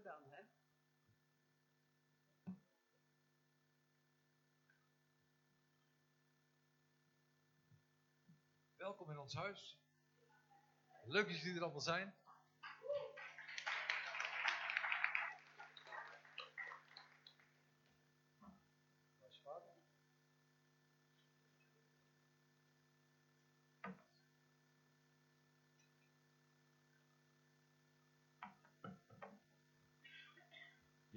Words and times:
dan, 0.00 0.30
hè? 0.30 0.42
Welkom 8.76 9.10
in 9.10 9.18
ons 9.18 9.34
huis. 9.34 9.80
Leuk 11.04 11.28
dat 11.28 11.38
jullie 11.38 11.56
er 11.56 11.62
allemaal 11.62 11.80
zijn. 11.80 12.16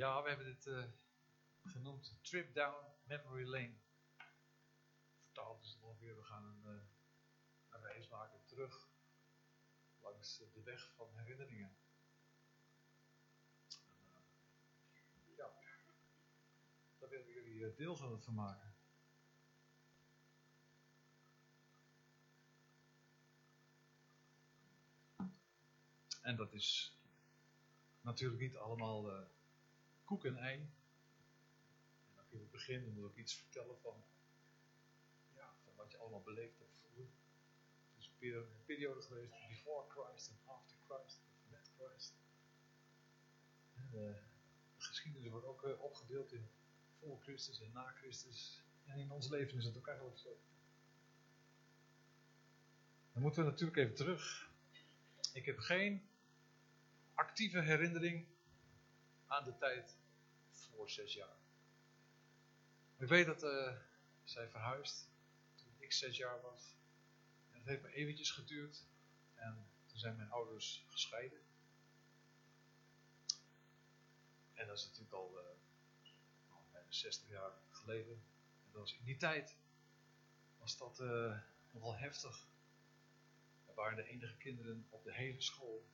Ja, 0.06 0.22
we 0.22 0.28
hebben 0.28 0.46
dit 0.46 0.68
eh, 0.68 0.84
genoemd 1.64 2.18
Trip 2.22 2.54
Down 2.54 2.86
Memory 3.04 3.48
Lane. 3.48 3.76
Vertaald 5.22 5.64
is 5.64 5.70
het 5.70 5.82
ongeveer, 5.82 6.16
we 6.16 6.24
gaan 6.24 6.46
een, 6.46 6.66
eh, 6.66 6.86
een 7.70 7.82
reis 7.82 8.08
maken 8.08 8.46
terug 8.46 8.90
langs 10.02 10.38
de 10.54 10.62
weg 10.64 10.92
van 10.96 11.18
herinneringen. 11.18 11.78
Ja, 15.36 15.52
daar 17.00 17.10
willen 17.10 17.26
we 17.26 17.34
jullie 17.34 17.66
eh, 17.66 17.78
deel 17.78 17.96
van 17.96 18.34
maken. 18.34 18.76
En 26.22 26.36
dat 26.36 26.54
is 26.54 27.00
natuurlijk 28.02 28.42
niet 28.42 28.56
allemaal 28.56 29.18
uh, 29.18 29.35
koek 30.06 30.26
en 30.26 30.38
ei. 30.38 30.60
En 32.08 32.16
dan 32.16 32.26
kun 32.28 32.40
je 32.40 32.46
beginnen, 32.46 32.94
moet 32.94 33.04
ook 33.04 33.18
iets 33.18 33.36
vertellen 33.36 33.80
van, 33.80 34.04
ja, 35.34 35.56
van 35.64 35.76
wat 35.76 35.92
je 35.92 35.98
allemaal 35.98 36.22
beleefd 36.22 36.60
hebt 36.60 36.76
vroeger. 36.80 37.04
Het 37.96 38.04
is 38.04 38.34
een 38.34 38.66
periode 38.66 39.02
geweest, 39.02 39.48
before 39.48 39.90
Christ 39.90 40.30
en 40.30 40.40
after 40.44 40.78
Christ, 40.88 41.22
of 41.28 41.50
met 41.50 41.72
Christ. 41.78 42.14
En, 43.74 43.90
uh, 43.94 44.16
de 44.78 44.84
geschiedenis 44.84 45.30
wordt 45.30 45.46
ook 45.46 45.64
uh, 45.64 45.82
opgedeeld 45.82 46.32
in 46.32 46.50
voor 47.00 47.22
Christus 47.22 47.62
en 47.62 47.72
na 47.72 47.92
Christus. 47.92 48.64
En 48.86 49.00
in 49.00 49.12
ons 49.12 49.30
leven 49.30 49.58
is 49.58 49.66
het 49.66 49.78
ook 49.78 49.88
eigenlijk 49.88 50.20
zo. 50.20 50.40
Dan 53.14 53.22
moeten 53.22 53.44
we 53.44 53.50
natuurlijk 53.50 53.78
even 53.78 53.96
terug. 53.96 54.52
Ik 55.34 55.46
heb 55.46 55.60
geen 55.60 56.10
actieve 57.14 57.62
herinnering 57.62 58.28
aan 59.28 59.44
de 59.44 59.58
tijd 59.58 59.98
voor 60.50 60.90
zes 60.90 61.14
jaar. 61.14 61.38
Ik 62.98 63.08
weet 63.08 63.26
dat 63.26 63.44
uh, 63.44 63.76
zij 64.24 64.50
verhuisd 64.50 65.10
toen 65.56 65.76
ik 65.78 65.94
zes 65.94 66.18
jaar 66.18 66.42
was. 66.42 66.76
En 67.52 67.58
het 67.58 67.68
heeft 67.68 67.82
me 67.82 67.94
eventjes 67.94 68.32
geduurd. 68.32 68.86
En 69.36 69.68
toen 69.86 70.00
zijn 70.00 70.16
mijn 70.16 70.32
ouders 70.32 70.86
gescheiden. 70.88 71.40
En 74.54 74.68
dat 74.68 74.78
is 74.78 74.86
natuurlijk 74.86 75.14
al 75.14 75.40
uh, 75.40 76.12
bijna 76.72 76.92
60 76.92 77.30
jaar 77.30 77.52
geleden. 77.70 78.14
En 78.66 78.72
dat 78.72 78.82
was 78.82 78.98
in 78.98 79.06
die 79.06 79.18
tijd 79.18 79.58
was 80.58 80.78
dat 80.78 81.00
uh, 81.00 81.40
nogal 81.72 81.96
heftig. 81.96 82.48
We 83.66 83.74
waren 83.74 83.96
de 83.96 84.08
enige 84.08 84.38
kinderen 84.38 84.88
op 84.90 85.04
de 85.04 85.14
hele 85.14 85.42
school 85.42 85.86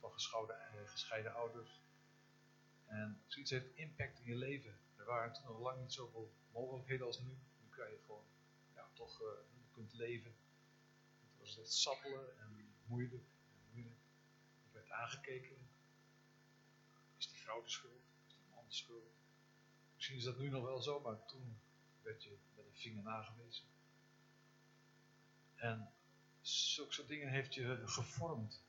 van 0.00 0.12
gescheiden 0.12 1.34
ouders. 1.34 1.80
En 2.88 3.22
zoiets 3.26 3.50
heeft 3.50 3.74
impact 3.74 4.18
in 4.18 4.26
je 4.26 4.34
leven. 4.34 4.78
Er 4.96 5.04
waren 5.04 5.32
toen 5.32 5.44
nog 5.44 5.60
lang 5.60 5.80
niet 5.80 5.92
zoveel 5.92 6.32
mogelijkheden 6.52 7.06
als 7.06 7.20
nu. 7.20 7.28
Nu 7.28 7.68
kan 7.70 7.90
je 7.90 7.98
gewoon 8.06 8.24
ja, 8.74 8.88
toch 8.92 9.20
uh, 9.22 9.28
kunt 9.70 9.92
leven. 9.92 10.36
Het 11.20 11.38
was 11.40 11.58
echt 11.58 11.72
sappelen 11.72 12.38
en 12.38 12.74
moeilijk. 12.84 13.24
En 13.52 13.60
moeilijk. 13.70 13.96
Ik 14.66 14.72
werd 14.72 14.90
aangekeken. 14.90 15.56
Is 17.16 17.28
die 17.28 17.40
vrouw 17.40 17.62
de 17.62 17.68
schuld? 17.68 18.02
Is 18.26 18.34
die 18.34 18.54
man 18.54 18.64
de 18.68 18.74
schuld? 18.74 19.16
Misschien 19.94 20.16
is 20.16 20.24
dat 20.24 20.38
nu 20.38 20.48
nog 20.48 20.64
wel 20.64 20.82
zo, 20.82 21.00
maar 21.00 21.26
toen 21.26 21.60
werd 22.02 22.22
je 22.22 22.38
met 22.54 22.64
een 22.64 22.76
vinger 22.76 23.02
nagewezen. 23.02 23.64
En 25.54 25.92
zulke 26.40 26.92
soort 26.92 27.08
dingen 27.08 27.28
heeft 27.28 27.54
je 27.54 27.82
gevormd. 27.84 28.62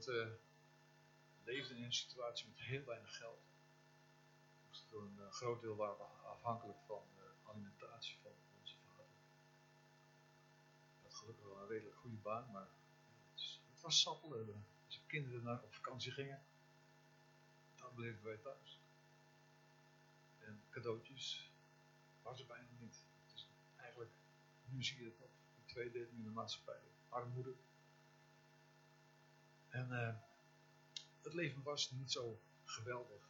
Omdat 0.00 0.14
we 0.14 0.38
leefden 1.44 1.76
in 1.76 1.84
een 1.84 1.92
situatie 1.92 2.48
met 2.48 2.58
heel 2.58 2.84
weinig 2.84 3.16
geld. 3.16 3.40
Dus 4.68 4.86
voor 4.90 5.02
een 5.02 5.16
uh, 5.18 5.30
groot 5.30 5.60
deel 5.60 5.76
waren 5.76 5.96
we 5.96 6.04
afhankelijk 6.04 6.78
van 6.86 7.02
de 7.14 7.32
alimentatie 7.42 8.18
van 8.22 8.32
onze 8.60 8.76
vader. 8.86 9.06
Had 11.02 11.14
gelukkig 11.14 11.44
wel 11.44 11.62
een 11.62 11.68
redelijk 11.68 11.96
goede 11.96 12.16
baan, 12.16 12.50
maar 12.50 12.68
het, 13.32 13.60
was 13.80 14.00
sappelen. 14.00 14.66
Als 14.86 14.98
de 15.00 15.06
kinderen 15.06 15.42
naar 15.42 15.62
op 15.62 15.74
vakantie 15.74 16.12
gingen, 16.12 16.42
dan 17.74 17.94
bleven 17.94 18.24
wij 18.24 18.36
thuis. 18.36 18.80
En 20.38 20.62
cadeautjes 20.70 21.52
was 22.22 22.40
er 22.40 22.46
bijna 22.46 22.68
niet. 22.78 23.04
Dus 23.32 23.48
eigenlijk, 23.76 24.12
nu 24.64 24.82
zie 24.82 24.98
je 24.98 25.04
het 25.04 25.18
nog, 25.18 25.30
die 25.54 25.64
tweedeling 25.64 26.12
in 26.12 26.22
de 26.22 26.30
maatschappij. 26.30 26.80
Armoede, 27.08 27.54
en 29.70 29.88
uh, 29.90 30.14
het 31.22 31.34
leven 31.34 31.62
was 31.62 31.90
niet 31.90 32.12
zo 32.12 32.40
geweldig. 32.64 33.28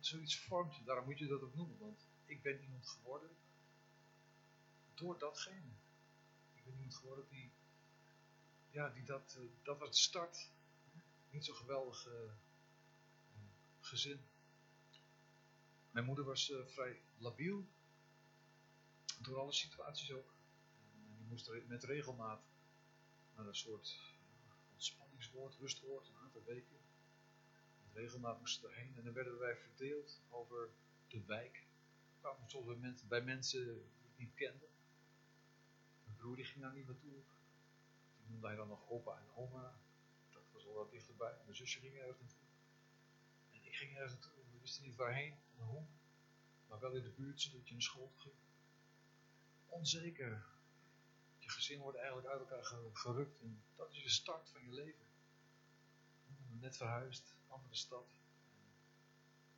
Zoiets 0.00 0.38
vormt 0.38 0.76
je, 0.76 0.84
daarom 0.84 1.04
moet 1.04 1.18
je 1.18 1.26
dat 1.26 1.42
ook 1.42 1.54
noemen. 1.54 1.78
Want 1.78 2.06
ik 2.24 2.42
ben 2.42 2.62
iemand 2.62 2.88
geworden 2.88 3.36
door 4.94 5.18
datgene. 5.18 5.72
Ik 6.54 6.64
ben 6.64 6.72
iemand 6.72 6.96
geworden 6.96 7.28
die, 7.28 7.52
ja, 8.70 8.88
die 8.88 9.04
dat, 9.04 9.36
uh, 9.38 9.50
dat 9.62 9.78
was 9.78 9.90
de 9.90 9.96
start. 9.96 10.50
Niet 11.30 11.44
zo 11.44 11.54
geweldig 11.54 12.06
uh, 12.06 12.32
gezin. 13.80 14.26
Mijn 15.90 16.04
moeder 16.04 16.24
was 16.24 16.52
vrij 16.66 17.02
labiel. 17.18 17.66
Door 19.18 19.38
alle 19.38 19.52
situaties 19.52 20.12
ook. 20.12 20.34
En 21.08 21.16
die 21.16 21.26
moest 21.26 21.50
met 21.66 21.84
regelmaat 21.84 22.42
naar 23.34 23.46
een 23.46 23.54
soort 23.54 24.15
rustwoord, 25.60 26.08
een 26.08 26.16
aantal 26.16 26.42
weken. 26.44 26.76
Met 27.82 27.94
regelmaat 27.94 28.38
moesten 28.38 28.70
erheen 28.70 28.96
en 28.96 29.04
dan 29.04 29.12
werden 29.12 29.38
wij 29.38 29.56
verdeeld 29.56 30.20
over 30.28 30.70
de 31.08 31.24
wijk. 31.24 31.64
We 32.12 32.20
kwamen 32.20 32.50
soms 32.50 32.66
bij 32.66 32.76
mensen, 32.76 33.08
bij 33.08 33.22
mensen 33.22 33.64
die 33.64 34.10
ik 34.10 34.18
niet 34.18 34.34
kende. 34.34 34.66
Mijn 36.04 36.16
broer 36.16 36.36
die 36.36 36.44
ging 36.44 36.60
daar 36.60 36.74
niet 36.74 36.86
naartoe. 36.86 37.22
Die 38.18 38.26
noemde 38.28 38.46
hij 38.46 38.56
dan 38.56 38.68
nog 38.68 38.88
opa 38.88 39.18
en 39.18 39.34
oma. 39.34 39.78
Dat 40.30 40.42
was 40.52 40.66
al 40.66 40.74
wat 40.74 40.90
dichterbij. 40.90 41.34
Mijn 41.44 41.56
zusje 41.56 41.80
ging 41.80 41.94
ergens 41.94 42.20
naartoe. 42.20 42.48
En 43.52 43.64
ik 43.64 43.76
ging 43.76 43.96
ergens 43.96 44.12
naartoe. 44.12 44.44
We 44.52 44.58
wisten 44.60 44.82
niet 44.82 44.96
waarheen 44.96 45.34
en 45.58 45.64
hoe. 45.64 45.84
Maar 46.68 46.80
wel 46.80 46.92
in 46.92 47.02
de 47.02 47.10
buurt, 47.10 47.40
zodat 47.40 47.68
je 47.68 47.74
naar 47.74 47.82
school 47.82 48.12
ging. 48.16 48.34
Onzeker 49.66 50.46
je 51.46 51.52
gezin 51.52 51.80
wordt 51.80 51.98
eigenlijk 51.98 52.28
uit 52.28 52.40
elkaar 52.40 52.64
gerukt. 52.92 53.40
En 53.40 53.62
dat 53.76 53.92
is 53.92 54.02
de 54.02 54.08
start 54.08 54.48
van 54.50 54.62
je 54.64 54.72
leven. 54.72 55.05
Net 56.60 56.76
verhuisd, 56.76 57.34
andere 57.48 57.74
stad. 57.74 58.18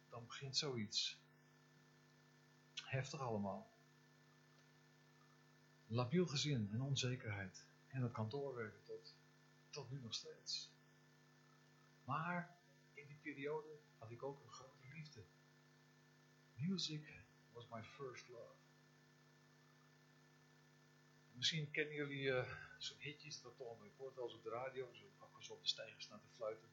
Dan 0.08 0.26
begint 0.26 0.56
zoiets. 0.56 1.18
Heftig 2.74 3.20
allemaal. 3.20 3.70
Labiel 5.86 6.26
gezin 6.26 6.68
en 6.72 6.80
onzekerheid. 6.80 7.66
En 7.88 8.00
dat 8.00 8.12
kan 8.12 8.28
doorwerken 8.28 8.82
tot, 8.82 9.14
tot 9.70 9.90
nu 9.90 10.00
nog 10.00 10.14
steeds. 10.14 10.70
Maar 12.04 12.56
in 12.94 13.06
die 13.06 13.18
periode 13.22 13.78
had 13.98 14.10
ik 14.10 14.22
ook 14.22 14.42
een 14.42 14.52
grote 14.52 14.86
liefde. 14.92 15.24
Music 16.54 17.22
was 17.52 17.68
my 17.68 17.82
first 17.82 18.28
love. 18.28 18.56
Misschien 21.32 21.70
kennen 21.70 21.94
jullie 21.94 22.22
uh, 22.22 22.54
zo'n 22.78 22.98
hitjes, 22.98 23.40
dat 23.40 23.56
toch, 23.56 23.84
ik 23.84 23.92
hoor 23.96 24.06
het 24.06 24.16
wel 24.16 24.24
eens 24.24 24.34
op 24.34 24.42
de 24.42 24.50
radio, 24.50 24.92
zo 24.92 25.04
akkers 25.18 25.50
op 25.50 25.60
de 25.60 25.68
stijgers 25.68 26.04
staan 26.04 26.20
te 26.20 26.28
fluiten. 26.28 26.68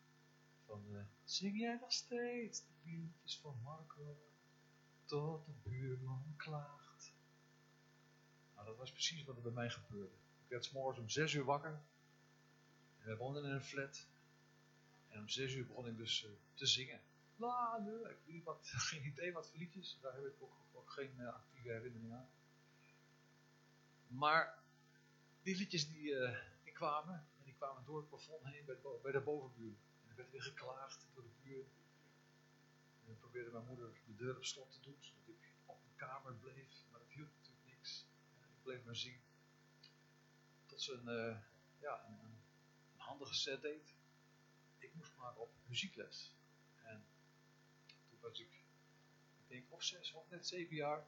Van, 0.65 0.85
uh, 0.91 1.01
zing 1.23 1.59
jij 1.59 1.77
nog 1.81 1.91
steeds 1.91 2.59
de 2.59 2.73
liedjes 2.83 3.39
van 3.39 3.59
Marco, 3.63 4.17
tot 5.05 5.45
de 5.45 5.51
buurman 5.63 6.33
klaagt. 6.37 7.13
Nou, 8.53 8.67
dat 8.67 8.77
was 8.77 8.91
precies 8.91 9.23
wat 9.23 9.35
er 9.35 9.41
bij 9.41 9.51
mij 9.51 9.69
gebeurde. 9.69 10.15
Ik 10.43 10.49
werd 10.49 10.65
s'morgens 10.65 10.99
om 10.99 11.09
zes 11.09 11.33
uur 11.33 11.43
wakker. 11.43 11.81
We 12.97 13.17
woonden 13.17 13.43
in 13.43 13.51
een 13.51 13.63
flat. 13.63 14.07
En 15.07 15.19
om 15.19 15.29
zes 15.29 15.53
uur 15.53 15.67
begon 15.67 15.87
ik 15.87 15.97
dus 15.97 16.23
uh, 16.23 16.31
te 16.53 16.65
zingen. 16.65 17.01
La, 17.35 17.77
nee, 17.77 18.11
ik 18.11 18.17
weet 18.25 18.43
wat, 18.43 18.67
geen 18.89 19.05
idee 19.05 19.33
wat 19.33 19.49
voor 19.49 19.57
liedjes. 19.57 19.97
Daar 20.01 20.13
heb 20.13 20.25
ik 20.25 20.41
ook, 20.41 20.89
geen 20.89 21.19
actieve 21.19 21.69
herinnering 21.69 22.13
aan. 22.13 22.29
Maar 24.07 24.59
die 25.41 25.57
liedjes 25.57 25.87
die, 25.87 26.15
kwamen, 26.73 27.13
en 27.37 27.43
die 27.43 27.53
kwamen 27.53 27.85
door 27.85 27.97
het 27.97 28.09
plafond 28.09 28.43
heen 28.43 28.65
bij 28.65 28.75
bij 29.01 29.11
de 29.11 29.19
bovenbuur. 29.19 29.75
En 30.15 30.25
er 30.25 30.31
werd 30.31 30.43
geklaagd 30.43 31.07
door 31.13 31.23
de 31.23 31.29
buur. 31.41 31.65
En 33.05 33.17
probeerde 33.17 33.51
mijn 33.51 33.65
moeder 33.65 33.99
de 34.05 34.15
deur 34.15 34.35
op 34.35 34.45
slot 34.45 34.71
te 34.71 34.81
doen, 34.81 34.97
zodat 34.99 35.27
ik 35.27 35.53
op 35.65 35.79
mijn 35.83 35.95
kamer 35.95 36.35
bleef. 36.35 36.83
Maar 36.89 36.99
dat 36.99 37.09
hielp 37.09 37.29
natuurlijk 37.35 37.65
niks. 37.65 38.05
ik 38.39 38.63
bleef 38.63 38.83
maar 38.83 38.95
zien. 38.95 39.21
Tot 40.65 40.81
ze 40.81 40.93
een, 40.93 41.29
uh, 41.29 41.37
ja, 41.79 42.05
een, 42.07 42.43
handige 42.95 43.33
set 43.33 43.61
deed. 43.61 43.95
Ik 44.77 44.93
moest 44.93 45.15
maar 45.15 45.35
op 45.35 45.51
muziekles. 45.65 46.35
En 46.83 47.05
toen 48.09 48.19
was 48.19 48.39
ik, 48.39 48.51
ik 49.37 49.47
denk 49.47 49.71
of 49.71 49.83
zes 49.83 50.13
of 50.13 50.29
net 50.29 50.47
zeven 50.47 50.75
jaar. 50.75 51.05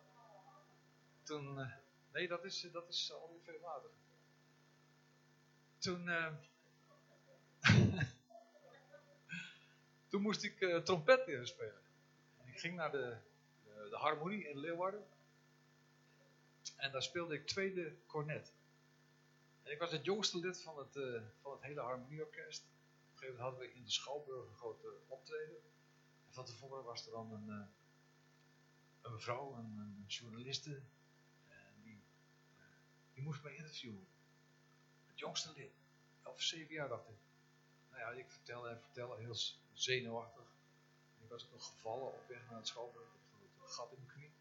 Toen, 1.23 1.59
uh, 1.59 1.75
nee 2.11 2.27
dat 2.27 2.43
is, 2.43 2.67
dat 2.71 2.89
is 2.89 3.11
alweer 3.11 3.41
veel 3.41 3.59
later 3.59 3.89
toen, 5.87 6.07
uh, 6.07 6.33
toen 10.07 10.21
moest 10.21 10.43
ik 10.43 10.59
uh, 10.59 10.77
trompet 10.77 11.27
leren 11.27 11.47
spelen. 11.47 11.81
ik 12.45 12.59
ging 12.59 12.75
naar 12.75 12.91
de, 12.91 13.17
de, 13.63 13.95
harmonie 13.97 14.49
in 14.49 14.57
Leeuwarden. 14.57 15.05
En 16.75 16.91
daar 16.91 17.03
speelde 17.03 17.35
ik 17.35 17.47
tweede 17.47 17.95
cornet. 18.05 18.53
En 19.63 19.71
ik 19.71 19.79
was 19.79 19.91
het 19.91 20.05
jongste 20.05 20.39
lid 20.39 20.61
van 20.61 20.77
het, 20.77 20.95
uh, 20.95 21.21
van 21.41 21.51
het 21.51 21.61
hele 21.61 21.81
harmonieorkest. 21.81 22.61
Op 22.61 23.11
een 23.11 23.17
gegeven 23.17 23.35
moment 23.35 23.39
hadden 23.39 23.59
we 23.59 23.75
in 23.75 23.83
de 23.83 23.91
Schouwburg 23.91 24.47
een 24.49 24.55
grote 24.55 24.99
optreden. 25.07 25.57
En 26.27 26.33
van 26.33 26.45
tevoren 26.45 26.83
was 26.83 27.05
er 27.05 27.11
dan 27.11 27.33
een, 27.33 27.49
een 29.01 29.11
mevrouw, 29.11 29.53
een, 29.53 29.77
een 29.77 30.05
journaliste. 30.07 30.81
En 31.47 31.81
die, 31.83 32.01
die 33.13 33.23
moest 33.23 33.43
mij 33.43 33.55
interviewen 33.55 34.07
jongste 35.19 35.53
lid. 35.55 35.71
Of 36.23 36.41
zeven 36.41 36.73
jaar 36.73 36.89
dacht 36.89 37.09
ik. 37.09 37.15
Nou 37.97 38.15
ja, 38.15 38.21
ik 38.21 38.31
vertelde 38.31 38.69
en 38.69 38.81
vertelde, 38.81 39.21
heel 39.21 39.35
zenuwachtig. 39.73 40.45
Ik 41.21 41.29
was 41.29 41.45
ook 41.45 41.51
nog 41.51 41.65
gevallen 41.65 42.13
op 42.13 42.27
weg 42.27 42.49
naar 42.49 42.57
het 42.57 42.67
schoolwerk. 42.67 43.07
Ik 43.07 43.49
had 43.57 43.67
een 43.67 43.73
gat 43.73 43.91
in 43.91 43.97
mijn 43.97 44.17
knie. 44.17 44.31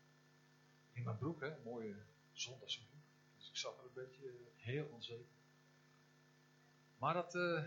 In 0.93 1.03
mijn 1.03 1.19
broek, 1.19 1.41
hè, 1.41 1.57
een 1.57 1.63
mooie 1.63 1.95
zondagse 2.33 2.87
broek. 2.87 3.03
Dus 3.37 3.49
ik 3.49 3.57
zat 3.57 3.79
er 3.79 3.85
een 3.85 3.93
beetje 3.93 4.33
heel 4.57 4.87
onzeker. 4.87 5.35
Maar 6.99 7.15
dat, 7.15 7.35
uh, 7.35 7.65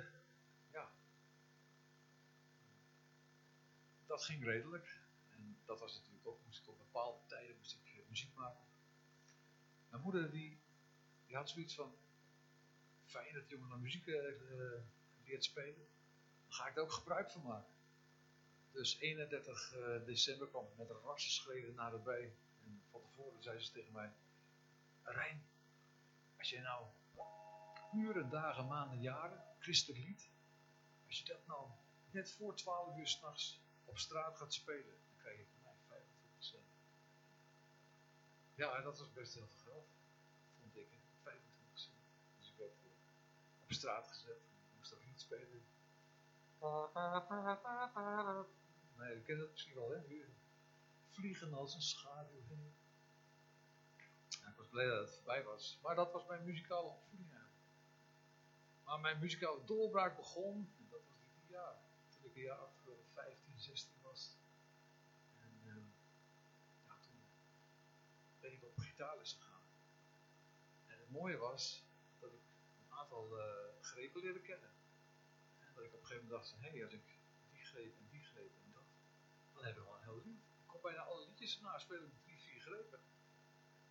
ja, 0.72 0.92
dat 4.06 4.24
ging 4.24 4.44
redelijk. 4.44 5.00
En 5.30 5.58
dat 5.66 5.80
was 5.80 5.96
natuurlijk 5.98 6.28
ook, 6.28 6.40
moest 6.46 6.62
ik 6.62 6.68
op 6.68 6.78
bepaalde 6.78 7.20
tijden 7.26 7.56
moest 7.58 7.74
ik 7.74 7.94
eh, 7.94 8.10
muziek 8.10 8.34
maken. 8.34 8.64
Mijn 9.90 10.02
moeder 10.02 10.32
die, 10.32 10.60
die 11.26 11.36
had 11.36 11.50
zoiets 11.50 11.76
van, 11.76 11.96
fijn 13.06 13.34
dat 13.34 13.50
jongen 13.50 13.70
naar 13.70 13.80
muziek 13.80 14.06
leert 15.30 15.44
spelen. 15.44 15.88
Ga 16.48 16.68
ik 16.68 16.76
er 16.76 16.82
ook 16.82 16.92
gebruik 16.92 17.32
van 17.32 17.42
maken. 17.42 17.74
Dus 18.72 19.00
31 19.00 19.76
uh, 19.76 19.96
eh, 19.96 20.06
december 20.06 20.48
kwam 20.48 20.66
ik 20.66 20.78
met 20.78 20.90
een 20.90 21.02
rassenschreden 21.04 21.76
naderbij. 21.76 22.34
En 22.64 22.82
van 22.92 23.02
tevoren 23.02 23.44
zei 23.44 23.60
ze 23.60 23.72
tegen 23.72 23.94
mij: 23.94 24.12
Rijn, 25.04 25.44
als 26.38 26.50
je 26.50 26.60
nou 26.60 26.86
uren, 27.94 28.30
dagen, 28.30 28.68
maanden, 28.68 29.02
jaren, 29.02 29.44
christelijk 29.60 30.00
lied, 30.00 30.30
als 31.08 31.20
je 31.20 31.26
dat 31.26 31.48
nou 31.48 31.70
net 32.12 32.32
voor 32.32 32.56
12 32.56 32.98
uur 32.98 33.08
s'nachts 33.08 33.62
op 33.86 33.98
straat 33.98 34.38
gaat 34.38 34.54
spelen, 34.54 34.98
dan 35.08 35.18
krijg 35.18 35.38
je 35.38 35.46
van 35.46 35.74
mij 35.88 36.02
25%. 36.02 36.58
Ja, 38.56 38.76
en 38.76 38.84
dat 38.84 39.00
was 39.00 39.14
best 39.14 39.34
heel 39.34 39.48
veel 39.48 39.72
geld, 39.72 39.88
vond 40.60 40.76
ik 40.76 41.00
op 43.70 43.76
straat 43.76 44.08
gezet. 44.08 44.32
Ik 44.32 44.32
moest 44.32 44.32
ook 44.32 44.42
niet 44.42 44.49
spelen. 45.30 45.64
Nee, 48.98 49.16
je 49.16 49.22
kent 49.22 49.40
het 49.40 49.50
misschien 49.52 49.76
wel, 49.76 49.90
hè? 49.90 50.02
Vliegen 51.10 51.54
als 51.54 51.76
een 51.76 51.82
schaduw 51.82 52.44
ik 54.30 54.56
was 54.56 54.68
blij 54.68 54.86
dat 54.86 55.00
het 55.00 55.16
voorbij 55.16 55.44
was. 55.44 55.80
Maar 55.82 55.96
dat 55.96 56.12
was 56.12 56.26
mijn 56.26 56.44
muzikale 56.44 56.88
opvoeding 56.88 57.32
eigenlijk. 57.32 57.60
Maar 58.84 59.00
mijn 59.00 59.20
muzikale 59.20 59.66
doorbraak 59.66 60.16
begon, 60.16 60.74
en 60.78 60.88
dat 60.90 61.02
was 61.08 61.18
dit 61.34 61.50
jaar. 61.50 61.76
Toen 62.10 62.26
ik 62.26 62.36
een 62.36 62.42
jaar 62.42 62.64
of 62.64 62.72
15, 63.14 63.60
16 63.60 63.94
was. 64.02 64.38
En 65.40 65.62
uh, 65.64 65.74
ja, 66.86 66.98
toen 67.00 67.22
ben 68.40 68.54
ik 68.54 68.64
op 68.64 68.78
gitaarles 68.78 69.34
gegaan. 69.34 69.62
En 70.86 71.00
het 71.00 71.10
mooie 71.10 71.38
was, 71.38 71.90
aantal 73.00 73.38
uh, 73.38 73.44
grepen 73.82 74.22
leren 74.22 74.42
kennen. 74.42 74.72
Dat 75.80 75.88
ik 75.88 75.94
op 75.94 76.02
een 76.02 76.08
gegeven 76.08 76.28
moment 76.28 76.50
dacht, 76.50 76.62
hé, 76.62 76.70
hey, 76.70 76.84
als 76.84 76.94
ik 76.94 77.06
die 77.52 77.66
greep 77.66 77.98
en 77.98 78.08
die 78.10 78.24
greep 78.24 78.54
en 78.64 78.72
dat, 78.74 78.88
dan 79.54 79.64
heb 79.64 79.78
ik 79.78 79.84
wel 79.84 79.96
een 79.96 80.04
heel 80.04 80.22
lied. 80.26 80.42
Ik 80.62 80.68
kon 80.68 80.82
bijna 80.82 81.02
alle 81.02 81.26
liedjes 81.28 81.60
naspelen 81.60 82.02
met 82.02 82.22
drie, 82.24 82.40
vier 82.40 82.62
grepen. 82.62 83.00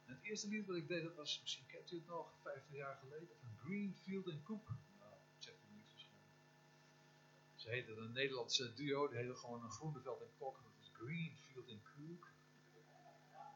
En 0.05 0.15
het 0.15 0.23
eerste 0.23 0.49
lied 0.49 0.67
wat 0.67 0.77
ik 0.77 0.89
deed, 0.89 1.03
dat 1.03 1.15
was, 1.15 1.41
misschien 1.41 1.67
kent 1.67 1.91
u 1.93 1.97
het 1.97 2.07
nog, 2.07 2.39
50 2.43 2.75
jaar 2.75 2.97
geleden, 2.97 3.37
van 3.41 3.57
Greenfield 3.57 4.29
en 4.29 4.43
Coop. 4.43 4.69
Nou, 4.99 5.11
dat 5.11 5.43
zegt 5.43 5.65
u 5.65 5.75
niets 5.75 5.91
waarschijnlijk. 5.91 6.33
Ze 7.55 7.69
heette 7.69 7.97
een 7.97 8.13
Nederlandse 8.13 8.75
duo, 8.75 9.09
die 9.09 9.19
heette 9.19 9.37
gewoon 9.37 9.65
een 9.65 9.71
Groeneveld 9.71 10.21
en 10.21 10.33
Kok. 10.39 10.63
Dat 10.63 10.73
is 10.81 10.91
Greenfield 10.93 11.69
en 11.69 11.83
Coop. 11.83 12.29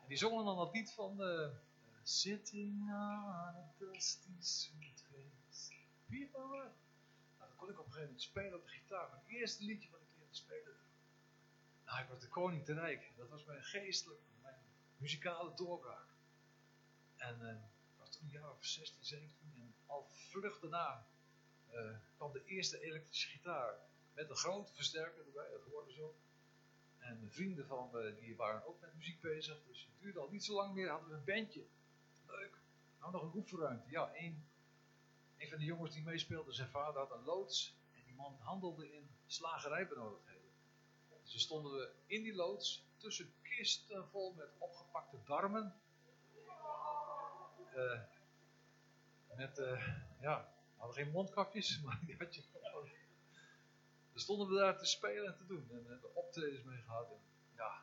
En 0.02 0.08
die 0.08 0.16
zongen 0.16 0.44
dan 0.44 0.56
dat 0.56 0.74
lied 0.74 0.92
van 0.92 1.16
de... 1.16 1.50
Uh, 1.52 1.58
Sitting 2.04 2.90
on 2.90 3.54
a 3.54 3.64
dusty 3.78 4.34
sweet 4.40 5.02
people 6.12 6.50
kon 7.62 7.70
ik 7.70 7.78
op 7.78 7.86
een 7.86 7.92
gegeven 7.92 8.12
moment 8.12 8.30
spelen 8.30 8.54
op 8.54 8.64
de 8.64 8.70
gitaar. 8.70 9.10
Mijn 9.10 9.38
eerste 9.40 9.64
liedje 9.64 9.90
wat 9.90 10.00
ik 10.00 10.08
leerde 10.16 10.34
spelen. 10.34 10.76
Nou, 11.84 12.02
ik 12.02 12.08
was 12.08 12.20
de 12.20 12.28
koning 12.28 12.64
te 12.64 12.74
rijk. 12.74 13.12
Dat 13.16 13.28
was 13.28 13.44
mijn 13.44 13.62
geestelijke, 13.62 14.22
mijn 14.40 14.60
muzikale 14.96 15.54
doorbraak. 15.54 16.08
En 17.16 17.38
uh, 17.40 17.98
was 17.98 18.10
toen 18.10 18.24
een 18.24 18.30
jaar 18.30 18.50
of 18.50 18.64
16, 18.64 19.04
17 19.04 19.52
en 19.54 19.74
al 19.86 20.08
vlug 20.10 20.60
daarna 20.60 21.06
uh, 21.72 21.96
kwam 22.16 22.32
de 22.32 22.44
eerste 22.44 22.80
elektrische 22.80 23.28
gitaar 23.28 23.78
met 24.14 24.30
een 24.30 24.36
grote 24.36 24.72
versterker 24.74 25.26
erbij, 25.26 25.50
dat 25.50 25.72
hoorde 25.72 25.92
zo. 25.92 26.14
En 26.98 27.20
de 27.20 27.30
vrienden 27.30 27.66
van 27.66 27.90
me 27.92 28.16
die 28.20 28.36
waren 28.36 28.66
ook 28.66 28.80
met 28.80 28.94
muziek 28.94 29.20
bezig, 29.20 29.64
dus 29.66 29.84
het 29.84 30.00
duurde 30.00 30.20
al 30.20 30.30
niet 30.30 30.44
zo 30.44 30.54
lang 30.54 30.74
meer, 30.74 30.88
hadden 30.88 31.08
we 31.08 31.14
een 31.14 31.24
bandje. 31.24 31.66
Leuk. 32.26 32.58
Nou, 32.98 33.12
nog 33.12 33.22
een 33.22 33.34
oefenruimte. 33.34 33.90
Ja, 33.90 34.12
één 34.14 34.46
een 35.42 35.48
van 35.48 35.58
de 35.58 35.64
jongens 35.64 35.94
die 35.94 36.02
meespeelde, 36.02 36.52
zijn 36.52 36.68
vader 36.68 37.00
had 37.00 37.10
een 37.10 37.24
loods. 37.24 37.76
En 37.92 38.02
die 38.04 38.14
man 38.14 38.36
handelde 38.40 38.92
in 38.92 39.10
slagerijbenodigdheden. 39.26 40.50
Dus 41.22 41.32
we 41.32 41.38
stonden 41.38 41.72
we 41.72 41.92
in 42.06 42.22
die 42.22 42.34
loods 42.34 42.86
tussen 42.96 43.34
kisten 43.42 44.08
vol 44.08 44.34
met 44.34 44.48
opgepakte 44.58 45.16
darmen. 45.24 45.80
Uh, 47.76 48.00
met, 49.36 49.58
uh, 49.58 49.88
ja, 50.20 50.54
we 50.74 50.78
hadden 50.78 50.96
geen 50.96 51.12
mondkapjes, 51.12 51.80
maar 51.84 52.00
die 52.06 52.16
had 52.18 52.34
je 52.34 52.42
gewoon. 52.42 52.88
Dan 54.12 54.20
stonden 54.20 54.48
we 54.48 54.54
daar 54.54 54.78
te 54.78 54.86
spelen 54.86 55.26
en 55.26 55.36
te 55.36 55.46
doen. 55.46 55.70
En 55.70 55.84
we 55.84 55.90
hebben 55.90 56.14
optredens 56.14 56.62
mee 56.62 56.78
gehad. 56.78 57.10
En 57.10 57.20
ja, 57.56 57.82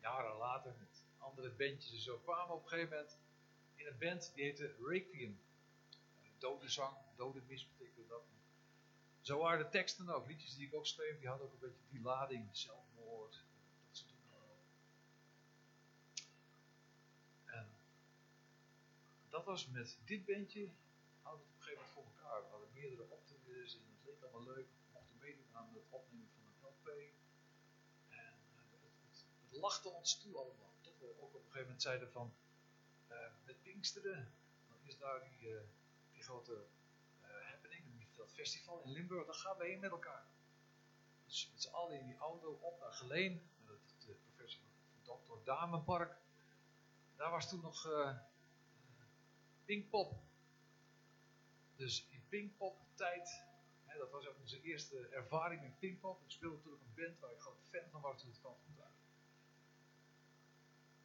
jaren 0.00 0.36
later 0.36 0.74
met 0.78 1.04
andere 1.18 1.50
bandjes 1.50 1.92
en 1.92 2.00
zo 2.00 2.18
kwamen 2.18 2.46
we 2.46 2.52
op 2.52 2.62
een 2.62 2.68
gegeven 2.68 2.96
moment 2.96 3.18
in 3.74 3.86
een 3.86 3.98
band 3.98 4.32
die 4.34 4.44
heette 4.44 4.74
Requiem 4.86 5.40
dode 6.40 6.68
zang, 6.68 6.96
dode 7.16 7.42
mis 7.46 7.68
betekende 7.68 8.08
dat. 8.08 8.22
Zo 9.20 9.38
waren 9.38 9.58
de 9.58 9.68
teksten 9.68 10.08
ook, 10.08 10.26
liedjes 10.26 10.54
die 10.54 10.66
ik 10.66 10.74
ook 10.74 10.86
schreef, 10.86 11.18
die 11.18 11.28
hadden 11.28 11.46
ook 11.46 11.52
een 11.52 11.58
beetje 11.58 11.88
die 11.90 12.00
lading, 12.00 12.48
zelfmoord, 12.56 13.32
dat 13.86 13.96
soort 13.96 14.10
dingen. 14.10 14.30
En 17.44 17.68
dat 19.28 19.44
was 19.44 19.66
met 19.66 19.98
dit 20.04 20.24
bandje, 20.26 20.70
hadden 21.22 21.42
we 21.42 21.46
het 21.46 21.52
op 21.52 21.56
een 21.56 21.62
gegeven 21.62 21.82
moment 21.82 21.92
voor 21.92 22.04
elkaar. 22.04 22.42
We 22.42 22.48
hadden 22.48 22.72
meerdere 22.72 23.08
optredens 23.08 23.74
en 23.74 23.80
het 23.80 24.04
leek 24.04 24.22
allemaal 24.22 24.54
leuk. 24.54 24.66
We 24.66 24.92
mochten 24.92 25.18
meedoen 25.18 25.46
aan 25.52 25.74
het 25.74 25.82
opnemen 25.88 26.28
van 26.34 26.42
een 26.44 26.68
LP. 26.72 26.88
En 28.08 28.34
uh, 28.54 28.60
het, 29.50 29.60
lachte 29.60 29.88
ons 29.88 30.20
toe 30.20 30.36
allemaal. 30.36 30.72
Tot 30.80 30.98
we 30.98 31.06
ook 31.06 31.20
op 31.20 31.34
een 31.34 31.40
gegeven 31.40 31.62
moment 31.62 31.82
zeiden 31.82 32.10
van, 32.10 32.34
uh, 33.10 33.16
met 33.44 33.62
Pinksteren, 33.62 34.32
dan 34.68 34.78
is 34.82 34.98
daar 34.98 35.20
die... 35.20 35.48
Uh, 35.48 35.60
grote 36.22 36.66
uh, 37.22 37.28
happening, 37.50 37.84
dat 38.16 38.32
festival 38.32 38.82
in 38.82 38.92
Limburg, 38.92 39.26
daar 39.26 39.34
gaan 39.34 39.56
we 39.56 39.64
heen 39.64 39.80
met 39.80 39.90
elkaar. 39.90 40.26
Dus 41.26 41.50
met 41.52 41.62
z'n 41.62 41.72
allen 41.72 42.00
in 42.00 42.06
die 42.06 42.16
auto 42.16 42.52
op 42.52 42.80
naar 42.80 42.92
Geleen, 42.92 43.50
met 43.66 43.94
de 43.98 44.14
professor 44.14 44.62
Dr. 45.02 45.44
Damenpark. 45.44 46.16
Daar 47.16 47.30
was 47.30 47.48
toen 47.48 47.60
nog 47.60 47.86
uh, 47.86 48.18
Pinkpop. 49.64 50.14
Dus 51.76 52.06
in 52.08 52.24
Pinkpop 52.28 52.78
tijd, 52.94 53.42
hè, 53.84 53.98
dat 53.98 54.10
was 54.10 54.26
ook 54.26 54.38
onze 54.40 54.62
eerste 54.62 55.08
ervaring 55.08 55.62
met 55.62 55.78
Pinkpop. 55.78 56.22
Ik 56.22 56.30
speelde 56.30 56.56
natuurlijk 56.56 56.82
een 56.82 56.94
band 56.94 57.18
waar 57.18 57.30
ik 57.30 57.40
groot 57.40 57.68
fan 57.70 57.90
van 57.90 58.00
was 58.00 58.20
toen 58.20 58.30
het 58.30 58.38
kwam. 58.40 58.56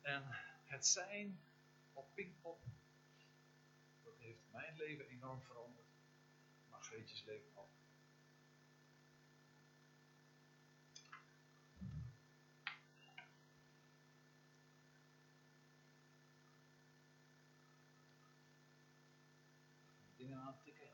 En 0.05 0.23
het 0.65 0.87
zijn 0.87 1.39
op 1.93 2.07
Pinkpop 2.13 2.59
mijn 4.51 4.75
leven 4.77 5.07
enorm 5.07 5.41
veranderd. 5.41 5.85
Margreetjes 6.69 7.23
leven 7.23 7.57
ook. 7.57 7.69
Dingen 20.15 20.37
aan 20.39 20.47
het 20.47 20.63
tikken. 20.63 20.85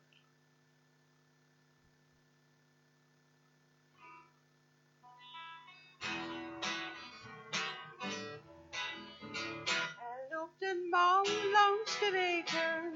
Er 9.99 10.27
loopt 10.29 10.61
een 10.61 10.89
man 10.89 11.27
langs 11.51 11.99
de 11.99 12.09
wegen. 12.11 12.90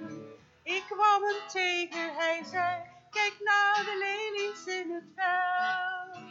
Kwam 0.95 1.23
hem 1.23 1.47
tegen, 1.47 2.15
hij 2.15 2.43
zei, 2.51 2.81
kijk 3.09 3.35
naar 3.43 3.83
de 3.85 3.97
lelies 3.97 4.65
in 4.65 4.91
het 4.91 5.03
veld. 5.15 6.23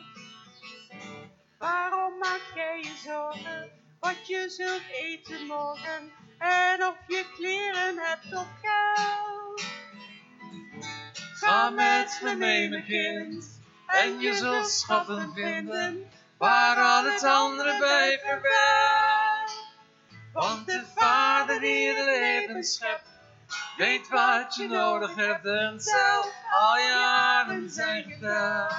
Waarom 1.59 2.19
maak 2.19 2.43
jij 2.55 2.79
je 2.79 2.95
zorgen, 3.05 3.71
wat 4.01 4.27
je 4.27 4.49
zult 4.49 4.83
eten 4.93 5.47
morgen, 5.47 6.13
en 6.39 6.87
of 6.87 6.97
je 7.07 7.25
kleren 7.37 7.99
hebt 7.99 8.35
of 8.35 8.47
geld? 8.63 9.63
Ga 11.35 11.71
met 11.71 12.21
me 12.23 12.35
mee, 12.35 12.69
mijn 12.69 12.85
kind, 12.85 13.61
en 13.87 14.21
je 14.21 14.35
zult 14.35 14.69
schatten 14.69 15.33
vinden, 15.35 16.11
waar 16.39 16.77
al 16.77 17.05
het 17.05 17.25
andere 17.25 17.79
bij 17.79 18.21
verwelkt. 18.25 19.73
Want 20.33 20.67
de 20.67 20.85
Vader 20.95 21.61
die 21.61 21.89
het 21.89 22.05
leven 22.07 22.65
schept, 22.65 23.04
weet 23.77 24.09
wat 24.09 24.55
je 24.55 24.69
nodig 24.69 25.15
hebt 25.15 25.47
en 25.47 25.81
zelf 25.81 26.33
al 26.51 26.79
jaren 26.79 27.71
zijn 27.71 28.03
geteld. 28.03 28.73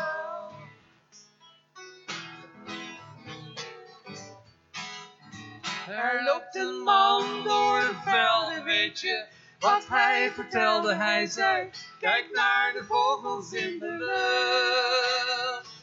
Er 5.88 6.24
loopt 6.24 6.56
een 6.56 6.84
man 6.84 7.44
door 7.44 7.80
de 7.80 7.96
velden, 8.04 8.64
weet 8.64 9.00
je 9.00 9.26
wat 9.60 9.88
hij 9.88 10.32
vertelde? 10.32 10.96
Hij 10.96 11.26
zei, 11.26 11.70
kijk 12.00 12.30
naar 12.32 12.74
de 12.74 12.84
vogels 12.84 13.52
in 13.52 13.80
de 13.80 13.92
lucht. 13.92 15.74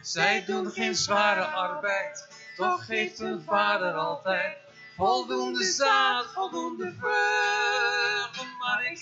Zij 0.00 0.44
doen 0.44 0.70
geen 0.70 0.94
zware 0.94 1.44
arbeid, 1.44 2.28
toch 2.56 2.84
geeft 2.84 3.18
hun 3.18 3.42
vader 3.46 3.92
altijd 3.92 4.56
voldoende 5.00 5.64
zaad, 5.64 6.26
voldoende 6.34 6.94
vrucht. 6.98 7.99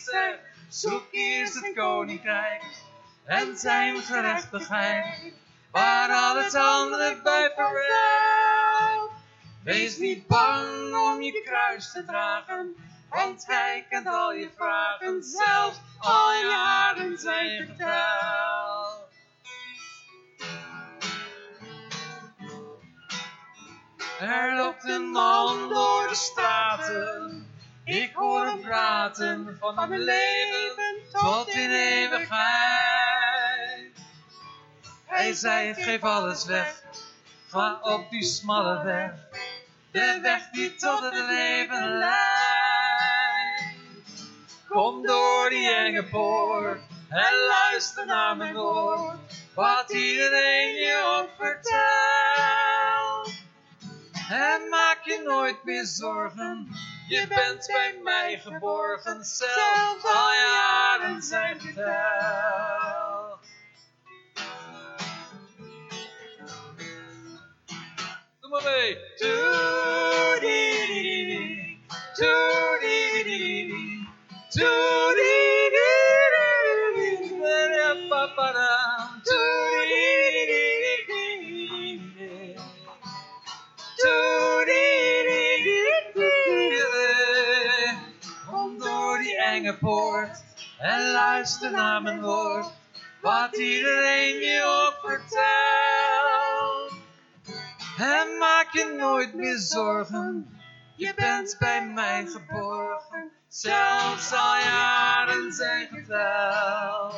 Zeg, 0.05 0.39
zoek 0.69 1.05
eerst 1.11 1.55
het 1.55 1.75
koninkrijk 1.75 2.63
en 3.25 3.57
zijn 3.57 3.97
gerechtigheid, 3.97 5.33
waar 5.71 6.11
al 6.11 6.37
het 6.37 6.55
andere 6.55 7.21
bij. 7.23 7.39
Wees 9.69 9.97
niet 9.97 10.27
bang 10.27 10.95
om 10.95 11.23
je 11.23 11.43
kruis 11.43 11.93
te 11.93 12.05
dragen, 12.05 12.75
want 13.11 13.47
hij 13.47 13.87
kent 13.89 14.07
al 14.07 14.33
je 14.33 14.51
vragen, 14.57 15.23
zelfs 15.23 15.81
al 15.99 16.33
jaren 16.33 17.19
zijn 17.19 17.67
geteld. 17.67 19.07
Er 24.21 24.57
loopt 24.57 24.85
een 24.85 25.09
man 25.09 25.69
door 25.69 26.09
de 26.09 26.15
straten, 26.15 27.38
ik 27.89 28.13
hoor 28.15 28.47
hem 28.47 28.61
praten 28.61 29.57
van 29.61 29.79
het 29.79 30.01
leven 30.01 30.97
tot 31.13 31.49
in 31.49 31.71
eeuwigheid. 31.71 32.39
Hij 35.07 35.33
zei, 35.33 35.75
geef 35.75 36.03
alles 36.03 36.45
weg, 36.45 36.83
ga 37.49 37.79
op 37.83 38.11
die 38.11 38.25
smalle 38.25 38.83
weg, 38.85 39.13
de 39.91 40.19
weg. 40.23 40.51
Die 40.51 40.75
tot 40.75 41.01
het 41.01 41.15
leven 41.15 41.99
leidt. 41.99 42.19
Kom 44.69 45.07
door 45.07 45.49
die 45.49 45.75
enge 45.75 46.05
poort 46.05 46.81
en 47.09 47.35
luister 47.49 48.07
naar 48.07 48.37
mijn 48.37 48.55
woord, 48.55 49.17
wat 49.55 49.91
iedereen 49.93 50.75
je 50.75 51.19
ook 51.19 51.31
vertelt. 51.39 51.69
En 54.31 54.69
maak 54.69 54.99
je 55.05 55.23
nooit 55.25 55.65
meer 55.65 55.85
zorgen, 55.85 56.69
je 57.09 57.27
bent 57.29 57.67
bij 57.67 58.01
mij 58.03 58.39
geborgen, 58.39 59.25
zelfs 59.25 60.05
al 60.05 60.33
jaren 60.33 61.23
zijn 61.23 61.61
geteld. 61.61 63.39
Doe 68.41 68.51
maar 68.51 68.63
mee. 68.63 68.99
Toedie, 69.17 70.69
en 90.79 91.13
luister 91.13 91.71
naar 91.71 92.03
mijn 92.03 92.21
woord, 92.21 92.67
wat 93.21 93.57
iedereen 93.57 94.39
je 94.39 94.63
ook 94.65 95.11
vertelt. 95.11 96.93
En 97.99 98.39
maak 98.39 98.73
je 98.73 98.95
nooit 98.99 99.35
meer 99.35 99.59
zorgen, 99.59 100.61
je 100.97 101.13
bent 101.15 101.57
bij 101.59 101.87
mij 101.87 102.27
geborgen, 102.27 103.31
zelfs 103.49 104.33
al 104.33 104.57
jaren 104.57 105.53
zijn 105.53 105.89
geteld. 105.89 107.15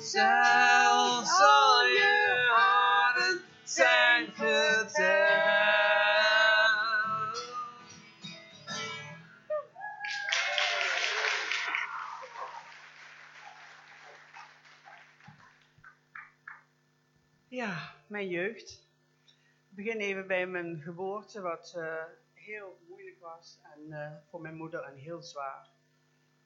Zelfs 0.00 1.40
al 1.40 1.84
je 1.86 2.44
jaren 2.48 3.40
zijn 3.64 4.26
geteld. 4.34 5.21
Mijn 18.12 18.28
jeugd. 18.28 18.88
Ik 19.68 19.76
begin 19.76 19.98
even 19.98 20.26
bij 20.26 20.46
mijn 20.46 20.80
geboorte, 20.80 21.40
wat 21.40 21.74
eh, 21.76 22.04
heel 22.32 22.78
moeilijk 22.88 23.18
was 23.20 23.60
en 23.62 23.92
eh, 23.92 24.16
voor 24.28 24.40
mijn 24.40 24.56
moeder 24.56 24.82
en 24.82 24.96
heel 24.96 25.22
zwaar. 25.22 25.70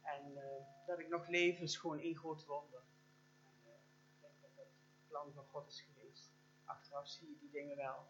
En 0.03 0.37
eh, 0.37 0.65
dat 0.87 0.99
ik 0.99 1.09
nog 1.09 1.29
leef 1.29 1.61
is 1.61 1.77
gewoon 1.77 1.99
één 1.99 2.17
groot 2.17 2.45
wonder. 2.45 2.83
En, 3.45 3.73
ik 4.09 4.21
denk 4.21 4.35
dat 4.41 4.51
het 4.57 5.09
plan 5.09 5.33
van 5.33 5.45
God 5.45 5.69
is 5.69 5.81
geweest. 5.81 6.31
Achteraf 6.65 7.09
zie 7.09 7.29
je 7.29 7.39
die 7.41 7.51
dingen 7.51 7.77
wel. 7.77 8.07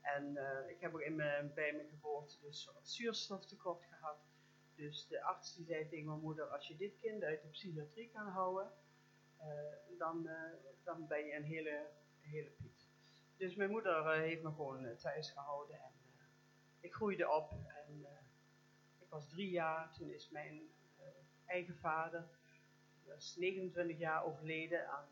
En 0.00 0.36
ik 0.68 0.80
heb 0.80 0.94
ook 0.94 1.00
in 1.00 1.16
mijn, 1.16 1.54
bij 1.54 1.72
mijn 1.72 1.88
geboorte 1.88 2.40
dus 2.40 2.70
zuurstoftekort 2.82 3.84
gehad. 3.84 4.18
Dus 4.74 5.06
de 5.06 5.22
arts 5.22 5.54
die 5.54 5.64
zei 5.64 5.88
tegen 5.88 6.06
mijn 6.06 6.20
moeder, 6.20 6.44
als 6.44 6.68
je 6.68 6.76
dit 6.76 6.98
kind 7.00 7.22
uit 7.22 7.42
de 7.42 7.48
psychiatrie 7.48 8.10
kan 8.10 8.26
houden, 8.26 8.72
dan, 9.98 10.28
dan 10.82 11.06
ben 11.06 11.26
je 11.26 11.34
een 11.34 11.44
hele 11.44 11.90
hele 12.32 12.50
Piet. 12.50 12.81
Dus 13.36 13.54
mijn 13.54 13.70
moeder 13.70 13.96
uh, 13.98 14.20
heeft 14.20 14.42
me 14.42 14.48
gewoon 14.48 14.84
uh, 14.84 14.96
thuis 14.96 15.30
gehouden 15.30 15.76
en 15.76 15.92
uh, 16.16 16.22
ik 16.80 16.94
groeide 16.94 17.30
op 17.30 17.50
en 17.50 18.06
ik 18.98 19.08
was 19.08 19.28
drie 19.28 19.50
jaar, 19.50 19.92
toen 19.92 20.10
is 20.10 20.30
mijn 20.30 20.62
eigen 21.46 21.78
vader, 21.78 22.28
die 23.02 23.12
was 23.12 23.36
29 23.36 23.98
jaar 23.98 24.24
overleden 24.24 24.88
aan 24.88 25.08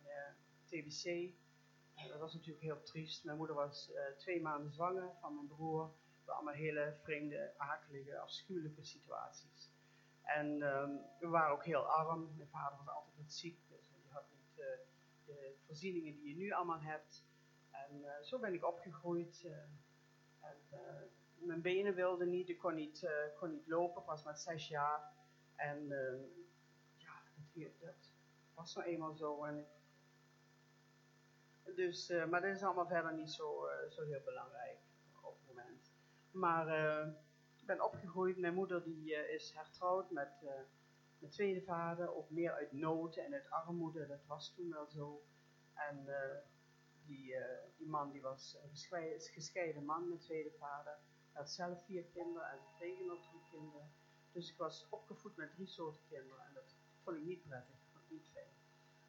TBC. 0.65 1.33
Dat 2.09 2.19
was 2.19 2.35
natuurlijk 2.35 2.65
heel 2.65 2.83
triest. 2.83 3.25
Mijn 3.25 3.37
moeder 3.37 3.57
was 3.57 3.91
twee 4.17 4.41
maanden 4.41 4.73
zwanger 4.73 5.11
van 5.21 5.35
mijn 5.35 5.47
broer. 5.47 5.91
We 6.25 6.33
allemaal 6.33 6.55
hele 6.55 6.97
vreemde, 7.03 7.55
akelige, 7.57 8.19
afschuwelijke 8.19 8.85
situaties. 8.85 9.71
En 10.23 10.63
um, 10.63 11.01
we 11.19 11.29
waren 11.29 11.53
ook 11.53 11.65
heel 11.65 11.87
arm. 11.87 12.35
Mijn 12.37 12.49
vader 12.49 12.79
was 12.79 12.95
altijd 12.95 13.33
ziek, 13.33 13.59
dus 13.69 13.89
die 13.93 14.05
had 14.09 14.25
niet 14.33 14.65
de 15.27 15.55
voorzieningen 15.67 16.15
die 16.15 16.29
je 16.29 16.37
nu 16.37 16.51
allemaal 16.51 16.81
hebt. 16.81 17.25
En 17.89 17.97
uh, 18.03 18.23
zo 18.23 18.39
ben 18.39 18.55
ik 18.55 18.65
opgegroeid. 18.65 19.43
Uh, 19.45 19.53
en, 20.41 20.57
uh, 20.73 21.03
mijn 21.35 21.63
benen 21.63 21.95
wilden 21.95 22.31
niet, 22.31 22.49
ik 22.49 22.59
kon 22.59 22.75
niet, 22.75 23.09
kon 23.39 23.51
niet 23.51 23.67
lopen, 23.67 24.05
was 24.05 24.25
maar 24.25 24.37
zes 24.37 24.69
jaar. 24.69 25.01
En 25.57 25.89
ja, 26.97 27.23
dat, 27.53 27.79
dat, 27.81 28.13
was 28.55 28.75
nou 28.75 28.89
eenmaal 28.89 29.15
zo. 29.15 29.45
En, 29.45 29.67
dus, 31.75 32.09
maar 32.29 32.41
dat 32.41 32.55
is 32.57 32.63
allemaal 32.63 32.87
verder 32.87 33.15
niet 33.15 33.31
zo, 33.31 33.67
zo 33.89 34.05
heel 34.05 34.23
belangrijk 34.25 34.79
op 35.21 35.39
het 35.39 35.47
moment. 35.47 35.93
Maar 36.31 36.69
ik 37.57 37.67
ben 37.67 37.85
opgegroeid, 37.85 38.39
mijn 38.39 38.55
moeder 38.55 38.85
die 38.85 39.15
is 39.15 39.53
hertrouwd 39.55 40.11
met 40.11 40.33
mijn 41.19 41.33
tweede 41.33 41.63
vader, 41.63 42.15
ook 42.15 42.31
meer 42.31 42.53
uit 42.53 42.73
nood 42.73 43.17
en 43.17 43.35
uit 43.35 43.51
armoede, 43.51 44.07
dat 44.07 44.27
was 44.27 44.55
toen 44.55 44.71
wel 44.71 44.87
zo. 44.87 45.23
En 45.75 46.07
die, 47.11 47.35
uh, 47.35 47.45
die 47.77 47.89
man 47.89 48.13
die 48.13 48.23
was 48.23 48.57
een 48.63 48.77
gescheiden, 49.21 49.85
man, 49.85 50.09
mijn 50.09 50.21
tweede 50.21 50.53
vader. 50.59 50.99
Hij 51.33 51.43
had 51.43 51.51
zelf 51.51 51.85
vier 51.85 52.05
kinderen 52.05 52.51
en 52.51 52.59
kregen 52.77 53.07
nog 53.07 53.29
drie 53.29 53.43
kinderen. 53.51 53.93
Dus 54.33 54.51
ik 54.51 54.57
was 54.57 54.87
opgevoed 54.91 55.37
met 55.37 55.51
drie 55.55 55.67
soorten 55.67 56.03
kinderen 56.09 56.45
en 56.45 56.55
dat 56.55 56.77
vond 57.03 57.17
ik 57.17 57.23
niet 57.23 57.43
prettig, 57.43 57.77
vond 57.93 58.11
niet 58.11 58.29
fijn. 58.33 58.53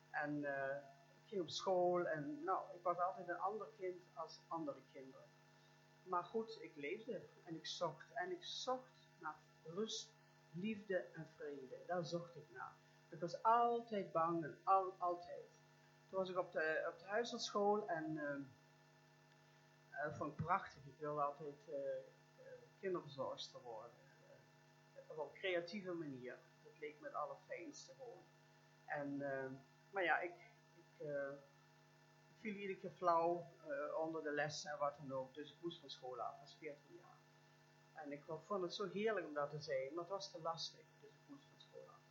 En 0.10 0.36
uh, 0.36 0.76
ik 1.24 1.28
ging 1.28 1.42
op 1.42 1.50
school 1.50 2.08
en 2.08 2.44
nou, 2.44 2.76
ik 2.76 2.82
was 2.84 2.98
altijd 2.98 3.28
een 3.28 3.40
ander 3.40 3.68
kind 3.78 4.02
als 4.14 4.40
andere 4.48 4.82
kinderen. 4.92 5.26
Maar 6.04 6.24
goed, 6.24 6.58
ik 6.62 6.76
leefde 6.76 7.30
en 7.44 7.56
ik 7.56 7.66
zocht 7.66 8.12
en 8.14 8.32
ik 8.32 8.44
zocht 8.44 9.10
naar 9.20 9.40
rust, 9.64 10.14
liefde 10.52 10.98
en 10.98 11.28
vrede. 11.36 11.84
Daar 11.88 12.06
zocht 12.06 12.36
ik 12.36 12.52
naar. 12.52 12.76
Ik 13.10 13.20
was 13.20 13.44
altijd 13.44 14.12
bang 14.12 14.44
en 14.44 14.58
al, 14.64 14.96
altijd. 14.98 15.61
Toen 16.12 16.20
was 16.20 16.30
ik 16.30 16.38
op 16.38 16.52
de, 16.52 16.88
op 16.94 17.00
de 17.00 17.06
huishoudschool 17.06 17.88
en 17.90 18.12
uh, 18.12 20.04
dat 20.04 20.18
vond 20.18 20.32
ik 20.32 20.46
prachtig. 20.46 20.86
Ik 20.86 20.98
wilde 20.98 21.22
altijd 21.22 21.68
uh, 21.70 21.76
kinderverzorgster 22.80 23.62
worden. 23.62 23.98
op 25.08 25.18
een 25.18 25.40
creatieve 25.40 25.92
manier. 25.92 26.40
Dat 26.64 26.80
leek 26.80 27.00
me 27.00 27.08
het 27.08 27.16
allerfijnste 27.16 27.94
gewoon. 27.94 28.24
En, 28.86 29.18
maar 29.92 30.04
ja, 30.04 30.20
ik, 30.20 30.34
ik 30.76 31.08
viel 32.40 32.54
iedere 32.54 32.80
keer 32.80 32.92
flauw 32.92 33.46
onder 33.98 34.24
de 34.24 34.32
les 34.32 34.66
en 34.66 34.78
wat 34.78 34.98
dan 34.98 35.12
ook. 35.12 35.34
Dus 35.34 35.52
ik 35.52 35.62
moest 35.62 35.80
van 35.80 35.90
school 35.90 36.22
af, 36.22 36.40
als 36.40 36.56
14 36.60 36.96
jaar. 36.96 37.20
En 37.94 38.12
ik 38.12 38.24
vond 38.24 38.62
het 38.62 38.74
zo 38.74 38.90
heerlijk 38.90 39.28
om 39.28 39.34
dat 39.34 39.50
te 39.50 39.60
zijn, 39.60 39.94
maar 39.94 40.04
het 40.04 40.14
was 40.14 40.32
te 40.32 40.42
lastig. 40.42 40.86
Dus 41.00 41.10
ik 41.10 41.28
moest 41.28 41.48
van 41.48 41.60
school 41.60 41.90
af. 41.90 42.02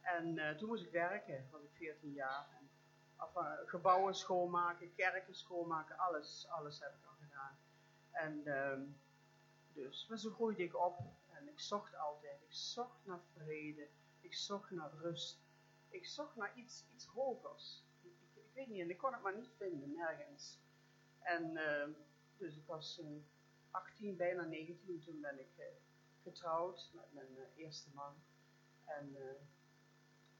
En 0.00 0.56
toen 0.56 0.68
moest 0.68 0.84
ik 0.84 0.90
werken, 0.90 1.48
was 1.50 1.62
ik 1.62 1.72
14 1.72 2.12
jaar. 2.12 2.59
Of, 3.20 3.36
uh, 3.36 3.52
gebouwen 3.66 4.14
schoonmaken, 4.14 4.94
kerken 4.94 5.34
schoonmaken, 5.34 5.98
alles, 5.98 6.46
alles 6.48 6.80
heb 6.80 6.94
ik 6.94 7.04
al 7.06 7.16
gedaan. 7.20 7.58
En 8.10 8.48
um, 8.48 9.00
dus, 9.72 10.06
maar 10.08 10.18
zo 10.18 10.30
groeide 10.30 10.62
ik 10.62 10.76
op. 10.76 10.98
En 11.32 11.48
ik 11.48 11.60
zocht 11.60 11.96
altijd, 11.96 12.42
ik 12.42 12.52
zocht 12.52 12.98
naar 13.04 13.20
vrede, 13.36 13.88
ik 14.20 14.34
zocht 14.34 14.70
naar 14.70 14.92
rust. 14.92 15.40
Ik 15.88 16.06
zocht 16.06 16.36
naar 16.36 16.54
iets, 16.54 16.84
iets 16.88 17.06
hogers 17.06 17.84
ik 18.50 18.56
weet 18.56 18.68
niet, 18.68 18.80
en 18.80 18.90
ik 18.90 18.98
kon 18.98 19.12
het 19.12 19.22
maar 19.22 19.36
niet 19.36 19.50
vinden, 19.56 19.92
nergens. 19.92 20.58
En 21.20 21.50
uh, 21.50 21.88
dus 22.36 22.56
ik 22.56 22.66
was 22.66 23.00
uh, 23.02 23.06
18, 23.70 24.16
bijna 24.16 24.44
19, 24.44 25.00
toen 25.00 25.20
ben 25.20 25.38
ik 25.40 25.50
uh, 25.58 25.64
getrouwd 26.22 26.90
met 26.92 27.12
mijn 27.12 27.36
eerste 27.56 27.88
man. 27.94 28.14
En, 28.84 29.16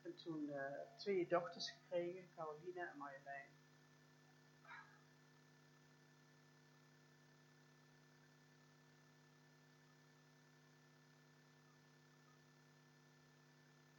en 0.03 0.15
toen 0.15 0.51
twee 0.97 1.27
dochters 1.27 1.71
gekregen, 1.71 2.31
Caroline 2.35 2.87
en 2.87 2.99
Marjolein. 2.99 3.51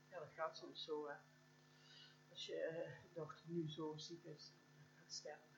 Ja, 0.10 0.20
dat 0.20 0.34
gaat 0.34 0.58
soms 0.58 0.84
zo, 0.84 1.08
hè 1.08 1.16
als 2.32 2.46
je 2.46 2.86
uh, 2.88 3.14
dochter 3.14 3.46
nu 3.48 3.70
zo 3.70 3.98
ziek 3.98 4.24
is 4.24 4.54
en 4.78 4.86
gaat 4.96 5.14
sterven. 5.14 5.56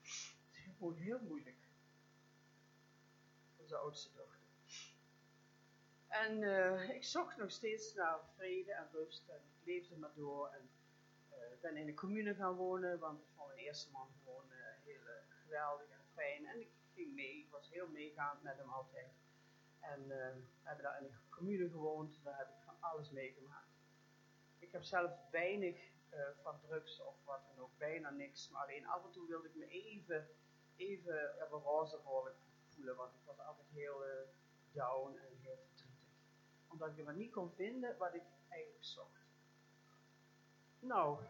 Het 0.00 0.56
is 0.56 0.76
gewoon 0.78 0.96
heel 0.96 1.20
moeilijk. 1.20 1.68
Onze 3.56 3.76
oudste 3.76 4.12
dochter. 4.12 4.43
En 6.22 6.42
uh, 6.42 6.88
ik 6.88 7.04
zocht 7.04 7.36
nog 7.36 7.50
steeds 7.50 7.94
naar 7.94 8.18
vrede 8.36 8.72
en 8.72 8.88
rust 8.92 9.28
en 9.28 9.36
ik 9.36 9.64
leefde 9.64 9.96
maar 9.96 10.14
door. 10.14 10.48
En 10.48 10.70
uh, 11.30 11.60
ben 11.60 11.76
in 11.76 11.86
de 11.86 11.94
commune 11.94 12.34
gaan 12.34 12.54
wonen, 12.54 12.98
want 12.98 13.20
ik 13.20 13.26
vond 13.36 13.48
mijn 13.48 13.60
eerste 13.60 13.90
man 13.90 14.08
gewoon 14.22 14.50
heel 14.84 15.00
geweldig 15.28 15.90
en 15.90 16.04
fijn. 16.14 16.46
En 16.46 16.60
ik 16.60 16.70
ging 16.94 17.14
mee, 17.14 17.38
ik 17.38 17.50
was 17.50 17.70
heel 17.70 17.88
meegaand 17.88 18.42
met 18.42 18.56
hem 18.56 18.68
altijd. 18.68 19.12
En 19.80 20.08
we 20.08 20.42
hebben 20.62 20.84
daar 20.84 21.02
in 21.02 21.06
de 21.06 21.14
commune 21.28 21.68
gewoond, 21.68 22.20
daar 22.22 22.38
heb 22.38 22.48
ik 22.48 22.64
van 22.64 22.76
alles 22.80 23.10
meegemaakt. 23.10 23.76
Ik 24.58 24.72
heb 24.72 24.82
zelf 24.82 25.12
weinig 25.30 25.92
van 26.42 26.60
drugs 26.60 27.00
of 27.00 27.14
wat 27.24 27.40
dan 27.46 27.64
ook, 27.64 27.78
bijna 27.78 28.10
niks. 28.10 28.50
Maar 28.50 28.62
alleen 28.62 28.86
af 28.86 29.04
en 29.04 29.10
toe 29.10 29.26
wilde 29.28 29.48
ik 29.48 29.54
me 29.54 29.66
even, 29.68 30.28
even 30.76 31.38
roze 31.48 32.00
voelen, 32.68 32.96
want 32.96 33.14
ik 33.14 33.24
was 33.24 33.38
altijd 33.38 33.68
heel 33.72 34.02
down 34.72 35.18
en 35.18 35.36
heel. 35.40 35.58
Omdat 36.74 36.98
ik 36.98 37.04
maar 37.04 37.14
niet 37.14 37.32
kon 37.32 37.52
vinden 37.52 37.96
wat 37.98 38.14
ik 38.14 38.22
eigenlijk 38.48 38.84
zocht. 38.84 39.26
Nou, 40.78 41.24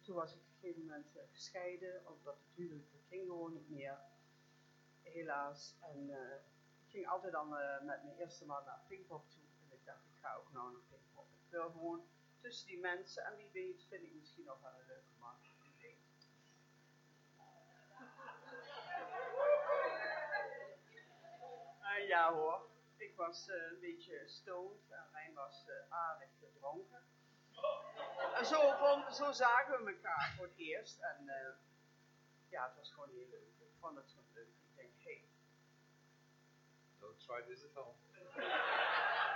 toen 0.00 0.14
was 0.14 0.32
ik 0.32 0.38
op 0.38 0.46
een 0.50 0.58
gegeven 0.60 0.80
moment 0.80 1.06
gescheiden, 1.32 2.06
omdat 2.06 2.34
het 2.34 2.54
huwelijk 2.54 2.88
ging 3.08 3.26
gewoon 3.26 3.52
niet 3.52 3.68
meer. 3.68 3.98
Helaas. 5.02 5.76
En 5.80 6.10
ik 6.84 6.90
ging 6.90 7.08
altijd 7.08 7.32
dan 7.32 7.48
met 7.48 8.02
mijn 8.04 8.16
eerste 8.18 8.46
man 8.46 8.64
naar 8.64 8.80
Pinkpop 8.88 9.30
toe. 9.30 9.42
En 9.62 9.72
ik 9.76 9.84
dacht, 9.84 10.04
ik 10.04 10.18
ga 10.20 10.34
ook 10.34 10.52
nou 10.52 10.72
naar 10.72 10.82
Pinkpop. 10.88 11.26
Ik 11.44 11.50
wil 11.50 11.70
gewoon 11.70 12.02
tussen 12.40 12.66
die 12.66 12.78
mensen. 12.78 13.24
En 13.24 13.36
wie 13.36 13.50
weet 13.52 13.84
vind 13.88 14.02
ik 14.02 14.14
misschien 14.14 14.44
nog 14.44 14.60
wel 14.60 14.72
een 14.80 14.86
leuke 14.86 15.14
man. 15.18 15.36
Uh, 21.82 22.08
ja 22.12 22.32
hoor, 22.32 22.66
was 23.18 23.48
uh, 23.48 23.54
een 23.70 23.80
beetje 23.80 24.22
stoned 24.26 24.90
en 24.90 25.08
Rijn 25.12 25.34
was 25.34 25.64
uh, 25.68 25.74
aardig 25.88 26.28
gedronken. 26.40 27.02
En 28.34 28.46
zo, 28.46 28.60
zo 29.12 29.32
zagen 29.32 29.84
we 29.84 29.90
elkaar 29.92 30.34
voor 30.36 30.46
het 30.46 30.56
eerst. 30.56 30.98
En 31.00 31.24
ja, 32.48 32.66
het 32.66 32.76
was 32.76 32.92
gewoon 32.92 33.08
heel 33.08 33.28
leuk. 33.28 33.52
Ik 33.58 33.74
vond 33.80 33.96
het 33.96 34.10
gewoon 34.10 34.32
leuk. 34.32 34.48
Ik 34.48 34.76
denk, 34.76 34.90
hé. 34.96 35.10
Hey. 35.10 35.28
Don't 36.98 37.20
try 37.20 37.42
this 37.42 37.64
at 37.64 37.74
home. 37.74 37.96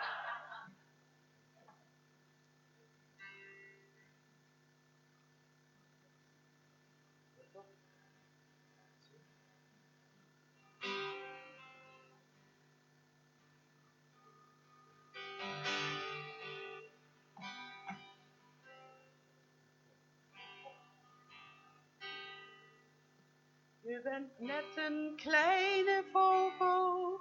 Je 23.92 24.00
bent 24.00 24.38
net 24.38 24.76
een 24.76 25.12
kleine 25.16 26.04
vogel, 26.12 27.20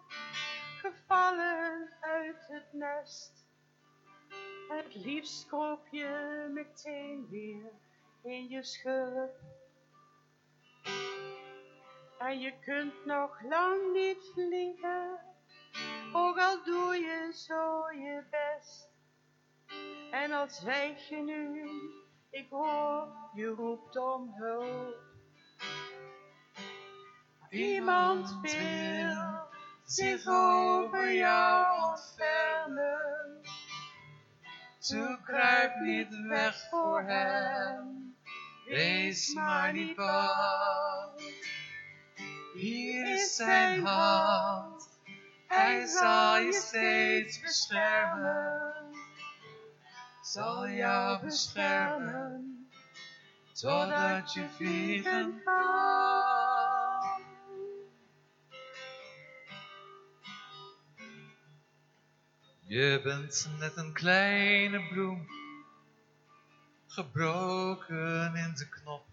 gevallen 0.78 1.90
uit 2.00 2.48
het 2.48 2.74
nest. 2.74 3.48
Het 4.70 4.96
liefst 4.96 5.48
kroop 5.48 5.88
je 5.92 6.48
meteen 6.54 7.28
weer 7.30 7.72
in 8.24 8.48
je 8.48 8.64
schurp. 8.64 9.40
En 12.20 12.40
je 12.40 12.60
kunt 12.60 13.06
nog 13.06 13.42
lang 13.44 13.94
niet 13.94 14.32
vliegen, 14.34 15.20
ook 16.14 16.38
al 16.38 16.64
doe 16.64 16.96
je 16.96 17.32
zo 17.34 17.92
je 17.92 18.24
best. 18.30 18.90
En 20.12 20.32
al 20.32 20.50
zwijg 20.50 21.10
je 21.10 21.18
nu, 21.18 21.70
ik 22.30 22.50
hoor 22.50 23.08
je 23.34 23.48
roept 23.48 23.98
om 23.98 24.34
hulp. 24.34 25.10
Iemand 27.52 28.40
wil 28.42 29.50
zich 29.84 30.28
over 30.28 31.14
jou 31.14 31.82
ontfermen. 31.90 33.42
Toe 34.80 35.20
kruip 35.24 35.76
niet 35.80 36.26
weg 36.28 36.68
voor 36.70 37.02
hem, 37.04 38.16
wees 38.66 39.34
maar 39.34 39.74
niet 39.74 39.96
bang. 39.96 41.22
Hier 42.54 43.14
is 43.14 43.36
zijn 43.36 43.86
hand, 43.86 45.00
hij 45.48 45.86
zal 45.86 46.38
je 46.38 46.54
steeds 46.54 47.42
beschermen. 47.42 48.74
Zal 50.22 50.68
jou 50.68 51.26
beschermen, 51.26 52.70
totdat 53.54 54.34
je 54.34 54.50
vliegen 54.58 55.42
kan. 55.44 56.31
Je 62.72 63.00
bent 63.04 63.50
net 63.60 63.78
een 63.78 63.94
kleine 63.94 64.88
bloem, 64.88 65.28
gebroken 66.88 68.36
in 68.36 68.54
de 68.56 68.70
knop. 68.70 69.06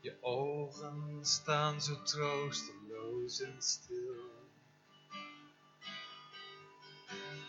Je 0.00 0.16
ogen 0.20 1.18
staan 1.22 1.82
zo 1.82 2.02
troosteloos 2.02 3.40
en 3.40 3.62
stil. 3.62 4.14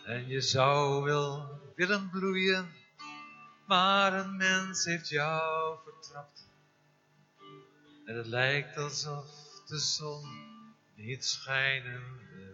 En 0.04 0.28
je 0.28 0.40
zou 0.40 1.02
wel 1.02 1.60
willen 1.74 2.10
bloeien, 2.10 2.72
maar 3.66 4.12
een 4.12 4.36
mens 4.36 4.84
heeft 4.84 5.08
jou 5.08 5.78
vertrapt. 5.84 6.48
En 8.04 8.16
het 8.16 8.26
lijkt 8.26 8.76
alsof 8.76 9.26
de 9.66 9.78
zon 9.78 10.26
niet 10.94 11.24
schijnen 11.24 12.02
wil. 12.34 12.51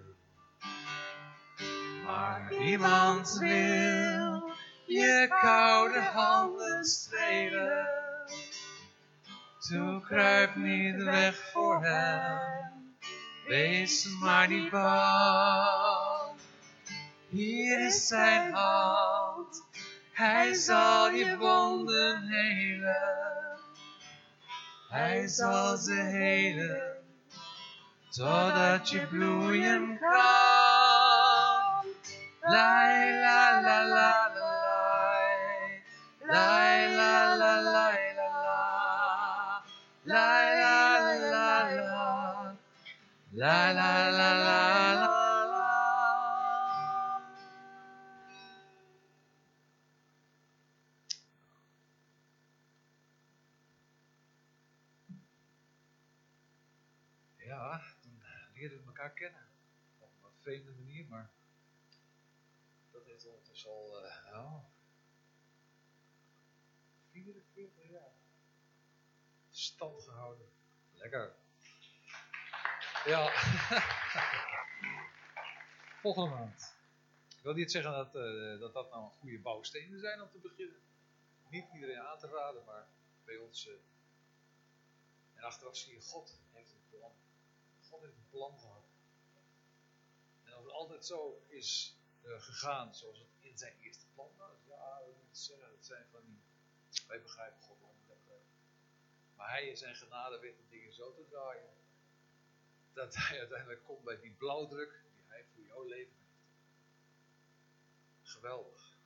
Maar 2.09 2.53
iemand 2.53 3.39
wil 3.39 4.53
je 4.87 5.37
koude 5.41 6.01
handen 6.01 6.85
strelen. 6.85 7.87
Toe 9.59 10.01
kruip 10.01 10.55
niet 10.55 11.03
weg 11.03 11.51
voor 11.53 11.85
hem, 11.85 12.97
wees 13.47 14.09
maar 14.21 14.49
niet 14.49 14.71
bang. 14.71 16.41
Hier 17.29 17.87
is 17.87 18.07
zijn 18.07 18.53
hand, 18.53 19.65
hij 20.13 20.55
zal 20.55 21.11
je 21.11 21.37
wonden 21.37 22.29
helen. 22.29 23.59
Hij 24.89 25.27
zal 25.27 25.77
ze 25.77 25.95
helen, 25.95 26.97
totdat 28.11 28.91
je 28.91 29.07
bloeien 29.07 29.99
kan. 29.99 30.58
La, 32.51 32.89
la, 33.25 33.61
la, 33.61 33.79
la, 33.97 34.11
lai. 34.41 35.83
Lai, 36.31 36.97
la, 36.97 37.35
la, 37.41 37.53
la, 37.61 37.87
la, 38.19 38.29
la. 38.45 39.63
La, 40.05 40.29
la, 40.61 40.77
la, 41.33 41.49
la. 41.75 42.57
La, 43.33 43.73
la, 43.73 44.11
la, 44.11 44.31
la. 44.43 44.59
Ja, 57.37 57.81
dan 58.03 58.21
eh, 58.21 58.55
leren 58.55 58.79
we 58.79 58.85
elkaar 58.87 59.11
kennen. 59.13 59.47
Op 59.99 60.11
een 60.23 60.31
vreemde 60.41 60.73
manier, 60.73 61.07
maar 61.09 61.31
dat 62.99 63.07
heeft 63.07 63.27
ondertussen 63.27 63.71
al 63.71 64.05
uh, 64.05 64.33
nou, 64.33 64.61
44 67.11 67.91
jaar 67.91 68.13
stand 69.51 70.03
gehouden. 70.03 70.49
Lekker. 70.93 71.35
Ja. 73.05 73.31
Volgende 76.03 76.35
maand. 76.35 76.77
Ik 77.37 77.43
wil 77.43 77.55
niet 77.55 77.71
zeggen 77.71 77.93
dat, 77.93 78.15
uh, 78.15 78.61
dat 78.61 78.73
dat 78.73 78.91
nou 78.91 79.11
goede 79.11 79.39
bouwstenen 79.39 80.01
zijn 80.01 80.23
om 80.23 80.31
te 80.31 80.39
beginnen. 80.39 80.81
Niet 81.49 81.67
iedereen 81.75 82.01
aan 82.01 82.19
te 82.19 82.27
raden, 82.27 82.65
maar 82.65 82.87
bij 83.25 83.37
ons. 83.37 83.69
En 85.35 85.43
achteraf 85.43 85.77
zie 85.77 85.95
je, 85.95 86.01
God 86.01 86.41
heeft 86.53 86.73
een 86.73 86.89
plan. 86.91 87.13
God 87.81 88.01
heeft 88.01 88.17
een 88.17 88.29
plan 88.31 88.59
gehad. 88.59 88.85
En 90.45 90.53
als 90.53 90.65
het 90.65 90.73
altijd 90.73 91.07
zo 91.07 91.43
is 91.47 91.98
uh, 92.29 92.41
gegaan 92.41 92.95
zoals 92.95 93.19
het 93.19 93.29
in 93.39 93.59
zijn 93.59 93.75
eerste 93.81 94.07
plan 94.15 94.31
was, 94.37 94.59
ja, 94.67 94.99
dat 94.99 95.15
moet 95.27 95.39
zeggen, 95.39 95.71
het 95.71 95.87
zijn 95.87 96.07
van 96.11 96.21
die. 96.25 96.41
Wij 97.07 97.23
begrijpen 97.23 97.61
God 97.61 97.79
wel. 97.81 97.97
Maar 99.39 99.49
hij 99.49 99.69
in 99.69 99.77
zijn 99.77 99.95
genade 99.95 100.39
weet 100.39 100.57
de 100.57 100.69
dingen 100.69 100.93
zo 100.93 101.15
te 101.15 101.27
draaien. 101.31 101.71
Dat 102.93 103.15
hij 103.15 103.39
uiteindelijk 103.39 103.85
komt 103.85 104.05
bij 104.05 104.21
die 104.21 104.31
blauwdruk 104.31 105.03
die 105.15 105.25
hij 105.27 105.45
voor 105.55 105.65
jouw 105.65 105.83
leven 105.85 106.17
heeft. 106.17 106.43
Geweldig. 108.23 108.97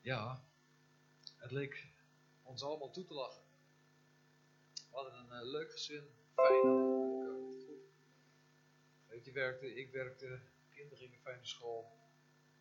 Ja, 0.00 0.44
het 1.36 1.50
leek 1.50 1.86
ons 2.42 2.62
allemaal 2.62 2.90
toe 2.90 3.04
te 3.04 3.14
lachen. 3.14 3.42
We 4.74 4.96
hadden 4.96 5.14
een 5.14 5.44
uh, 5.44 5.50
leuk 5.50 5.72
gezin, 5.72 6.10
fijn 6.34 6.60
goed. 6.60 7.53
Weet 9.14 9.24
je 9.24 9.32
werkte, 9.32 9.74
ik 9.74 9.90
werkte, 9.90 10.40
kinderen 10.70 10.98
gingen 10.98 11.18
fijn 11.18 11.36
naar 11.36 11.46
school. 11.46 11.98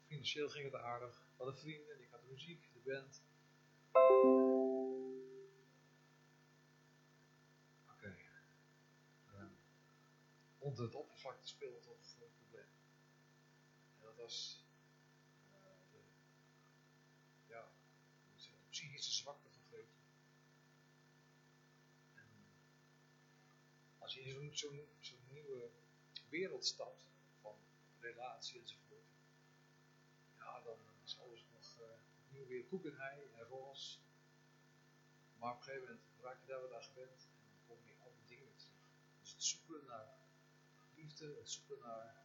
Financieel 0.06 0.50
ging 0.50 0.72
het 0.72 0.82
aardig. 0.82 1.20
We 1.20 1.44
hadden 1.44 1.58
vrienden, 1.58 2.02
ik 2.02 2.10
had 2.10 2.22
de 2.22 2.28
muziek, 2.28 2.70
de 2.74 2.80
band. 2.80 3.24
Oké. 7.90 7.96
Okay. 7.96 8.26
Uh, 9.28 9.52
onder 10.58 10.84
het 10.84 10.96
oppervlakte 10.96 11.48
speelde 11.48 11.80
toch 11.80 11.98
een 12.22 12.32
probleem. 12.38 12.70
En 13.96 14.02
dat 14.02 14.16
was 14.16 14.66
uh, 15.52 16.00
ja, 17.48 17.72
de 18.36 18.70
psychische 18.70 19.12
zwakte 19.12 19.50
van 19.50 19.64
Greetje. 19.64 20.02
Als 23.98 24.14
je 24.14 24.52
zo'n 24.52 24.88
wereld 26.40 26.66
stapt, 26.66 27.10
van 27.42 27.56
relatie 28.00 28.60
enzovoort, 28.60 29.10
ja, 30.38 30.62
dan 30.62 30.78
is 31.04 31.20
alles 31.20 31.46
nog 31.54 31.80
uh, 31.80 31.86
opnieuw 32.26 32.48
weer 32.48 32.66
koek 32.66 32.86
en 32.86 33.48
roze. 33.50 33.98
Maar 35.38 35.52
op 35.52 35.58
een 35.58 35.64
gegeven 35.64 35.88
moment 35.88 36.06
raak 36.22 36.40
je 36.42 36.48
daar 36.48 36.62
wat 36.62 36.74
aan 36.74 36.84
gewend 36.84 37.30
en 37.68 37.68
dan 37.68 37.78
die 37.86 38.38
dingen 38.38 38.56
terug. 38.56 38.74
Dus 39.20 39.32
het 39.32 39.44
zoeken 39.44 39.86
naar 39.86 40.08
liefde, 40.96 41.36
het 41.38 41.50
zoeken 41.50 41.80
naar, 41.80 42.16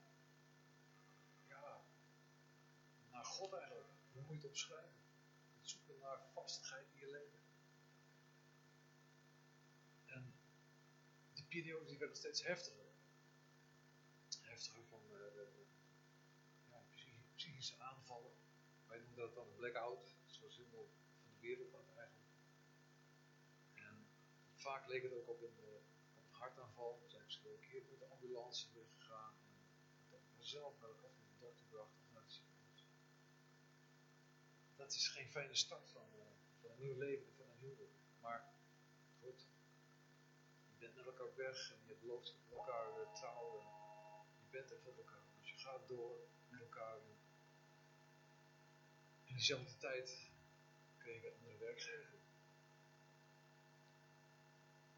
ja, 1.46 1.80
naar 3.10 3.24
God 3.24 3.52
eigenlijk. 3.52 3.88
Hoe 4.12 4.22
moet 4.22 4.30
je 4.30 4.36
het 4.36 4.46
omschrijven? 4.46 5.00
Het 5.58 5.68
zoeken 5.68 5.98
naar 5.98 6.20
vastigheid 6.32 6.86
in 6.92 6.98
je 6.98 7.10
leven. 7.10 7.38
En 10.06 10.34
die 11.32 11.44
periode 11.44 11.86
die 11.86 11.98
werden 11.98 12.16
steeds 12.16 12.42
heftiger. 12.42 12.87
Van 14.66 15.00
de 15.08 15.66
ja, 16.70 16.82
psychische 17.34 17.78
aanvallen. 17.78 18.32
Wij 18.86 18.98
noemen 18.98 19.16
dat 19.16 19.34
dan 19.34 19.48
een 19.48 19.54
blackout, 19.54 20.14
zoals 20.26 20.56
helemaal 20.56 20.88
van 21.22 21.30
de 21.30 21.40
wereld 21.40 21.74
af 21.74 21.96
eigenlijk. 21.96 22.28
En 23.74 24.08
vaak 24.54 24.86
leek 24.86 25.02
het 25.02 25.12
ook 25.12 25.28
op 25.28 25.42
een, 25.42 25.58
uh, 25.60 25.74
op 26.14 26.24
een 26.24 26.38
hartaanval. 26.38 27.00
We 27.02 27.08
zijn 27.08 27.22
verschillende 27.22 27.66
keer 27.66 27.82
met 27.90 27.98
de 27.98 28.06
ambulance 28.06 28.66
weggegaan. 28.74 29.34
En 29.42 30.10
dat 30.10 30.20
mezelf 30.36 30.80
naar 30.80 30.90
of 30.90 31.00
naar 31.00 31.28
de 31.32 31.38
dokter 31.38 31.66
bracht 31.66 31.92
of. 31.94 32.82
Dat 34.76 34.92
is 34.92 35.08
geen 35.08 35.30
fijne 35.30 35.54
start 35.54 35.90
van, 35.90 36.08
uh, 36.16 36.22
van 36.60 36.70
een 36.70 36.80
nieuw 36.80 36.96
leven, 36.96 37.32
van 37.36 37.50
een 37.50 37.58
huwelijk. 37.58 37.92
Maar 38.20 38.52
goed, 39.20 39.46
je 40.70 40.78
bent 40.78 40.94
met 40.94 41.06
elkaar 41.06 41.34
weg 41.34 41.72
en 41.72 41.86
je 41.86 41.94
belooft 41.94 42.34
elkaar 42.50 43.00
uh, 43.00 43.12
trouw. 43.12 43.60
En 43.60 43.87
je 44.50 44.58
er 44.58 44.80
voor 44.82 44.96
elkaar. 44.96 45.24
Dus 45.40 45.50
je 45.50 45.58
gaat 45.58 45.88
door 45.88 46.16
met 46.48 46.60
elkaar. 46.60 46.98
In 49.24 49.34
diezelfde 49.34 49.76
tijd 49.76 50.30
kreeg 50.98 51.24
een 51.24 51.32
andere 51.32 51.58
werkgever. 51.58 52.18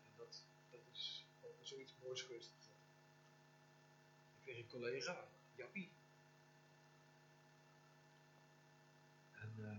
En 0.07 0.13
dat, 0.17 0.45
dat 0.71 0.81
is 0.93 1.27
ook 1.41 1.67
zoiets 1.67 1.95
moois 2.03 2.23
geweest. 2.23 2.51
Ik 4.37 4.43
kreeg 4.43 4.59
een 4.59 4.67
collega, 4.67 5.29
Jappie. 5.55 5.93
En 9.33 9.55
uh, 9.59 9.79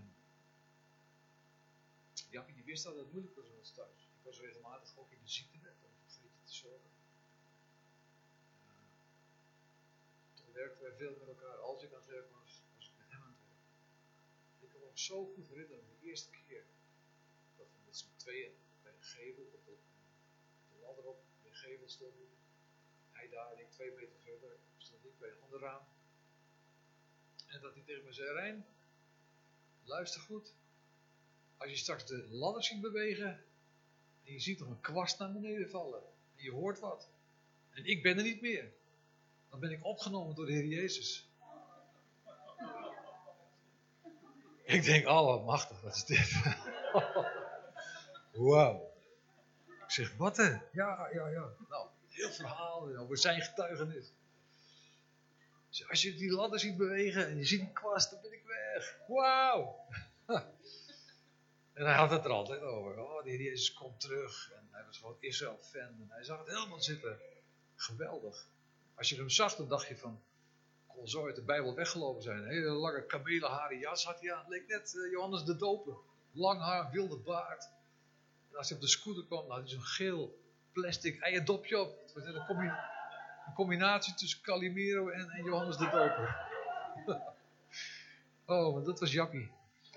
Jappie 2.30 2.54
die 2.54 2.64
wist 2.64 2.84
dat 2.84 2.96
het 2.96 3.12
moeilijk 3.12 3.34
was 3.34 3.48
bij 3.48 3.84
thuis. 3.84 4.10
Ik 4.18 4.22
was 4.22 4.40
regelmatig 4.40 4.98
ook 4.98 5.12
in 5.12 5.22
de 5.22 5.28
ziektewet 5.28 5.82
om 5.82 5.90
voor 5.96 6.10
Grietje 6.10 6.42
te 6.42 6.52
zorgen. 6.52 6.90
Uh, 8.66 8.74
toen 10.34 10.51
werkten 10.62 10.82
wij 10.82 10.96
veel 10.96 11.16
met 11.18 11.28
elkaar. 11.28 11.56
Als 11.56 11.82
ik 11.82 11.92
aan 11.92 12.00
het 12.00 12.10
werk 12.16 12.30
was, 12.30 12.62
was 12.76 12.86
ik 12.88 12.96
met 12.98 13.10
hem 13.10 13.22
aan 13.22 13.36
het 13.38 13.46
werk. 13.48 14.74
Ik 14.74 14.80
nog 14.80 14.98
zo 14.98 15.26
goed 15.34 15.48
herinneren, 15.48 15.84
de 15.88 16.06
eerste 16.08 16.30
keer 16.30 16.64
dat 17.56 17.66
we 17.72 17.78
met 17.84 17.96
z'n 17.96 18.16
tweeën 18.16 18.52
bij 18.82 18.92
een 18.92 19.02
gevel, 19.02 19.44
op 19.44 19.64
de, 19.64 19.76
de 20.70 20.78
ladder 20.80 21.04
op, 21.04 21.20
bij 21.42 21.50
een 21.50 21.56
gevel 21.56 21.88
stonden. 21.88 22.28
Hij 23.10 23.28
daar 23.28 23.52
en 23.52 23.70
twee 23.70 23.92
meter 23.92 24.18
verder, 24.18 24.58
stond 24.76 25.04
ik 25.04 25.18
bij 25.18 25.30
een 25.30 25.40
ander 25.40 25.60
raam. 25.60 25.84
En 27.46 27.60
dat 27.60 27.74
hij 27.74 27.82
tegen 27.82 28.04
me 28.04 28.12
zei, 28.12 28.32
Rijn, 28.32 28.66
luister 29.84 30.20
goed. 30.20 30.54
Als 31.56 31.70
je 31.70 31.76
straks 31.76 32.06
de 32.06 32.28
ladder 32.28 32.64
ziet 32.64 32.80
bewegen, 32.80 33.44
en 34.24 34.32
je 34.32 34.40
ziet 34.40 34.58
nog 34.58 34.68
een 34.68 34.80
kwast 34.80 35.18
naar 35.18 35.32
beneden 35.32 35.70
vallen, 35.70 36.02
en 36.36 36.42
je 36.42 36.50
hoort 36.50 36.78
wat, 36.78 37.10
en 37.70 37.84
ik 37.84 38.02
ben 38.02 38.16
er 38.16 38.24
niet 38.24 38.40
meer, 38.40 38.72
dan 39.52 39.60
ben 39.60 39.70
ik 39.70 39.84
opgenomen 39.84 40.34
door 40.34 40.46
de 40.46 40.52
Heer 40.52 40.64
Jezus. 40.64 41.28
Ik 44.64 44.84
denk, 44.84 45.06
oh 45.06 45.24
wat 45.24 45.44
machtig, 45.44 45.80
wat 45.80 45.94
is 45.94 46.04
dit? 46.04 46.42
Wauw. 48.50 48.92
Ik 49.66 49.90
zeg, 49.90 50.16
wat 50.16 50.36
hè? 50.36 50.50
Ja, 50.72 51.08
ja, 51.12 51.28
ja. 51.28 51.48
Nou, 51.68 51.88
heel 52.08 52.30
verhaal 52.30 52.96
over 52.96 53.18
zijn 53.18 53.40
getuigenis. 53.40 54.12
Dus 55.68 55.88
als 55.88 56.02
je 56.02 56.14
die 56.14 56.30
ladder 56.30 56.60
ziet 56.60 56.76
bewegen 56.76 57.26
en 57.26 57.36
je 57.36 57.44
ziet 57.44 57.60
die 57.60 57.72
kwast, 57.72 58.10
dan 58.10 58.20
ben 58.22 58.32
ik 58.32 58.44
weg. 58.44 58.98
Wauw! 59.06 59.86
en 61.78 61.84
hij 61.84 61.94
had 61.94 62.10
het 62.10 62.24
er 62.24 62.30
altijd 62.30 62.60
over. 62.60 62.98
Oh, 62.98 63.24
de 63.24 63.30
Heer 63.30 63.40
Jezus 63.40 63.72
komt 63.72 64.00
terug. 64.00 64.52
En 64.52 64.68
hij 64.70 64.84
was 64.84 64.98
gewoon 64.98 65.16
Israël-fan. 65.20 65.80
En 65.80 66.06
hij 66.08 66.24
zag 66.24 66.38
het 66.38 66.48
helemaal 66.48 66.82
zitten. 66.82 67.18
Geweldig. 67.74 68.46
Als 68.94 69.08
je 69.08 69.16
hem 69.16 69.30
zag, 69.30 69.56
dan 69.56 69.68
dacht 69.68 69.88
je 69.88 69.96
van... 69.96 70.22
Kon 70.86 71.08
zo 71.08 71.26
uit 71.26 71.36
de 71.36 71.42
Bijbel 71.42 71.74
weggelopen 71.74 72.22
zijn. 72.22 72.38
Een 72.38 72.48
hele 72.48 72.70
lange 72.70 73.06
kamelenharen 73.06 73.78
jas 73.78 74.04
had 74.04 74.20
hij 74.20 74.34
aan. 74.34 74.48
Leek 74.48 74.66
net 74.66 74.94
uh, 74.94 75.10
Johannes 75.10 75.44
de 75.44 75.56
Doper. 75.56 75.96
Lang 76.32 76.60
haar, 76.60 76.90
wilde 76.90 77.16
baard. 77.16 77.70
En 78.50 78.56
als 78.56 78.68
hij 78.68 78.76
op 78.76 78.82
de 78.82 78.88
scooter 78.88 79.24
kwam, 79.24 79.40
dan 79.40 79.50
had 79.50 79.60
hij 79.60 79.68
zo'n 79.68 79.82
geel 79.82 80.40
plastic 80.72 81.20
eierdopje 81.20 81.80
op. 81.80 82.00
Het 82.00 82.12
was 82.12 82.24
een, 82.24 82.34
een 83.46 83.54
combinatie 83.54 84.14
tussen 84.14 84.40
Calimero 84.42 85.08
en, 85.08 85.42
Johannes 85.44 85.76
de 85.76 85.84
Doper. 85.84 86.50
oh, 88.46 88.74
maar 88.74 88.82
dat 88.82 89.00
was 89.00 89.12
Jappie. 89.12 89.50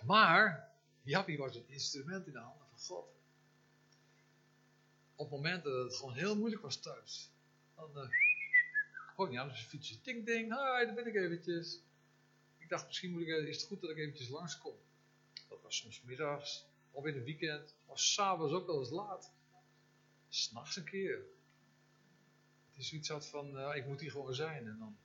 Maar, 0.04 0.70
Jappie 1.02 1.38
was 1.38 1.56
een 1.56 1.68
instrument 1.68 2.28
in 2.28 2.34
de 2.34 2.40
handen 2.40 2.68
van 2.70 2.80
God. 2.80 3.06
Op 5.16 5.30
momenten 5.30 5.72
dat 5.72 5.84
het 5.84 5.96
gewoon 5.96 6.14
heel 6.14 6.36
moeilijk 6.36 6.62
was 6.62 6.78
thuis. 6.78 7.32
Uh, 7.80 8.10
gooi 9.16 9.30
niet 9.30 9.40
aan 9.40 9.56
zijn 9.56 9.68
fietsje. 9.68 10.02
Ding 10.02 10.26
ding, 10.26 10.44
hi, 10.44 10.86
daar 10.86 10.94
ben 10.94 11.08
ik 11.08 11.16
eventjes. 11.16 11.80
Ik 12.58 12.70
dacht, 12.70 12.86
misschien 12.86 13.12
moet 13.12 13.22
ik, 13.22 13.28
eh, 13.28 13.48
is 13.48 13.58
het 13.58 13.66
goed 13.66 13.82
dat 13.82 13.90
ik 13.90 13.98
eventjes 13.98 14.30
langskom. 14.30 14.76
Dat 15.50 15.62
was 15.62 15.78
soms 15.78 16.02
middags, 16.02 16.66
of 16.92 17.06
in 17.06 17.16
een 17.16 17.24
weekend, 17.24 17.76
of 17.86 18.00
s'avonds 18.00 18.54
ook 18.54 18.66
wel 18.66 18.80
eens 18.80 18.90
laat. 18.90 19.32
S'nachts 20.30 20.76
een 20.76 20.84
keer. 20.84 21.26
Het 22.68 22.78
is 22.78 22.88
zoiets 22.88 23.30
van, 23.30 23.58
uh, 23.58 23.76
ik 23.76 23.86
moet 23.86 24.00
hier 24.00 24.12
gewoon 24.12 24.34
zijn. 24.34 24.68
En 24.68 24.78
dan 24.80 24.98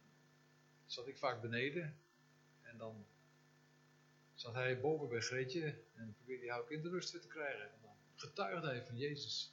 zat 0.86 1.08
ik 1.08 1.18
vaak 1.18 1.40
beneden. 1.40 1.98
En 2.62 2.78
dan 2.78 3.06
zat 4.34 4.54
hij 4.54 4.80
boven 4.80 5.08
bij 5.08 5.20
Greetje. 5.20 5.82
En 5.94 6.14
probeerde 6.16 6.46
hij 6.46 6.58
ook 6.58 6.70
in 6.70 6.82
de 6.82 6.88
rust 6.88 7.12
weer 7.12 7.20
te 7.20 7.28
krijgen. 7.28 7.72
En 7.72 7.78
dan 7.82 7.96
getuigde 8.14 8.66
hij 8.66 8.84
van 8.84 8.96
Jezus. 8.96 9.52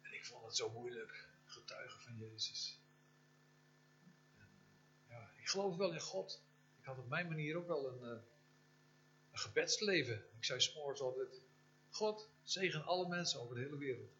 En 0.00 0.14
ik 0.14 0.24
vond 0.24 0.44
het 0.44 0.56
zo 0.56 0.70
moeilijk, 0.70 1.28
getuigen 1.44 2.00
van 2.00 2.16
Jezus. 2.16 2.78
Ik 5.44 5.50
geloof 5.50 5.76
wel 5.76 5.92
in 5.92 6.00
God. 6.00 6.42
Ik 6.80 6.84
had 6.84 6.98
op 6.98 7.08
mijn 7.08 7.28
manier 7.28 7.56
ook 7.56 7.66
wel 7.66 7.88
een, 7.88 8.00
uh, 8.00 8.22
een 9.30 9.38
gebedsleven. 9.38 10.24
Ik 10.36 10.44
zei 10.44 10.60
s'morgens 10.60 11.00
altijd, 11.00 11.40
God, 11.90 12.28
zegen 12.42 12.84
alle 12.84 13.08
mensen 13.08 13.40
over 13.40 13.54
de 13.54 13.60
hele 13.60 13.76
wereld. 13.76 14.10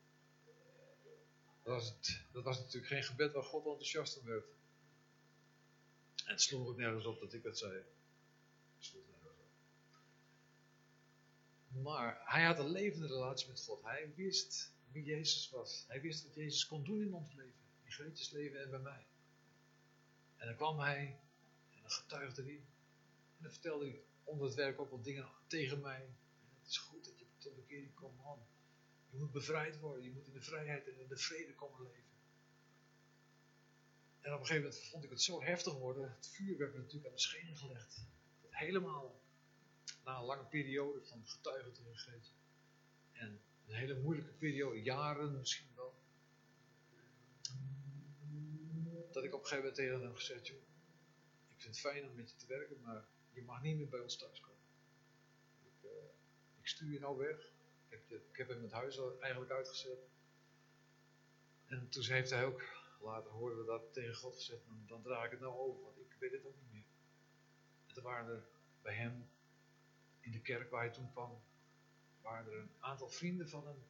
Dat 1.63 1.75
was, 1.75 1.89
het, 1.89 2.21
dat 2.33 2.45
was 2.45 2.59
natuurlijk 2.59 2.87
geen 2.87 3.03
gebed 3.03 3.33
waar 3.33 3.43
God 3.43 3.65
enthousiast 3.65 4.19
om 4.19 4.27
werd. 4.27 4.45
En 6.25 6.31
het 6.31 6.43
sloeg 6.43 6.69
ook 6.69 6.77
nergens 6.77 7.05
op 7.05 7.21
dat 7.21 7.33
ik 7.33 7.43
dat 7.43 7.59
zei. 7.59 7.83
Maar 11.69 12.21
hij 12.25 12.45
had 12.45 12.59
een 12.59 12.71
levende 12.71 13.07
relatie 13.07 13.49
met 13.49 13.61
God. 13.61 13.83
Hij 13.83 14.13
wist 14.15 14.73
wie 14.93 15.05
Jezus 15.05 15.51
was. 15.51 15.85
Hij 15.89 16.01
wist 16.01 16.25
wat 16.25 16.35
Jezus 16.35 16.67
kon 16.67 16.85
doen 16.85 17.01
in 17.01 17.15
ons 17.15 17.35
leven. 17.35 17.61
In 17.85 17.93
Greetjes 17.93 18.31
leven 18.31 18.63
en 18.63 18.71
bij 18.71 18.79
mij. 18.79 19.07
En 20.45 20.51
dan 20.51 20.59
kwam 20.59 20.79
hij 20.79 21.19
en 21.71 21.81
dan 21.81 21.91
getuigde 21.91 22.43
hij. 22.43 22.57
En 23.37 23.43
dan 23.43 23.51
vertelde 23.51 23.85
hij 23.85 24.03
onder 24.25 24.47
het 24.47 24.55
werk 24.55 24.81
ook 24.81 24.91
wat 24.91 25.05
dingen 25.05 25.29
tegen 25.47 25.81
mij. 25.81 26.09
Het 26.59 26.69
is 26.69 26.79
goed 26.79 27.05
dat 27.05 27.19
je 27.19 27.27
tot 27.39 27.57
bekering 27.57 27.95
komt, 27.95 28.23
man. 28.23 28.47
Je 29.11 29.19
moet 29.19 29.33
bevrijd 29.33 29.79
worden. 29.79 30.05
Je 30.05 30.11
moet 30.11 30.27
in 30.27 30.33
de 30.33 30.43
vrijheid 30.43 30.89
en 30.89 31.01
in 31.01 31.09
de 31.09 31.17
vrede 31.17 31.55
komen 31.55 31.83
leven. 31.83 32.13
En 34.21 34.33
op 34.33 34.41
een 34.41 34.47
gegeven 34.47 34.69
moment 34.69 34.89
vond 34.89 35.05
ik 35.05 35.11
het 35.11 35.23
zo 35.23 35.43
heftig 35.43 35.75
worden. 35.75 36.13
Het 36.17 36.27
vuur 36.27 36.59
werd 36.59 36.73
me 36.73 36.79
natuurlijk 36.79 37.07
aan 37.07 37.15
de 37.15 37.21
schenen 37.21 37.57
gelegd. 37.57 38.07
Helemaal 38.51 39.21
na 40.05 40.19
een 40.19 40.25
lange 40.25 40.47
periode 40.47 41.05
van 41.05 41.27
getuigen 41.27 41.73
te 41.73 41.83
gegeven. 41.83 42.35
En 43.13 43.41
een 43.67 43.75
hele 43.75 44.01
moeilijke 44.01 44.33
periode, 44.33 44.83
jaren 44.83 45.39
misschien 45.39 45.69
wel. 45.75 46.03
Dat 49.15 49.25
ik 49.25 49.35
op 49.35 49.41
een 49.41 49.47
gegeven 49.47 49.71
moment 49.71 49.75
tegen 49.75 50.01
hem 50.01 50.15
gezegd, 50.15 50.47
joh, 50.47 50.63
ik 51.49 51.61
vind 51.61 51.77
het 51.77 51.81
fijn 51.81 52.09
om 52.09 52.15
met 52.15 52.31
je 52.31 52.37
te 52.37 52.47
werken, 52.47 52.81
maar 52.81 53.05
je 53.33 53.43
mag 53.43 53.63
niet 53.63 53.77
meer 53.77 53.89
bij 53.89 54.01
ons 54.01 54.17
thuiskomen. 54.17 54.63
Ik, 55.63 55.83
uh, 55.83 55.91
ik 56.61 56.67
stuur 56.67 56.93
je 56.93 56.99
nou 56.99 57.17
weg. 57.19 57.53
Ik 57.89 58.05
heb, 58.09 58.11
ik 58.11 58.37
heb 58.37 58.49
hem 58.49 58.63
het 58.63 58.73
huis 58.73 58.99
eigenlijk 59.21 59.53
uitgezet. 59.53 59.99
En 61.67 61.89
toen 61.89 62.05
heeft 62.05 62.31
hij 62.31 62.45
ook, 62.45 62.63
later 63.01 63.31
hoorden 63.31 63.59
we 63.59 63.65
dat 63.65 63.93
tegen 63.93 64.15
God 64.15 64.35
gezegd, 64.35 64.65
dan, 64.67 64.85
dan 64.87 65.03
draag 65.03 65.25
ik 65.25 65.31
het 65.31 65.41
nou 65.41 65.59
over, 65.59 65.83
want 65.83 65.99
ik 65.99 66.17
weet 66.19 66.33
het 66.33 66.47
ook 66.47 66.57
niet 66.57 66.73
meer. 66.73 66.87
En 67.87 67.95
toen 67.95 68.03
waren 68.03 68.35
er 68.35 68.47
bij 68.83 68.95
hem 68.95 69.31
in 70.21 70.33
de 70.33 70.41
kerk 70.41 70.71
waar 70.71 70.83
hij 70.83 70.93
toen 70.93 71.13
kwam, 71.13 71.43
waren 72.21 72.53
er 72.53 72.59
een 72.59 72.75
aantal 72.79 73.09
vrienden 73.09 73.49
van 73.49 73.67
hem. 73.67 73.85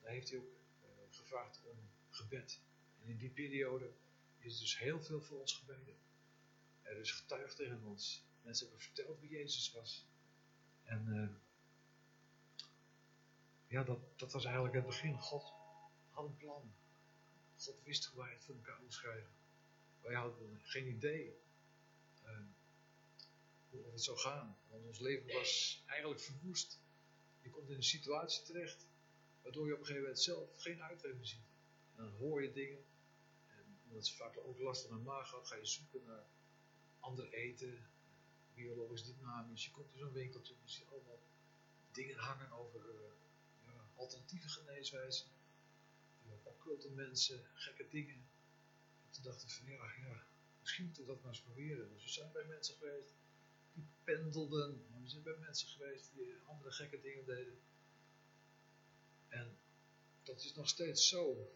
Daar 0.00 0.12
heeft 0.12 0.30
hij 0.30 0.38
ook 0.38 0.52
uh, 0.82 0.88
gevraagd 1.10 1.60
om 1.64 1.90
gebed. 2.08 2.60
En 3.02 3.08
in 3.08 3.16
die 3.16 3.30
periode 3.30 3.92
is 4.40 4.58
dus 4.58 4.78
heel 4.78 5.02
veel 5.02 5.20
voor 5.20 5.40
ons 5.40 5.54
gebeden. 5.54 5.96
Er 6.82 6.96
is 6.96 7.12
getuigd 7.12 7.56
tegen 7.56 7.82
ons. 7.84 8.24
Mensen 8.42 8.66
hebben 8.66 8.84
verteld 8.84 9.20
wie 9.20 9.30
Jezus 9.30 9.72
was. 9.72 10.06
En 10.82 11.06
uh, 11.08 11.28
ja, 13.66 13.84
dat, 13.84 14.18
dat 14.18 14.32
was 14.32 14.44
eigenlijk 14.44 14.74
het 14.74 14.86
begin. 14.86 15.18
God 15.18 15.52
had 16.10 16.24
een 16.24 16.36
plan. 16.36 16.74
God 17.56 17.82
wist 17.84 18.04
hoe 18.04 18.22
hij 18.22 18.32
het 18.32 18.44
voor 18.44 18.54
elkaar 18.54 18.80
moest 18.82 19.00
krijgen. 19.00 19.30
Wij 20.00 20.14
hadden 20.14 20.60
geen 20.62 20.86
idee 20.86 21.38
uh, 22.24 22.38
hoe 23.70 23.90
het 23.90 24.02
zou 24.02 24.18
gaan. 24.18 24.58
Want 24.68 24.84
ons 24.84 24.98
leven 24.98 25.34
was 25.34 25.82
eigenlijk 25.86 26.20
verwoest. 26.20 26.80
Je 27.40 27.50
komt 27.50 27.68
in 27.68 27.76
een 27.76 27.82
situatie 27.82 28.42
terecht 28.42 28.86
waardoor 29.42 29.66
je 29.66 29.72
op 29.72 29.78
een 29.78 29.86
gegeven 29.86 30.06
moment 30.06 30.22
zelf 30.22 30.48
geen 30.56 30.82
uitweg 30.82 31.14
meer 31.14 31.26
ziet. 31.26 31.48
En 31.96 32.04
dan 32.04 32.12
hoor 32.12 32.42
je 32.42 32.52
dingen. 32.52 32.84
Omdat 33.90 34.06
ze 34.06 34.16
vaak 34.16 34.38
ook 34.38 34.58
last 34.58 34.82
van 34.82 34.96
een 34.96 35.02
maag 35.02 35.30
had, 35.30 35.46
ga 35.46 35.56
je 35.56 35.66
zoeken 35.66 36.04
naar 36.04 36.26
ander 37.00 37.32
eten, 37.32 37.90
biologisch 38.54 39.04
dynamisch. 39.04 39.64
Je 39.64 39.70
komt 39.70 39.92
in 39.92 39.98
zo'n 39.98 40.12
winkeltje 40.12 40.54
en 40.54 40.60
je 40.64 40.70
ziet 40.70 40.86
allemaal 40.86 41.20
dingen 41.92 42.16
hangen 42.16 42.52
over 42.52 42.80
ja, 43.64 43.90
alternatieve 43.94 44.48
geneeswijzen. 44.48 45.26
Occulte 46.42 46.90
mensen, 46.90 47.46
gekke 47.54 47.88
dingen. 47.88 48.28
En 49.04 49.10
toen 49.10 49.22
dacht 49.22 49.42
ik 49.42 49.50
van 49.50 49.66
ja, 49.66 49.92
ja, 50.00 50.26
misschien 50.60 50.84
moeten 50.84 51.02
we 51.02 51.08
dat 51.08 51.20
maar 51.20 51.30
eens 51.30 51.42
proberen. 51.42 51.92
Dus 51.92 52.02
we 52.04 52.10
zijn 52.10 52.32
bij 52.32 52.44
mensen 52.44 52.74
geweest 52.74 53.14
die 53.72 53.86
pendelden. 54.04 54.86
We 55.02 55.08
zijn 55.08 55.22
bij 55.22 55.36
mensen 55.36 55.68
geweest 55.68 56.10
die 56.14 56.34
andere 56.44 56.72
gekke 56.72 57.00
dingen 57.00 57.24
deden. 57.24 57.60
En 59.28 59.58
dat 60.22 60.42
is 60.42 60.54
nog 60.54 60.68
steeds 60.68 61.08
zo 61.08 61.50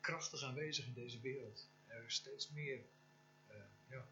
krachtig 0.00 0.42
aanwezig 0.42 0.86
in 0.86 0.92
deze 0.92 1.20
wereld. 1.20 1.68
Er 1.86 2.04
is 2.04 2.14
steeds 2.14 2.50
meer 2.50 2.84
uh, 3.50 3.56
ja, 3.88 4.08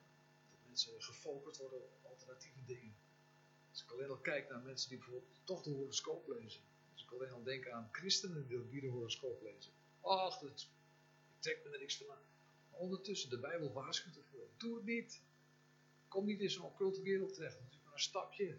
dat 0.51 0.61
mensen 0.67 1.03
gefocust 1.03 1.61
worden 1.61 1.83
op 1.83 2.05
alternatieve 2.05 2.65
dingen. 2.65 2.97
Als 3.71 3.83
ik 3.83 3.91
alleen 3.91 4.11
al 4.11 4.19
kijk 4.19 4.49
naar 4.49 4.61
mensen 4.61 4.89
die 4.89 4.99
bijvoorbeeld 4.99 5.41
toch 5.45 5.63
de 5.63 5.71
horoscoop 5.71 6.29
lezen. 6.29 6.63
Als 6.93 7.03
ik 7.03 7.11
alleen 7.11 7.31
al 7.31 7.43
denk 7.43 7.69
aan 7.69 7.89
christenen 7.93 8.69
die 8.69 8.81
de 8.81 8.87
horoscoop 8.87 9.43
lezen. 9.43 9.73
Ach, 10.01 10.39
dat, 10.39 10.69
ik 11.35 11.41
trek 11.43 11.65
me 11.65 11.71
er 11.71 11.79
niks 11.79 11.97
van 11.97 12.11
aan. 12.11 12.23
Maar 12.71 12.81
ondertussen, 12.81 13.31
de 13.31 13.39
Bijbel 13.39 13.73
waarschuwt 13.73 14.17
ervoor. 14.17 14.49
Doe 14.57 14.77
het 14.77 14.85
niet. 14.85 15.23
Kom 16.09 16.25
niet 16.25 16.41
in 16.41 16.51
zo'n 16.51 16.65
occulte 16.65 17.03
wereld 17.03 17.35
terecht. 17.35 17.59
Is 17.71 17.81
maar 17.85 17.93
een 17.93 17.99
stapje. 17.99 18.59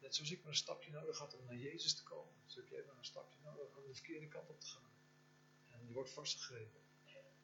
Net 0.00 0.14
zoals 0.14 0.30
ik 0.30 0.38
maar 0.42 0.50
een 0.50 0.56
stapje 0.56 0.90
nodig 0.90 1.18
had 1.18 1.34
om 1.38 1.44
naar 1.44 1.56
Jezus 1.56 1.94
te 1.94 2.02
komen. 2.02 2.32
Zo 2.46 2.60
heb 2.60 2.68
jij 2.68 2.84
maar 2.86 2.98
een 2.98 3.04
stapje 3.04 3.38
nodig 3.42 3.76
om 3.76 3.86
de 3.86 3.94
verkeerde 3.94 4.28
kant 4.28 4.50
op 4.50 4.60
te 4.60 4.66
gaan. 4.66 4.90
En 5.84 5.90
die 5.90 5.98
wordt 5.98 6.14
vastgegrepen. 6.14 6.80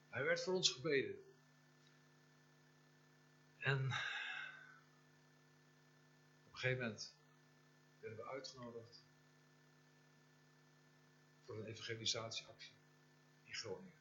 Hij 0.08 0.24
werd 0.24 0.42
voor 0.42 0.54
ons 0.54 0.70
gebeden. 0.70 1.16
En 3.58 3.86
op 3.86 3.92
een 6.52 6.58
gegeven 6.58 6.82
moment 6.82 7.14
werden 7.98 8.18
we 8.18 8.30
uitgenodigd 8.30 9.04
voor 11.44 11.58
een 11.58 11.66
evangelisatieactie 11.66 12.72
in 13.44 13.54
Groningen. 13.54 13.99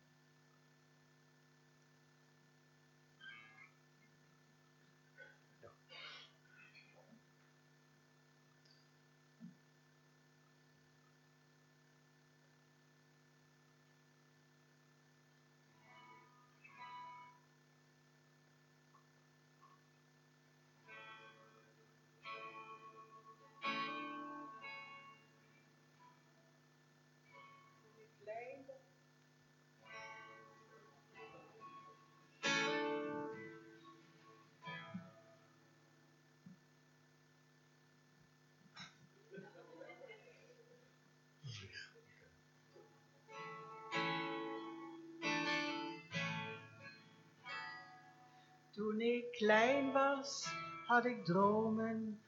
Toen 48.80 49.02
ik 49.02 49.32
klein 49.32 49.92
was, 49.92 50.54
had 50.86 51.06
ik 51.06 51.26
dromen 51.26 52.22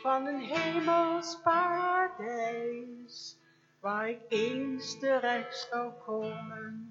van 0.00 0.26
een 0.26 0.40
hemels 0.40 1.40
paradijs, 1.42 3.38
waar 3.80 4.08
ik 4.08 4.20
eens 4.28 4.98
terecht 4.98 5.68
zou 5.70 5.92
komen, 6.06 6.90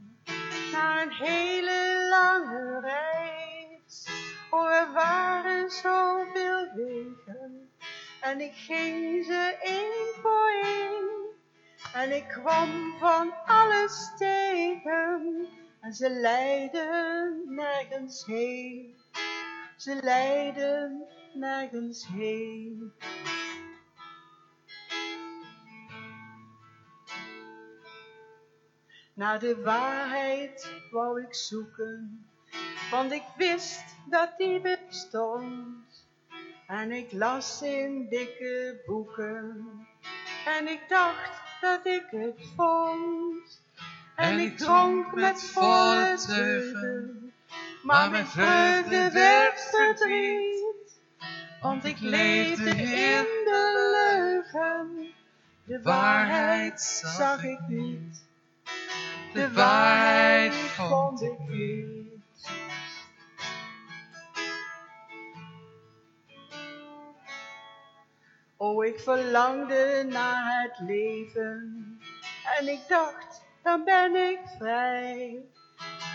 na 0.71 1.01
een 1.01 1.11
hele 1.11 2.07
lange 2.09 2.79
reis. 2.79 4.07
Oh, 4.49 4.73
er 4.73 4.93
waren 4.93 5.69
zoveel 5.69 6.73
wegen, 6.75 7.69
en 8.21 8.41
ik 8.41 8.53
ging 8.53 9.25
ze 9.25 9.57
één 9.61 10.21
voor 10.21 10.51
één. 10.63 11.09
En 11.93 12.15
ik 12.15 12.27
kwam 12.27 12.97
van 12.99 13.33
alles 13.45 14.11
tegen, 14.17 15.47
en 15.79 15.93
ze 15.93 16.09
leidden 16.09 17.41
nergens 17.45 18.25
heen. 18.25 18.99
Ze 19.81 19.99
leidden 20.01 21.03
nergens 21.33 22.07
heen. 22.07 22.93
Naar 29.13 29.39
de 29.39 29.61
waarheid 29.61 30.71
wou 30.91 31.21
ik 31.21 31.35
zoeken, 31.35 32.25
want 32.91 33.11
ik 33.11 33.23
wist 33.37 33.83
dat 34.09 34.37
die 34.37 34.61
bestond. 34.61 36.07
En 36.67 36.91
ik 36.91 37.11
las 37.11 37.61
in 37.61 38.07
dikke 38.09 38.81
boeken, 38.85 39.67
en 40.45 40.67
ik 40.67 40.81
dacht 40.87 41.61
dat 41.61 41.85
ik 41.85 42.07
het 42.09 42.51
vond. 42.55 43.61
En, 44.15 44.39
ik 44.39 44.57
dronk 44.57 45.15
met 45.15 45.43
volle 45.43 46.17
teugen, 46.27 47.20
maar 47.83 48.11
mijn 48.11 48.27
vreugde 48.27 49.11
werd 49.11 49.61
verdriet. 49.71 50.99
Want 51.61 51.85
ik 51.85 51.99
leefde 51.99 52.69
in 52.69 53.25
de 53.45 53.89
leugen, 53.91 55.13
de 55.63 55.81
waarheid 55.81 56.81
zag 56.81 57.43
ik 57.43 57.59
niet. 57.67 58.25
De 59.33 59.51
waarheid 59.53 60.53
vond 60.53 61.21
ik 61.21 61.39
niet. 61.47 62.01
Oh, 68.57 68.85
ik 68.85 68.99
verlangde 68.99 70.05
naar 70.09 70.61
het 70.61 70.79
leven 70.87 71.99
en 72.59 72.67
ik 72.67 72.81
dacht, 72.87 73.41
dan 73.63 73.83
ben 73.83 74.15
ik 74.15 74.39
vrij. 74.57 75.45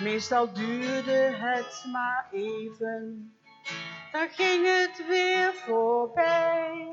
Meestal 0.03 0.53
duurde 0.53 1.13
het 1.13 1.85
maar 1.93 2.29
even, 2.33 3.35
dan 4.13 4.29
ging 4.31 4.67
het 4.67 5.07
weer 5.09 5.53
voorbij. 5.55 6.89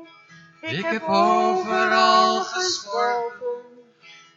Ik, 0.60 0.84
heb 0.84 1.02
overal 1.02 2.40
gestorven 2.40 3.62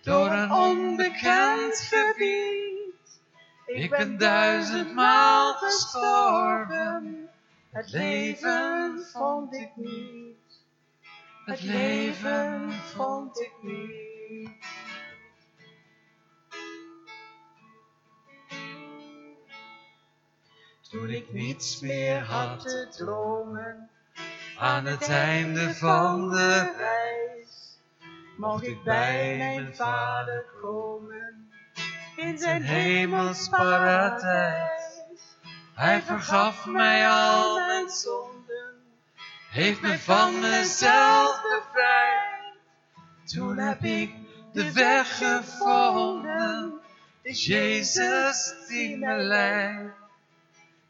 door 0.01 0.31
een 0.31 0.51
onbekend 0.51 1.79
gebied. 1.79 3.21
Ik 3.65 3.89
ben 3.89 4.17
duizendmaal 4.17 5.53
gestorven, 5.53 7.29
het 7.71 7.91
leven 7.91 9.05
vond 9.13 9.53
ik 9.53 9.71
niet. 9.75 10.61
Het 11.45 11.61
leven 11.61 12.71
vond 12.71 13.39
ik 13.39 13.53
niet. 13.61 14.49
Toen 20.97 21.09
ik 21.09 21.33
niets 21.33 21.79
meer 21.79 22.23
had 22.23 22.59
te 22.59 22.87
dromen, 22.97 23.89
aan 24.59 24.85
het 24.85 25.09
einde 25.09 25.73
van 25.73 26.29
de 26.29 26.73
reis, 26.77 27.79
mocht 28.37 28.63
ik 28.63 28.83
bij 28.83 29.37
mijn 29.37 29.75
vader 29.75 30.45
komen, 30.61 31.51
in 32.15 32.37
zijn 32.37 32.61
hemels 32.61 33.49
paradijs. 33.49 35.05
Hij 35.73 36.01
vergaf 36.01 36.65
mij 36.65 37.09
al 37.09 37.59
mijn 37.59 37.89
zonden, 37.89 38.75
heeft 39.49 39.81
me 39.81 39.99
van 39.99 40.39
mezelf 40.39 41.41
bevrijd. 41.41 42.57
Toen 43.25 43.57
heb 43.57 43.83
ik 43.83 44.13
de 44.53 44.71
weg 44.71 45.17
gevonden, 45.17 46.73
is 47.21 47.45
Jezus 47.45 48.55
die 48.67 48.97
me 48.97 49.15
leidt. 49.15 50.06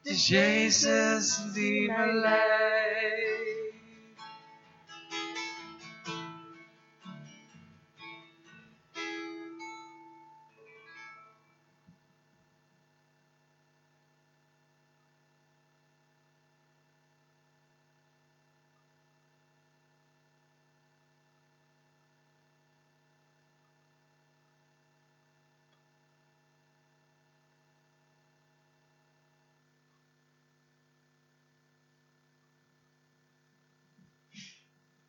Het 0.08 0.15
is 0.15 0.28
Jezus 0.28 1.41
die 1.54 1.91
me 1.91 2.12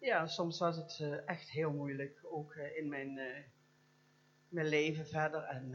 Ja, 0.09 0.27
soms 0.27 0.59
was 0.59 0.77
het 0.77 0.99
eh, 1.01 1.29
echt 1.29 1.51
heel 1.51 1.73
moeilijk, 1.73 2.21
ook 2.23 2.55
eh, 2.55 2.77
in 2.77 2.89
mijn, 2.89 3.19
eh, 3.19 3.45
mijn 4.49 4.67
leven 4.67 5.07
verder. 5.07 5.43
En 5.43 5.75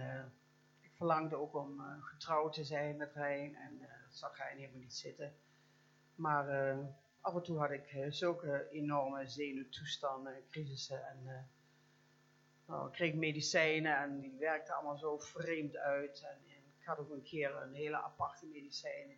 ik 0.81 0.91
verlangde 0.93 1.35
ook 1.35 1.55
om 1.55 1.81
getrouwd 1.99 2.53
te 2.53 2.63
zijn 2.63 2.97
met 2.97 3.13
Rijn 3.13 3.55
en 3.55 3.79
dat 3.79 4.15
zag 4.15 4.37
Rijn 4.37 4.57
helemaal 4.57 4.79
niet 4.79 4.93
zitten. 4.93 5.35
Maar 6.15 6.77
af 7.21 7.35
en 7.35 7.43
toe 7.43 7.59
had 7.59 7.71
ik 7.71 8.05
zulke 8.09 8.67
enorme 8.71 9.27
zenuwtoestanden, 9.27 10.47
crisissen 10.49 11.07
en 11.07 11.49
nou, 12.65 12.87
ik 12.87 12.93
kreeg 12.93 13.13
medicijnen 13.13 13.97
en 13.97 14.19
die 14.19 14.37
werkten 14.39 14.75
allemaal 14.75 14.97
zo 14.97 15.17
vreemd 15.17 15.77
uit. 15.77 16.21
En, 16.21 16.37
en 16.47 16.63
ik 16.79 16.85
had 16.85 16.99
ook 16.99 17.09
een 17.09 17.23
keer 17.23 17.55
een 17.55 17.73
hele 17.73 18.01
aparte 18.01 18.45
medicijnen 18.45 19.17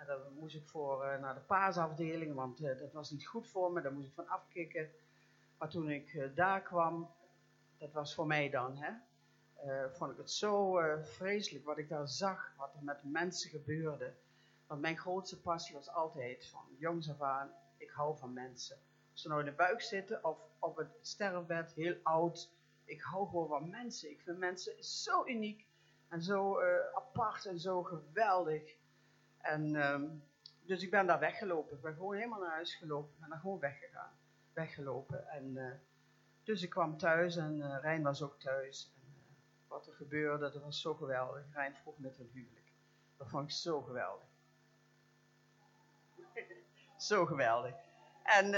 en 0.00 0.06
dan 0.06 0.20
moest 0.38 0.54
ik 0.54 0.68
voor 0.68 1.04
uh, 1.04 1.20
naar 1.20 1.34
de 1.34 1.40
paasafdeling, 1.40 2.34
want 2.34 2.60
uh, 2.60 2.78
dat 2.78 2.92
was 2.92 3.10
niet 3.10 3.26
goed 3.26 3.48
voor 3.48 3.72
me, 3.72 3.80
daar 3.80 3.92
moest 3.92 4.08
ik 4.08 4.14
van 4.14 4.28
afkicken. 4.28 4.90
Maar 5.58 5.68
toen 5.68 5.90
ik 5.90 6.12
uh, 6.12 6.34
daar 6.34 6.62
kwam, 6.62 7.10
dat 7.78 7.92
was 7.92 8.14
voor 8.14 8.26
mij 8.26 8.50
dan, 8.50 8.76
hè, 8.76 8.92
vond 9.90 10.12
ik 10.12 10.16
het 10.16 10.30
zo 10.30 10.80
vreselijk 11.02 11.64
wat 11.64 11.78
ik 11.78 11.88
daar 11.88 12.08
zag, 12.08 12.52
wat 12.56 12.74
er 12.74 12.82
met 12.82 13.04
mensen 13.04 13.50
gebeurde. 13.50 14.12
Want 14.66 14.80
mijn 14.80 14.98
grootste 14.98 15.40
passie 15.40 15.74
was 15.74 15.90
altijd 15.90 16.46
van 16.46 16.64
jongs 16.78 17.10
af 17.10 17.20
aan, 17.20 17.50
ik 17.76 17.90
hou 17.90 18.18
van 18.18 18.32
mensen. 18.32 18.76
Of 19.12 19.18
ze 19.18 19.28
nou 19.28 19.40
in 19.40 19.46
de 19.46 19.52
buik 19.52 19.80
zitten 19.80 20.24
of 20.24 20.38
op 20.58 20.76
het 20.76 20.98
sterfbed, 21.00 21.72
heel 21.72 21.96
oud. 22.02 22.50
Ik 22.84 23.02
hou 23.02 23.28
gewoon 23.28 23.48
van 23.48 23.70
mensen. 23.70 24.10
Ik 24.10 24.20
vind 24.20 24.38
mensen 24.38 24.84
zo 24.84 25.26
uniek 25.26 25.66
en 26.08 26.22
zo 26.22 26.60
apart 26.94 27.46
en 27.46 27.58
zo 27.58 27.82
geweldig. 27.82 28.78
En 29.40 29.74
um, 29.74 30.22
dus 30.70 30.82
ik 30.82 30.90
ben 30.90 31.06
daar 31.06 31.18
weggelopen. 31.18 31.76
Ik 31.76 31.82
ben 31.82 31.94
gewoon 31.94 32.14
helemaal 32.14 32.40
naar 32.40 32.50
huis 32.50 32.74
gelopen. 32.74 33.12
Ik 33.12 33.20
ben 33.20 33.28
daar 33.28 33.38
gewoon 33.38 33.58
weggegaan. 33.58 34.18
Weggelopen. 34.52 35.28
En 35.28 35.56
uh, 35.56 35.72
dus 36.44 36.62
ik 36.62 36.70
kwam 36.70 36.98
thuis 36.98 37.36
en 37.36 37.56
uh, 37.56 37.76
Rijn 37.80 38.02
was 38.02 38.22
ook 38.22 38.40
thuis. 38.40 38.92
En 38.96 39.02
uh, 39.02 39.68
wat 39.68 39.86
er 39.86 39.94
gebeurde, 39.94 40.50
dat 40.50 40.62
was 40.62 40.80
zo 40.80 40.94
geweldig. 40.94 41.44
Rijn 41.52 41.76
vroeg 41.76 41.98
met 41.98 42.18
een 42.18 42.30
huwelijk. 42.32 42.72
Dat 43.16 43.28
vond 43.28 43.44
ik 43.44 43.50
zo 43.50 43.82
geweldig. 43.82 44.26
zo 47.08 47.26
geweldig. 47.26 47.74
En 48.22 48.50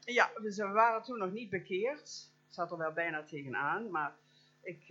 ja, 0.00 0.30
dus 0.42 0.56
we 0.56 0.68
waren 0.68 1.02
toen 1.02 1.18
nog 1.18 1.32
niet 1.32 1.50
bekeerd. 1.50 2.32
Ik 2.46 2.54
zat 2.54 2.70
er 2.70 2.78
wel 2.78 2.92
bijna 2.92 3.24
tegenaan. 3.24 3.90
Maar 3.90 4.14
ik, 4.60 4.88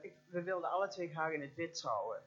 ik, 0.00 0.14
we 0.26 0.42
wilden 0.42 0.70
alle 0.70 0.88
twee 0.88 1.10
graag 1.10 1.32
in 1.32 1.40
het 1.40 1.54
wit 1.54 1.74
trouwen. 1.74 2.22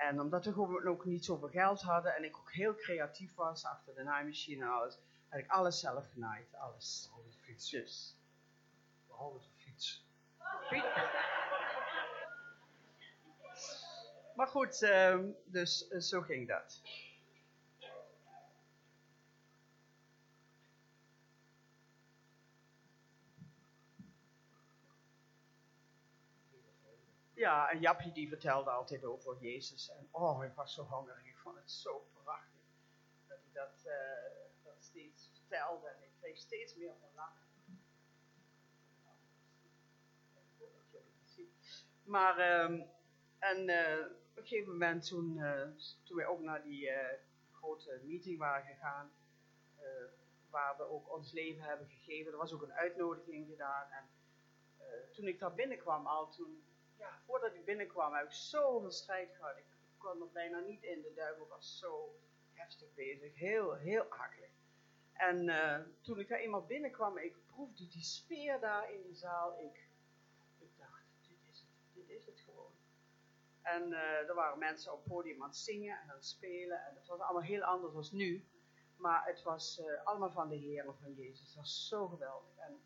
En 0.00 0.20
omdat 0.20 0.44
we 0.44 0.52
gewoon 0.52 0.86
ook 0.86 1.04
niet 1.04 1.24
zoveel 1.24 1.48
geld 1.48 1.80
hadden 1.80 2.16
en 2.16 2.24
ik 2.24 2.38
ook 2.38 2.52
heel 2.52 2.74
creatief 2.74 3.34
was 3.34 3.64
achter 3.64 3.94
de 3.94 4.02
naaimachine 4.02 4.64
en 4.64 4.70
alles, 4.70 4.98
had 5.28 5.40
ik 5.40 5.50
alles 5.50 5.80
zelf 5.80 6.10
genaaid, 6.12 6.54
alles. 6.54 7.08
Behalve 7.08 7.30
de 7.30 7.36
fiets. 7.42 7.70
Dus. 7.70 8.16
Behalve 9.06 9.38
de 9.38 9.44
fiets. 9.56 10.08
Maar 14.34 14.46
goed, 14.46 14.82
uh, 14.82 15.18
dus 15.44 15.90
uh, 15.90 16.00
zo 16.00 16.20
ging 16.20 16.48
dat. 16.48 16.80
Ja, 27.40 27.70
en 27.70 27.80
Japje 27.80 28.12
die 28.12 28.28
vertelde 28.28 28.70
altijd 28.70 29.04
over 29.04 29.36
Jezus. 29.38 29.90
En 29.90 30.08
oh, 30.10 30.44
ik 30.44 30.54
was 30.54 30.74
zo 30.74 30.82
hongerig. 30.82 31.26
Ik 31.26 31.38
vond 31.38 31.56
het 31.56 31.70
zo 31.70 32.06
prachtig 32.22 32.60
dat 33.26 33.38
hij 33.42 33.52
dat, 33.52 33.84
uh, 33.86 34.64
dat 34.64 34.84
steeds 34.84 35.30
vertelde 35.32 35.88
en 35.88 36.02
ik 36.02 36.10
kreeg 36.20 36.38
steeds 36.38 36.74
meer 36.74 36.94
van 37.00 37.08
lachen. 37.14 37.48
Maar, 42.02 42.62
um, 42.62 42.86
en 43.38 43.68
uh, 43.68 44.06
op 44.30 44.36
een 44.36 44.46
gegeven 44.46 44.72
moment 44.72 45.06
toen, 45.06 45.36
uh, 45.36 45.68
toen 46.02 46.16
wij 46.16 46.26
ook 46.26 46.40
naar 46.40 46.62
die 46.62 46.90
grote 47.52 48.00
meeting 48.04 48.38
waren 48.38 48.66
gegaan, 48.66 49.12
waar 50.50 50.76
we 50.76 50.82
ook 50.82 51.12
ons 51.16 51.32
leven 51.32 51.62
hebben 51.62 51.88
gegeven, 51.88 52.32
er 52.32 52.38
was 52.38 52.52
ook 52.52 52.62
een 52.62 52.72
uitnodiging 52.72 53.48
gedaan 53.48 53.90
en 53.90 54.08
toen 55.12 55.26
ik 55.26 55.38
daar 55.38 55.54
binnenkwam 55.54 56.06
al, 56.06 56.30
toen, 56.30 56.69
ja, 57.00 57.18
voordat 57.26 57.54
ik 57.54 57.64
binnenkwam 57.64 58.14
heb 58.14 58.24
ik 58.24 58.32
zoveel 58.32 58.90
strijd 58.90 59.34
gehad. 59.36 59.56
Ik 59.56 59.64
kon 59.98 60.20
er 60.20 60.30
bijna 60.32 60.58
niet 60.58 60.82
in, 60.82 61.02
de 61.02 61.12
duivel 61.14 61.46
was 61.48 61.78
zo 61.78 62.18
heftig 62.52 62.94
bezig, 62.94 63.34
heel, 63.34 63.74
heel 63.74 64.10
akelig. 64.10 64.50
En 65.12 65.48
uh, 65.48 65.76
toen 66.00 66.18
ik 66.18 66.28
daar 66.28 66.38
eenmaal 66.38 66.66
binnenkwam, 66.66 67.18
ik 67.18 67.36
proefde 67.46 67.88
die 67.88 68.02
sfeer 68.02 68.60
daar 68.60 68.92
in 68.92 69.02
die 69.02 69.14
zaal, 69.14 69.58
ik, 69.58 69.88
ik 70.58 70.70
dacht, 70.78 71.04
dit 71.28 71.38
is 71.50 71.60
het, 71.60 71.68
dit 71.94 72.08
is 72.08 72.26
het 72.26 72.40
gewoon. 72.40 72.72
En 73.62 73.90
uh, 73.90 74.28
er 74.28 74.34
waren 74.34 74.58
mensen 74.58 74.92
op 74.92 74.98
het 74.98 75.12
podium 75.12 75.42
aan 75.42 75.48
het 75.48 75.56
zingen 75.56 75.98
en 76.00 76.08
aan 76.10 76.16
het 76.16 76.26
spelen, 76.26 76.84
en 76.86 76.94
het 76.94 77.06
was 77.06 77.20
allemaal 77.20 77.42
heel 77.42 77.62
anders 77.62 77.92
dan 77.92 78.18
nu. 78.18 78.44
Maar 78.96 79.26
het 79.26 79.42
was 79.42 79.78
uh, 79.80 80.04
allemaal 80.04 80.30
van 80.30 80.48
de 80.48 80.56
Heer 80.56 80.84
van 80.84 81.14
Jezus. 81.14 81.46
Het 81.46 81.56
was 81.56 81.88
zo 81.88 82.08
geweldig. 82.08 82.56
En 82.56 82.80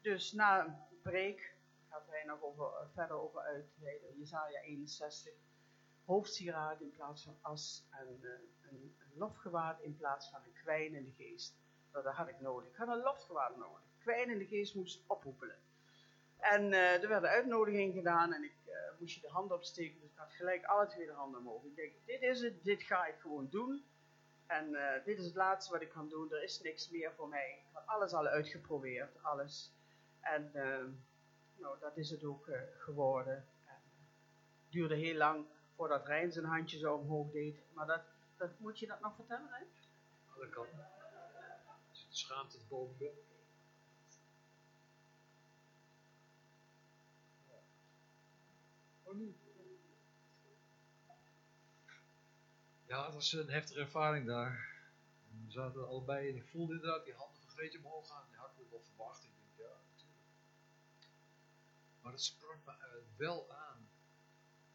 dus 0.00 0.32
na 0.32 0.64
een 0.64 0.76
preek 1.02 1.56
gaat 1.92 2.06
hij 2.06 2.24
nog 2.24 2.42
over, 2.42 2.70
verder 2.94 3.16
over 3.16 3.40
uitweiden. 3.40 4.18
Jezaja 4.18 4.60
61. 4.60 5.32
Hoofdsieraad 6.04 6.80
in 6.80 6.90
plaats 6.90 7.22
van 7.22 7.38
as 7.40 7.86
en 7.90 8.18
uh, 8.20 8.30
een, 8.70 8.96
lofgewaad 9.14 9.80
in 9.80 9.96
plaats 9.96 10.30
van 10.30 10.40
een 10.44 10.52
kwijnende 10.52 11.10
geest. 11.10 11.56
Nou, 11.92 12.04
dat 12.04 12.14
had 12.14 12.28
ik 12.28 12.40
nodig. 12.40 12.68
Ik 12.68 12.76
had 12.76 12.88
een 12.88 13.02
lofgewaad 13.02 13.56
nodig. 13.56 13.82
Kwijnende 13.98 14.46
geest 14.46 14.74
moest 14.74 15.04
ophoepelen. 15.06 15.56
En 16.36 16.72
uh, 16.72 17.02
er 17.02 17.08
werd 17.08 17.22
een 17.22 17.28
uitnodiging 17.28 17.94
gedaan 17.94 18.32
en 18.32 18.44
ik 18.44 18.56
uh, 18.66 18.74
moest 18.98 19.14
je 19.14 19.20
de 19.20 19.28
hand 19.28 19.52
opsteken. 19.52 20.00
Dus 20.00 20.10
ik 20.10 20.18
had 20.18 20.32
gelijk 20.32 20.64
alle 20.64 20.86
twee 20.86 21.06
de 21.06 21.12
handen 21.12 21.40
omhoog. 21.40 21.64
Ik 21.64 21.76
denk, 21.76 21.92
dit 22.04 22.22
is 22.22 22.40
het, 22.40 22.64
dit 22.64 22.82
ga 22.82 23.06
ik 23.06 23.18
gewoon 23.20 23.48
doen. 23.50 23.84
En 24.46 24.76
dit 25.04 25.18
is 25.18 25.24
het 25.24 25.34
laatste 25.34 25.72
wat 25.72 25.82
ik 25.82 25.88
kan 25.88 26.08
doen. 26.08 26.32
Er 26.32 26.42
is 26.42 26.60
niks 26.60 26.90
meer 26.90 27.12
voor 27.12 27.28
mij. 27.28 27.50
Ik 27.50 27.72
had 27.72 27.86
alles 27.86 28.12
al 28.12 28.26
uitgeprobeerd, 28.26 29.22
alles. 29.22 29.74
En 30.20 30.52
nou, 31.62 31.78
dat 31.80 31.96
is 31.96 32.10
het 32.10 32.24
ook 32.24 32.50
geworden. 32.78 33.36
En, 33.66 33.80
het 34.62 34.70
duurde 34.70 34.94
heel 34.94 35.16
lang 35.16 35.46
voordat 35.76 36.06
Rijn 36.06 36.32
zijn 36.32 36.44
handje 36.44 36.78
zo 36.78 36.94
omhoog 36.94 37.30
deed. 37.30 37.62
Maar 37.72 37.86
dat, 37.86 38.02
dat, 38.36 38.58
moet 38.58 38.78
je 38.78 38.86
dat 38.86 39.00
nog 39.00 39.14
vertellen, 39.14 39.48
Rijn? 39.48 39.66
Dat 40.38 40.50
kan. 40.50 40.66
Als 41.88 42.02
het 42.02 42.16
schaamte 42.16 42.56
het 42.56 42.68
boven 42.68 42.96
Oh, 49.12 49.18
nu. 49.18 49.36
Ja, 52.86 53.04
het 53.04 53.14
was 53.14 53.32
een 53.32 53.50
heftige 53.50 53.80
ervaring 53.80 54.26
daar. 54.26 54.70
We 55.44 55.50
zaten 55.50 55.88
allebei 55.88 56.28
en 56.28 56.36
ik 56.36 56.48
voelde 56.48 56.74
inderdaad 56.74 57.04
die 57.04 57.14
handen 57.14 57.40
van 57.40 57.48
Greetje 57.48 57.78
omhoog 57.78 58.08
gaan. 58.08 58.26
Die 58.28 58.38
had 58.38 58.50
ik 58.58 58.70
wel 58.70 58.82
verwacht. 58.82 59.24
Ik 59.24 59.30
denk, 59.30 59.31
ja, 59.31 59.31
natuurlijk. 59.31 59.31
Maar 62.02 62.12
het 62.12 62.22
sprak 62.22 62.64
me 62.64 63.02
wel 63.16 63.52
aan. 63.52 63.90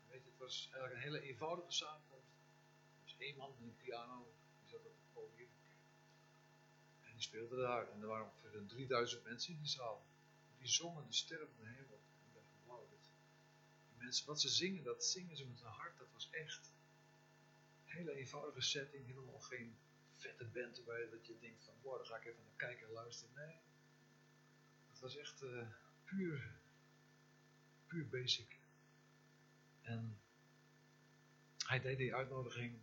Weet 0.07 0.23
je, 0.23 0.29
het 0.29 0.39
was 0.39 0.69
eigenlijk 0.71 0.93
een 0.93 1.11
hele 1.11 1.21
eenvoudige 1.21 1.71
samenkomst. 1.71 2.31
Er 2.95 3.01
was 3.03 3.17
één 3.17 3.37
man 3.37 3.55
met 3.59 3.67
een 3.67 3.77
piano, 3.77 4.33
die 4.59 4.67
zat 4.69 4.85
op 4.85 4.95
het 4.95 5.13
podium. 5.13 5.49
En 7.01 7.11
die 7.13 7.21
speelde 7.21 7.55
daar. 7.55 7.91
En 7.91 8.01
er 8.01 8.07
waren 8.07 8.25
ongeveer 8.25 8.65
3000 8.67 9.23
mensen 9.23 9.53
in 9.53 9.59
die 9.59 9.69
zaal. 9.69 10.05
Die 10.57 10.67
zongen 10.67 11.07
de 11.07 11.13
sterren 11.13 11.47
van 11.47 11.63
de 11.63 11.69
hemel. 11.69 11.95
Ik 11.95 12.33
mensen, 13.97 14.25
wat 14.25 14.41
ze 14.41 14.49
zingen, 14.49 14.83
dat 14.83 15.05
zingen 15.05 15.37
ze 15.37 15.47
met 15.47 15.59
hun 15.61 15.71
hart. 15.71 15.97
Dat 15.97 16.11
was 16.13 16.29
echt 16.29 16.71
hele 17.83 18.15
eenvoudige 18.15 18.61
setting, 18.61 19.05
helemaal 19.05 19.39
geen 19.39 19.77
vette 20.15 20.45
band 20.45 20.77
erbij 20.77 21.09
dat 21.09 21.27
je 21.27 21.39
denkt 21.39 21.63
van, 21.63 21.73
wow, 21.81 21.97
daar 21.97 22.05
ga 22.05 22.15
ik 22.15 22.25
even 22.25 22.43
naar 22.43 22.55
kijken 22.55 22.87
en 22.87 22.93
luisteren. 22.93 23.33
Nee, 23.35 23.59
het 24.89 24.99
was 24.99 25.17
echt 25.17 25.41
uh, 25.41 25.67
puur, 26.03 26.59
puur 27.87 28.07
basic. 28.09 28.59
En 29.81 30.19
hij 31.65 31.79
deed 31.79 31.97
die 31.97 32.15
uitnodiging 32.15 32.79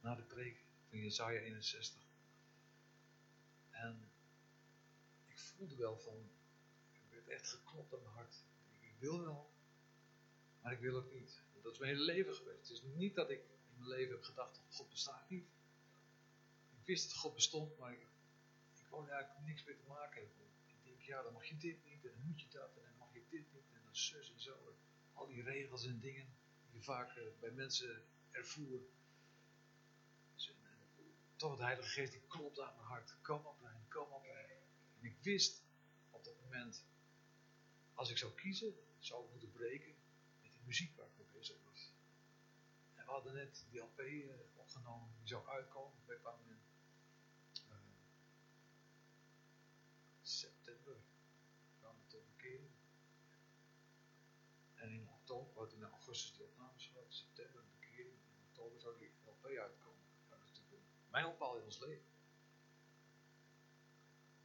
na 0.00 0.14
de 0.14 0.22
preek 0.22 0.64
van 0.88 0.98
Jesaja 0.98 1.40
61. 1.40 2.02
En 3.70 4.10
ik 5.26 5.38
voelde 5.38 5.76
wel 5.76 5.98
van, 5.98 6.30
ik 6.92 7.00
werd 7.10 7.28
echt 7.28 7.48
geklopt 7.48 7.94
aan 7.94 8.02
mijn 8.02 8.14
hart. 8.14 8.44
Ik 8.80 8.94
wil 8.98 9.20
wel, 9.20 9.52
maar 10.60 10.72
ik 10.72 10.80
wil 10.80 10.94
het 10.94 11.12
niet. 11.12 11.42
Dat 11.62 11.72
is 11.72 11.78
mijn 11.78 11.92
hele 11.92 12.04
leven 12.04 12.34
geweest. 12.34 12.68
Het 12.68 12.76
is 12.76 12.82
niet 12.82 13.14
dat 13.14 13.30
ik 13.30 13.38
in 13.38 13.78
mijn 13.78 13.88
leven 13.88 14.14
heb 14.14 14.22
gedacht, 14.22 14.60
God 14.70 14.90
bestaat 14.90 15.30
niet. 15.30 15.46
Ik 16.70 16.86
wist 16.86 17.08
dat 17.08 17.18
God 17.18 17.34
bestond, 17.34 17.78
maar 17.78 17.92
ik, 17.92 18.06
ik 18.74 18.86
wou 18.88 19.08
eigenlijk 19.08 19.46
niks 19.46 19.64
mee 19.64 19.76
te 19.76 19.86
maken 19.86 20.22
hebben. 20.22 20.46
Ik 20.66 20.84
denk, 20.84 21.00
ja, 21.02 21.22
dan 21.22 21.32
mag 21.32 21.44
je 21.44 21.56
dit 21.56 21.84
niet, 21.84 22.04
en 22.04 22.12
dan 22.12 22.26
moet 22.26 22.40
je 22.40 22.48
dat, 22.48 22.76
en 22.76 22.82
dan 22.82 22.96
mag 22.98 23.12
je 23.12 23.24
dit 23.28 23.52
niet, 23.52 23.71
en 23.92 23.98
zus 23.98 24.30
en 24.30 24.40
zo. 24.40 24.76
Al 25.12 25.26
die 25.26 25.42
regels 25.42 25.84
en 25.86 25.98
dingen 25.98 26.26
die 26.64 26.78
je 26.78 26.82
vaak 26.82 27.16
uh, 27.16 27.24
bij 27.40 27.50
mensen 27.50 28.04
ervoer. 28.30 28.80
Dus, 30.34 30.48
en, 30.48 30.56
toch 31.36 31.50
het 31.50 31.60
Heilige 31.60 31.88
Geest, 31.88 32.12
die 32.12 32.20
klopt 32.26 32.60
aan 32.60 32.74
mijn 32.74 32.86
hart. 32.86 33.16
Kom 33.22 33.46
op, 33.46 33.60
Lijn, 33.60 33.86
kom 33.88 34.12
op, 34.12 34.24
Lijn. 34.24 34.50
En 34.98 35.04
ik 35.04 35.16
wist 35.20 35.62
op 36.10 36.24
dat 36.24 36.40
moment, 36.40 36.84
als 37.94 38.10
ik 38.10 38.18
zou 38.18 38.32
kiezen, 38.32 38.74
zou 38.98 39.24
ik 39.24 39.30
moeten 39.30 39.52
breken 39.52 39.94
met 40.42 40.52
die 40.52 40.62
muziek 40.64 40.96
waar 40.96 41.06
ik 41.06 41.16
mee 41.16 41.26
bezig 41.32 41.56
was. 41.64 41.92
En 42.94 43.04
we 43.04 43.10
hadden 43.10 43.34
net 43.34 43.64
die 43.70 43.80
LP 43.80 44.00
uh, 44.00 44.34
opgenomen, 44.54 45.14
die 45.18 45.28
zou 45.28 45.48
uitkomen. 45.48 45.98
We 46.06 46.18
kwamen 46.20 46.46
in 46.48 46.60
uh, 47.68 47.76
september, 50.22 50.96
kwamen 51.80 52.00
we 52.02 52.06
tot 52.06 52.36
bekering. 52.36 52.70
Oktober, 55.32 55.54
wat 55.54 55.72
in 55.72 55.82
augustus 55.82 56.32
die 56.32 56.44
opnames 56.44 56.92
september 57.08 57.62
de 57.62 57.70
bekering, 57.80 58.14
in 58.14 58.44
oktober 58.48 58.80
zou 58.80 58.98
die 58.98 59.12
LP 59.24 59.44
uitkomen. 59.44 60.02
Dat 60.28 60.38
is 60.44 60.48
natuurlijk 60.48 60.72
een 60.72 61.10
mijlpaal 61.10 61.56
in 61.56 61.64
ons 61.64 61.78
leven. 61.78 62.04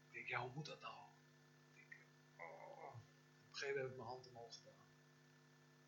Ik 0.08 0.14
denk, 0.14 0.28
ja, 0.28 0.42
hoe 0.42 0.52
moet 0.54 0.66
dat 0.66 0.82
nou? 0.82 1.10
Ik 1.74 1.90
denk, 1.90 1.96
oh. 2.38 2.96
Op 2.96 3.50
een 3.50 3.56
gegeven 3.56 3.68
moment 3.68 3.82
heb 3.82 3.90
ik 3.90 3.96
mijn 3.96 4.08
hand 4.08 4.28
omhoog 4.28 4.56
gedaan. 4.56 4.86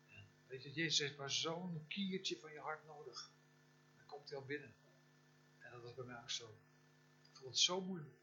En 0.06 0.28
weet 0.46 0.62
je, 0.62 0.72
Jezus 0.72 0.98
heeft 0.98 1.16
maar 1.16 1.30
zo'n 1.30 1.84
kiertje 1.88 2.38
van 2.38 2.52
je 2.52 2.60
hart 2.60 2.84
nodig. 2.84 3.32
Dan 3.96 4.06
komt 4.06 4.28
hij 4.28 4.38
al 4.38 4.44
binnen. 4.44 4.74
En 5.58 5.70
dat 5.70 5.82
was 5.82 5.94
bij 5.94 6.04
mij 6.04 6.20
ook 6.20 6.30
zo. 6.30 6.58
Ik 7.22 7.36
vond 7.36 7.48
het 7.48 7.58
zo 7.58 7.80
moeilijk. 7.80 8.14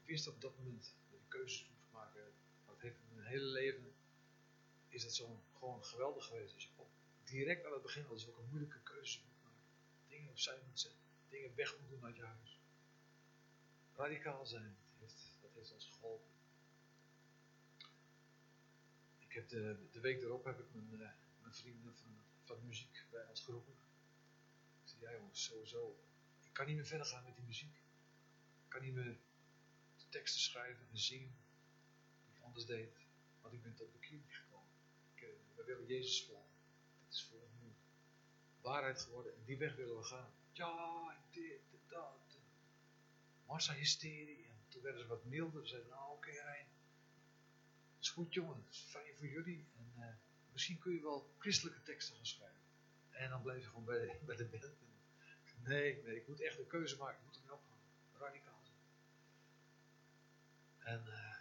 Ik 0.00 0.06
wist 0.06 0.28
op 0.28 0.40
dat 0.40 0.58
moment 0.58 0.94
dat 1.10 1.18
ik 1.18 1.28
keuzes 1.28 1.68
moest 1.68 1.92
maken. 1.92 2.32
Het 2.66 2.80
heeft 2.80 2.98
mijn 3.14 3.26
hele 3.26 3.44
leven 3.44 3.96
is 4.98 5.04
dat 5.04 5.14
zo 5.14 5.42
gewoon 5.58 5.84
geweldig 5.84 6.24
geweest. 6.24 6.54
Als 6.54 6.64
je 6.64 6.70
op, 6.76 6.90
direct 7.24 7.64
aan 7.66 7.72
het 7.72 7.82
begin 7.82 8.06
al 8.06 8.18
zulke 8.18 8.40
moeilijke 8.40 8.80
keuzes 8.82 9.22
moet 9.22 9.42
maken. 9.42 9.60
Dingen 10.08 10.28
opzij 10.28 10.58
moet 10.66 10.80
zetten. 10.80 11.00
Dingen 11.28 11.54
weg 11.54 11.78
moet 11.78 11.88
doen 11.88 12.04
uit 12.04 12.16
je 12.16 12.24
huis. 12.24 12.60
Radicaal 13.94 14.46
zijn, 14.46 14.76
dat 14.98 15.10
heeft, 15.10 15.36
dat 15.40 15.72
ons 15.72 15.86
geholpen. 15.86 16.30
Ik 19.18 19.32
heb 19.32 19.48
de, 19.48 19.88
de 19.90 20.00
week 20.00 20.22
erop 20.22 20.44
heb 20.44 20.58
ik 20.58 20.74
mijn, 20.74 21.14
mijn 21.40 21.54
vrienden 21.54 21.96
van, 22.44 22.66
muziek 22.66 23.06
bij 23.10 23.26
ons 23.26 23.40
geroepen. 23.40 23.74
Ik 24.82 24.88
zei, 24.88 25.00
ja 25.02 25.12
jongens, 25.12 25.44
sowieso. 25.44 26.00
Ik 26.42 26.52
kan 26.52 26.66
niet 26.66 26.76
meer 26.76 26.86
verder 26.86 27.06
gaan 27.06 27.24
met 27.24 27.34
die 27.34 27.44
muziek. 27.44 27.74
Ik 28.64 28.68
kan 28.68 28.82
niet 28.82 28.94
meer 28.94 29.18
teksten 30.08 30.40
schrijven 30.40 30.88
en 30.90 30.98
zingen. 30.98 31.36
Die 32.26 32.34
ik 32.36 32.42
anders 32.42 32.66
deed. 32.66 32.96
Want 33.40 33.54
ik 33.54 33.62
ben 33.62 33.74
tot 33.74 33.92
bekering 33.92 34.36
gekomen. 34.36 34.47
We 35.58 35.64
willen 35.64 35.86
Jezus 35.86 36.24
volgen. 36.24 36.50
Dat 37.04 37.14
is 37.14 37.24
voor 37.24 37.48
nu 37.60 37.74
waarheid 38.60 39.00
geworden. 39.00 39.34
En 39.34 39.44
die 39.44 39.56
weg 39.56 39.74
willen 39.74 39.96
we 39.96 40.04
gaan. 40.04 40.32
Ja, 40.52 41.16
dit, 41.30 41.60
dat. 41.88 42.40
Massa 43.46 43.72
hysterie. 43.72 44.44
En 44.44 44.58
toen 44.68 44.82
werden 44.82 45.00
ze 45.00 45.06
wat 45.06 45.24
milder. 45.24 45.62
Ze 45.62 45.68
zeiden, 45.68 45.90
nou 45.90 46.02
oké 46.02 46.12
okay, 46.12 46.34
Rijn. 46.34 46.66
Het 47.94 48.06
is 48.06 48.10
goed 48.10 48.34
jongen, 48.34 48.56
het 48.64 48.74
is 48.74 48.80
fijn 48.80 49.16
voor 49.16 49.26
jullie. 49.26 49.66
En 49.76 49.92
uh, 49.96 50.06
misschien 50.52 50.78
kun 50.78 50.92
je 50.92 51.00
wel 51.00 51.34
christelijke 51.38 51.82
teksten 51.82 52.16
gaan 52.16 52.26
schrijven. 52.26 52.60
En 53.10 53.30
dan 53.30 53.42
bleef 53.42 53.62
je 53.62 53.68
gewoon 53.68 53.84
bij 53.84 53.98
de, 53.98 54.18
bij 54.26 54.36
de 54.36 54.44
band. 54.44 54.76
Nee, 55.64 56.02
nee, 56.02 56.16
ik 56.16 56.28
moet 56.28 56.40
echt 56.40 56.58
een 56.58 56.66
keuze 56.66 56.96
maken. 56.96 57.18
Ik 57.18 57.24
moet 57.24 57.36
ermee 57.36 57.52
ophouden. 57.52 57.86
Radicaal 58.18 58.60
zijn. 58.62 58.78
En 60.78 61.04
uh, 61.06 61.36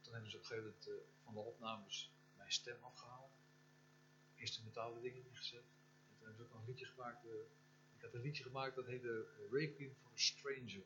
toen 0.00 0.12
hebben 0.12 0.30
ze 0.30 0.36
op 0.36 0.42
een 0.42 0.48
gegeven 0.48 0.68
moment 0.70 0.88
uh, 0.88 0.94
van 1.24 1.34
de 1.34 1.40
opnames 1.40 2.12
stem 2.54 2.82
afgehaald. 2.82 3.32
Instrumentale 4.34 5.00
dingen 5.00 5.26
ingezet. 5.26 5.64
En 6.08 6.16
Toen 6.16 6.26
hebben 6.26 6.36
ze 6.36 6.42
ook 6.42 6.50
nog 6.50 6.60
een 6.60 6.66
liedje 6.66 6.86
gemaakt. 6.86 7.24
Uh, 7.24 7.32
ik 7.96 8.02
had 8.02 8.14
een 8.14 8.20
liedje 8.20 8.42
gemaakt 8.42 8.74
dat 8.74 8.86
heette 8.86 9.28
Requiem 9.50 9.94
for 9.94 10.12
a 10.12 10.16
Stranger. 10.16 10.84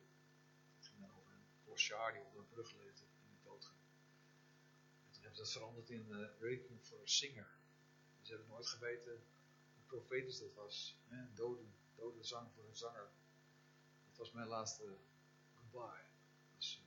Dat 0.75 0.85
ging 0.87 0.99
dan 0.99 1.11
over 1.17 1.31
een 1.31 1.45
Flosjar 1.63 2.13
die 2.13 2.23
onder 2.23 2.39
een 2.39 2.47
brug 2.47 2.71
leefde 2.73 3.05
en 3.05 3.29
die 3.29 3.39
doodging. 3.43 3.79
En 5.05 5.11
toen 5.11 5.21
hebben 5.21 5.35
ze 5.35 5.43
dat 5.43 5.51
veranderd 5.51 5.89
in 5.89 6.05
uh, 6.09 6.27
Requiem 6.39 6.79
for 6.79 6.99
a 7.01 7.05
Singer. 7.05 7.57
Dus 8.17 8.27
ze 8.27 8.33
hebben 8.33 8.49
nooit 8.49 8.67
geweten 8.67 9.23
hoe 9.73 9.83
profetisch 9.85 10.39
dat 10.39 10.53
was. 10.53 10.97
Hè? 11.07 11.17
Een 11.17 11.35
dode, 11.35 11.63
dode 11.95 12.23
zang 12.23 12.51
voor 12.51 12.67
een 12.67 12.75
zanger. 12.75 13.09
Dat 14.07 14.17
was 14.17 14.31
mijn 14.31 14.47
laatste 14.47 14.97
goodbye. 15.53 16.05
Dus, 16.55 16.81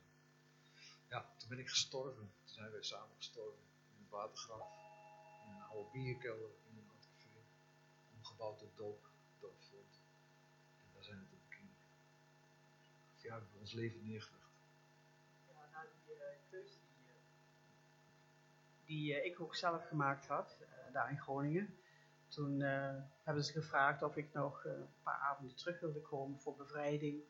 ja, 1.09 1.35
toen 1.37 1.49
ben 1.49 1.59
ik 1.59 1.69
gestorven. 1.69 2.33
Toen 2.43 2.53
zijn 2.55 2.71
wij 2.71 2.83
samen 2.83 3.15
gestorven 3.15 3.72
In 4.13 5.51
een 5.51 5.61
oude 5.61 5.89
bierkelder 5.91 6.49
in 6.63 6.77
een 6.77 6.87
café. 7.17 7.29
Omgebouwd 8.15 8.59
tot 8.59 8.77
doop. 8.77 9.11
En 10.77 10.93
daar 10.93 11.03
zijn 11.03 11.19
we 11.19 11.25
toen 11.25 11.39
bekend. 11.49 11.77
Ja, 13.15 13.41
ons 13.59 13.73
leven 13.73 14.03
neergelegd. 14.03 14.51
Ja, 15.47 15.69
nou 15.71 15.87
die 16.05 16.15
uh, 16.15 16.21
keuze 16.49 16.77
die, 16.79 17.05
die 18.85 19.17
uh, 19.17 19.25
ik 19.25 19.39
ook 19.39 19.55
zelf 19.55 19.87
gemaakt 19.87 20.27
had, 20.27 20.57
daar 20.91 21.09
in 21.09 21.21
Groningen. 21.21 21.77
Toen 22.27 22.59
hebben 23.23 23.43
ze 23.43 23.51
gevraagd 23.51 24.03
of 24.03 24.15
ik 24.15 24.33
nog 24.33 24.65
een 24.65 24.87
paar 25.03 25.19
avonden 25.19 25.55
terug 25.55 25.79
wilde 25.79 26.01
komen 26.01 26.39
voor 26.39 26.55
bevrijding. 26.55 27.23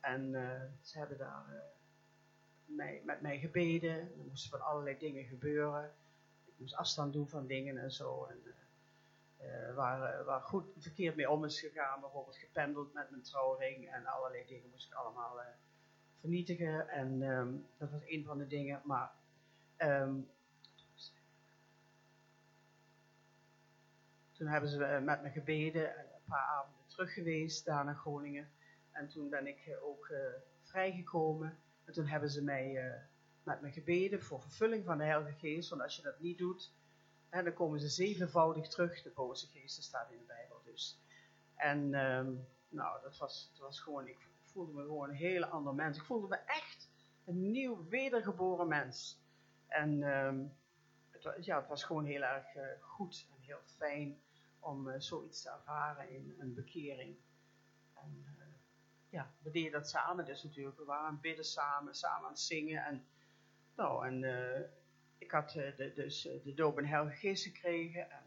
En 0.00 0.30
ze 0.82 0.98
hebben 0.98 1.18
daar 1.18 1.74
met 3.04 3.20
mij 3.20 3.38
gebeden. 3.38 3.90
Er 3.90 4.24
moesten 4.28 4.50
van 4.50 4.60
allerlei 4.60 4.98
dingen 4.98 5.24
gebeuren. 5.24 5.94
Moest 6.56 6.74
afstand 6.74 7.12
doen 7.12 7.28
van 7.28 7.46
dingen 7.46 7.78
en 7.78 7.90
zo. 7.90 8.24
En, 8.24 8.40
uh, 9.40 9.74
waar, 9.74 10.24
waar, 10.24 10.40
goed 10.40 10.64
verkeerd 10.78 11.16
mee 11.16 11.30
om 11.30 11.44
is 11.44 11.60
gegaan. 11.60 12.00
Bijvoorbeeld 12.00 12.36
gependeld 12.36 12.92
met 12.92 13.10
mijn 13.10 13.22
trouwring 13.22 13.88
en 13.88 14.06
allerlei 14.06 14.46
dingen 14.46 14.70
moest 14.70 14.86
ik 14.86 14.94
allemaal 14.94 15.38
uh, 15.38 15.46
vernietigen. 16.20 16.88
En 16.88 17.22
um, 17.22 17.66
dat 17.76 17.90
was 17.90 18.00
een 18.06 18.24
van 18.24 18.38
de 18.38 18.46
dingen. 18.46 18.80
Maar 18.84 19.10
um, 19.78 20.28
toen 24.32 24.46
hebben 24.46 24.70
ze 24.70 25.00
met 25.04 25.22
me 25.22 25.30
gebeden 25.30 25.96
en 25.96 26.04
een 26.04 26.24
paar 26.28 26.46
avonden 26.46 26.86
terug 26.86 27.12
geweest 27.12 27.64
daar 27.64 27.84
naar 27.84 27.96
Groningen. 27.96 28.48
En 28.90 29.08
toen 29.08 29.28
ben 29.28 29.46
ik 29.46 29.78
ook 29.82 30.12
vrijgekomen. 30.62 31.58
En 31.84 31.92
toen 31.92 32.06
hebben 32.06 32.30
ze 32.30 32.42
mij 32.42 32.94
met 33.46 33.60
me 33.60 33.72
gebeden 33.72 34.22
voor 34.22 34.40
vervulling 34.40 34.84
van 34.84 34.98
de 34.98 35.04
Heilige 35.04 35.38
Geest. 35.38 35.68
Want 35.68 35.82
als 35.82 35.96
je 35.96 36.02
dat 36.02 36.20
niet 36.20 36.38
doet, 36.38 36.72
dan 37.30 37.52
komen 37.52 37.80
ze 37.80 37.88
zevenvoudig 37.88 38.68
terug. 38.68 39.02
De 39.02 39.10
boze 39.10 39.46
geesten 39.46 39.82
staat 39.82 40.10
in 40.10 40.18
de 40.18 40.24
Bijbel 40.24 40.62
dus. 40.64 41.00
En 41.54 41.94
um, 41.94 42.48
nou, 42.68 43.02
dat 43.02 43.18
was, 43.18 43.50
dat 43.52 43.60
was 43.60 43.80
gewoon, 43.80 44.08
ik 44.08 44.28
voelde 44.42 44.72
me 44.72 44.82
gewoon 44.82 45.08
een 45.08 45.14
hele 45.14 45.46
ander 45.46 45.74
mens. 45.74 45.96
Ik 45.96 46.04
voelde 46.04 46.28
me 46.28 46.36
echt 46.36 46.90
een 47.24 47.50
nieuw, 47.50 47.88
wedergeboren 47.88 48.68
mens. 48.68 49.20
En 49.66 50.02
um, 50.02 50.56
het, 51.10 51.44
ja, 51.44 51.58
het 51.58 51.68
was 51.68 51.84
gewoon 51.84 52.04
heel 52.04 52.22
erg 52.22 52.54
uh, 52.54 52.62
goed 52.80 53.26
en 53.34 53.40
heel 53.40 53.62
fijn 53.64 54.20
om 54.58 54.88
uh, 54.88 54.94
zoiets 54.98 55.42
te 55.42 55.50
ervaren 55.50 56.10
in 56.10 56.34
een 56.38 56.54
bekering. 56.54 57.16
En, 57.94 58.24
ja, 59.08 59.34
we 59.38 59.50
deden 59.50 59.72
dat 59.72 59.88
samen 59.88 60.24
dus 60.24 60.42
natuurlijk. 60.42 60.78
We 60.78 60.84
waren 60.84 61.20
bidden 61.20 61.44
samen, 61.44 61.94
samen 61.94 62.24
aan 62.24 62.30
het 62.30 62.40
zingen. 62.40 62.84
En, 62.84 63.06
nou, 63.76 64.06
en 64.06 64.22
uh, 64.22 64.60
ik 65.18 65.30
had 65.30 65.54
uh, 65.54 65.76
de, 65.76 65.92
dus 65.94 66.26
uh, 66.26 66.44
de 66.44 66.54
doop 66.54 66.78
en 66.78 66.86
heilige 66.86 67.16
geest 67.16 67.44
gekregen. 67.44 68.10
En 68.10 68.24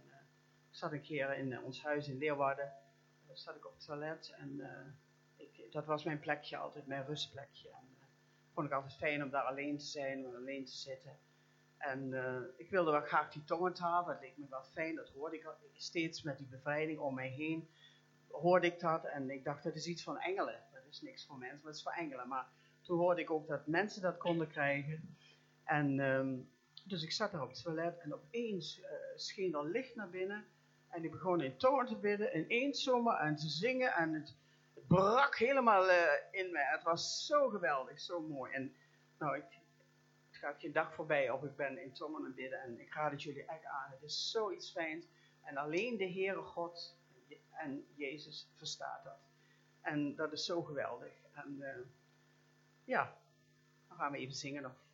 zat 0.69 0.91
een 0.91 1.01
keer 1.01 1.37
in 1.37 1.63
ons 1.63 1.83
huis 1.83 2.07
in 2.07 2.17
Leeuwarden. 2.17 2.73
Zat 3.33 3.55
ik 3.55 3.65
op 3.65 3.73
het 3.73 3.85
toilet. 3.85 4.33
En 4.37 4.61
ik, 5.35 5.71
dat 5.71 5.85
was 5.85 6.03
mijn 6.03 6.19
plekje 6.19 6.57
altijd, 6.57 6.87
mijn 6.87 7.05
rustplekje. 7.05 7.69
En 7.69 7.87
vond 8.53 8.67
ik 8.67 8.73
altijd 8.73 8.95
fijn 8.95 9.23
om 9.23 9.29
daar 9.29 9.43
alleen 9.43 9.77
te 9.77 9.85
zijn, 9.85 10.25
om 10.25 10.35
alleen 10.35 10.65
te 10.65 10.77
zitten. 10.77 11.17
En 11.77 12.13
ik 12.57 12.69
wilde 12.69 12.91
wel 12.91 13.01
graag 13.01 13.31
die 13.31 13.43
tongentaal, 13.43 14.05
dat 14.05 14.21
leek 14.21 14.37
me 14.37 14.45
wel 14.49 14.63
fijn. 14.63 14.95
Dat 14.95 15.09
hoorde 15.09 15.35
ik 15.35 15.47
steeds 15.73 16.21
met 16.21 16.37
die 16.37 16.47
bevrijding 16.47 16.99
om 16.99 17.13
mij 17.13 17.29
heen. 17.29 17.69
Hoorde 18.27 18.67
ik 18.67 18.79
dat 18.79 19.05
en 19.05 19.29
ik 19.29 19.43
dacht, 19.43 19.63
dat 19.63 19.75
is 19.75 19.87
iets 19.87 20.03
van 20.03 20.19
engelen 20.19 20.59
is 20.89 21.01
niks 21.01 21.25
voor 21.25 21.37
mensen, 21.37 21.57
maar 21.57 21.67
het 21.67 21.75
is 21.75 21.83
voor 21.83 21.91
engelen. 21.91 22.27
Maar 22.27 22.47
toen 22.81 22.97
hoorde 22.97 23.21
ik 23.21 23.31
ook 23.31 23.47
dat 23.47 23.67
mensen 23.67 24.01
dat 24.01 24.17
konden 24.17 24.47
krijgen. 24.47 25.17
En 25.69 25.99
um, 25.99 26.49
dus 26.83 27.03
ik 27.03 27.11
zat 27.11 27.31
daar 27.31 27.41
op 27.41 27.49
het 27.49 27.61
toilet 27.61 27.99
en 27.99 28.13
opeens 28.13 28.79
uh, 28.79 28.85
scheen 29.15 29.53
er 29.53 29.65
licht 29.65 29.95
naar 29.95 30.09
binnen. 30.09 30.45
En 30.87 31.03
ik 31.03 31.11
begon 31.11 31.41
in 31.41 31.57
toon 31.57 31.85
te 31.85 31.95
bidden, 31.95 32.37
ineens 32.37 32.83
zomaar 32.83 33.19
en 33.19 33.35
te 33.35 33.47
zingen. 33.47 33.93
En 33.93 34.13
het, 34.13 34.35
brak 34.87 35.37
helemaal 35.37 35.89
uh, 35.89 36.11
in 36.31 36.51
me. 36.51 36.59
Het 36.59 36.83
was 36.83 37.25
zo 37.25 37.49
geweldig, 37.49 37.99
zo 37.99 38.21
mooi. 38.21 38.51
En 38.51 38.75
nou, 39.17 39.37
ik, 39.37 39.43
het 40.29 40.37
gaat 40.37 40.59
geen 40.59 40.71
dag 40.71 40.93
voorbij 40.93 41.29
of 41.29 41.43
ik 41.43 41.55
ben 41.55 41.83
in 41.83 41.93
aan 41.99 42.23
het 42.23 42.35
bidden. 42.35 42.61
En 42.61 42.79
ik 42.79 42.93
raad 42.93 43.11
het 43.11 43.23
jullie 43.23 43.45
echt 43.45 43.65
aan. 43.65 43.91
Het 43.91 44.03
is 44.03 44.31
zoiets 44.31 44.71
fijns. 44.71 45.05
En 45.43 45.57
alleen 45.57 45.97
de 45.97 46.11
Heere 46.11 46.41
God 46.41 46.97
en 47.51 47.85
Jezus 47.95 48.49
verstaat 48.55 49.03
dat. 49.03 49.19
En 49.81 50.15
dat 50.15 50.31
is 50.31 50.45
zo 50.45 50.61
geweldig. 50.61 51.13
En 51.33 51.55
uh, 51.59 51.67
ja, 52.83 53.17
dan 53.87 53.97
gaan 53.97 54.11
we 54.11 54.17
even 54.17 54.35
zingen 54.35 54.61
nog. 54.61 54.87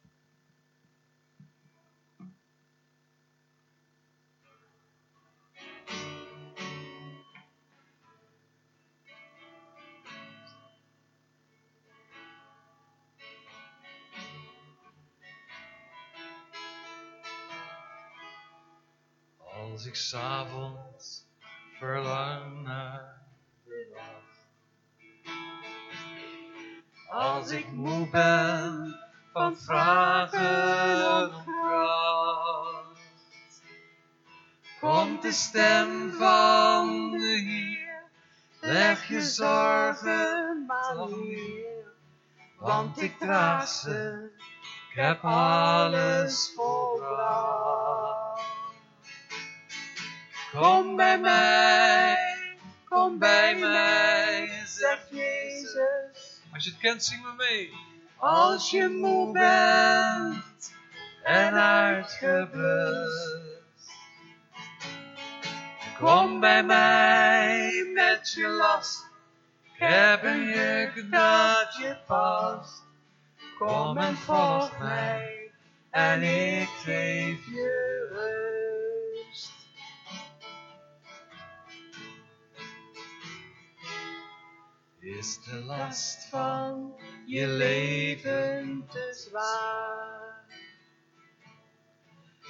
Als 19.37 19.85
ik 19.85 19.95
s'avonds 19.95 21.25
verlang 21.79 22.63
naar 22.63 23.21
de 23.63 23.95
als 27.09 27.51
ik 27.51 27.71
moe 27.71 28.09
ben 28.09 28.99
van 29.33 29.57
vragen 29.57 31.31
De 35.21 35.31
stem 35.31 36.11
van 36.11 37.11
de 37.11 37.17
Heer, 37.17 38.03
leg 38.59 39.07
je 39.07 39.21
zorgen 39.21 40.63
maar 40.67 41.09
neer, 41.09 41.93
want 42.57 43.01
ik 43.01 43.17
draag 43.17 43.67
ze, 43.67 44.29
ik 44.89 44.95
heb 44.95 45.23
alles 45.23 46.51
volbracht. 46.55 48.41
Kom 50.51 50.95
bij 50.95 51.19
mij, 51.19 52.17
kom 52.89 53.19
bij 53.19 53.55
mij, 53.55 54.61
zegt 54.65 55.09
Jezus. 55.09 56.41
Als 56.53 56.63
je 56.63 56.69
het 56.69 56.79
kent, 56.79 57.03
zing 57.03 57.23
me 57.23 57.33
mee. 57.37 57.73
Als 58.17 58.71
je 58.71 58.89
moe 58.89 59.31
bent 59.31 60.73
en 61.23 61.53
uitgeblust. 61.53 63.54
Kom 65.99 66.39
bij 66.39 66.63
mij 66.63 67.89
met 67.93 68.31
je 68.31 68.47
last. 68.47 69.09
Ik 69.63 69.71
heb 69.79 70.23
een 70.23 71.09
dat 71.09 71.75
je 71.75 71.97
past. 72.07 72.83
Kom 73.57 73.97
en 73.97 74.15
volg 74.15 74.79
mij 74.79 75.51
en 75.89 76.21
ik 76.21 76.67
geef 76.67 77.45
je 77.45 78.07
rust. 78.11 79.51
Is 84.99 85.43
de 85.43 85.55
last 85.55 86.27
van 86.29 86.95
je 87.25 87.47
leven 87.47 88.87
te 88.91 89.13
zwaar? 89.13 90.45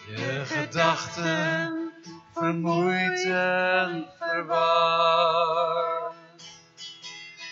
Je 0.08 0.42
gedachten 0.46 1.85
vermoeid 2.36 3.26
en. 3.26 4.06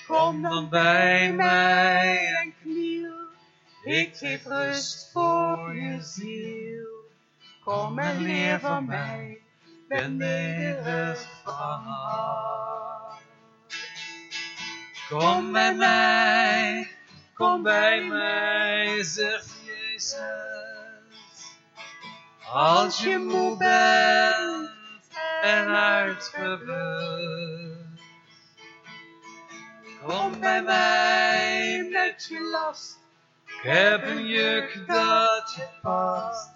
Kom 0.08 0.42
dan 0.42 0.70
bij 0.70 1.32
mij 1.32 2.34
en 2.42 2.54
kniel, 2.62 3.14
ik 3.84 4.16
geef 4.16 4.46
rust 4.46 5.10
voor 5.12 5.76
je 5.76 6.02
ziel. 6.02 6.88
Kom 7.64 8.00
en 8.00 8.22
leer 8.22 8.60
van 8.60 8.86
mij, 8.86 9.42
ben 9.88 10.18
nederig 10.18 11.26
van. 11.44 11.86
Kom 15.10 15.52
bij 15.52 15.74
mij, 15.76 16.88
kom 17.34 17.64
bij 17.64 18.04
mij, 18.04 19.04
zegt 19.04 19.54
Jezus. 19.66 20.22
Als 22.52 23.04
je 23.04 23.18
moe 23.18 23.58
bent 23.58 24.63
en 25.44 25.68
uitgeput. 25.68 26.68
Kom 30.06 30.40
bij 30.40 30.62
mij 30.62 31.88
met 31.92 32.26
je 32.30 32.42
last. 32.52 33.00
Ik 33.46 33.62
heb 33.62 34.04
een 34.04 34.26
juk 34.26 34.84
dat 34.88 35.54
je 35.56 35.68
past. 35.82 36.50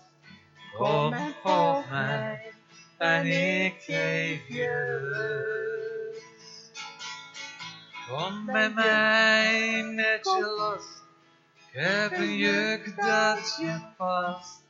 Kom 0.78 1.14
en 1.14 1.36
volg 1.42 1.90
mij 1.90 2.54
en 2.98 3.26
ik 3.26 3.76
geef 3.80 4.48
je. 4.48 4.96
Kom 8.08 8.46
bij 8.46 8.70
mij 8.70 9.84
met 9.84 10.26
je 10.26 10.54
last. 10.58 11.04
Ik 11.58 11.80
heb 11.82 12.12
een 12.12 12.36
juk 12.36 12.96
dat 12.96 13.58
je 13.60 13.80
past. 13.98 14.64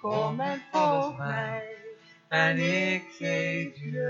Kom 0.00 0.40
en 0.40 0.62
volg 0.70 1.18
mij 1.18 1.81
en 2.32 2.58
ik 2.58 3.02
geef 3.02 3.76
je. 3.76 4.00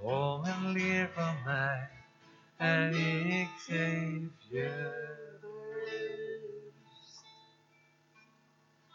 Kom 0.00 0.44
en 0.44 0.72
leer 0.72 1.08
van 1.08 1.42
mij 1.44 1.90
en 2.56 2.94
ik 3.40 3.48
geef 3.48 4.50
je. 4.50 5.00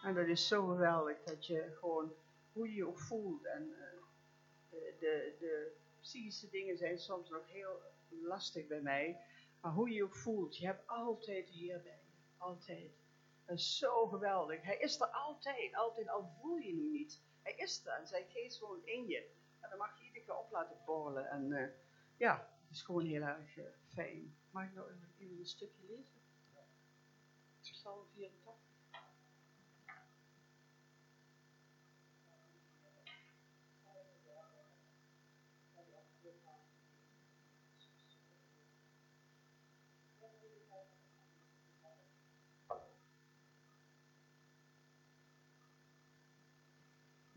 En 0.04 0.14
dat 0.14 0.28
is 0.28 0.48
zo 0.48 0.66
geweldig 0.66 1.24
dat 1.24 1.46
je 1.46 1.76
gewoon, 1.80 2.14
hoe 2.54 2.70
je 2.70 2.76
je 2.76 2.88
ook 2.88 3.00
voelt. 3.00 3.46
En 3.46 3.70
uh, 3.70 4.80
de, 5.00 5.36
de, 5.40 5.72
psychische 6.02 6.50
dingen 6.50 6.78
zijn 6.78 7.00
soms 7.00 7.30
nog 7.30 7.48
heel 7.52 7.82
lastig 8.10 8.68
bij 8.68 8.82
mij. 8.82 9.18
Maar 9.62 9.72
hoe 9.72 9.90
je 9.90 9.96
je 9.96 10.04
ook 10.04 10.16
voelt, 10.16 10.58
je 10.58 10.66
hebt 10.66 10.88
altijd 10.88 11.50
hier 11.50 11.82
bij 11.82 11.92
je. 11.92 12.16
Altijd. 12.38 13.07
Dat 13.48 13.58
is 13.58 13.78
zo 13.78 14.08
geweldig. 14.08 14.62
Hij 14.62 14.78
is 14.78 15.00
er 15.00 15.08
altijd, 15.08 15.76
altijd, 15.76 16.10
al 16.10 16.32
voel 16.42 16.58
je 16.58 16.76
hem 16.76 16.92
niet. 16.92 17.22
Hij 17.42 17.54
is 17.54 17.86
er 17.86 17.94
en 17.94 18.08
zijn 18.08 18.26
geest 18.30 18.58
gewoon 18.58 18.86
in 18.86 19.08
je. 19.08 19.30
En 19.60 19.70
dan 19.70 19.78
mag 19.78 19.98
je 19.98 20.06
iedere 20.06 20.26
keer 20.26 20.38
op 20.38 20.52
laten 20.52 20.78
borrelen. 20.86 21.30
En 21.30 21.52
uh, 21.52 21.68
ja, 22.18 22.50
het 22.62 22.72
is 22.72 22.82
gewoon 22.82 23.06
heel 23.06 23.22
erg 23.22 23.56
uh, 23.56 23.66
fijn. 23.94 24.38
Mag 24.52 24.64
ik 24.64 24.74
nog 24.74 24.90
even 25.18 25.40
een 25.40 25.46
stukje 25.46 25.84
lezen? 25.88 26.22
Psalm 27.62 28.06
84. 28.14 28.68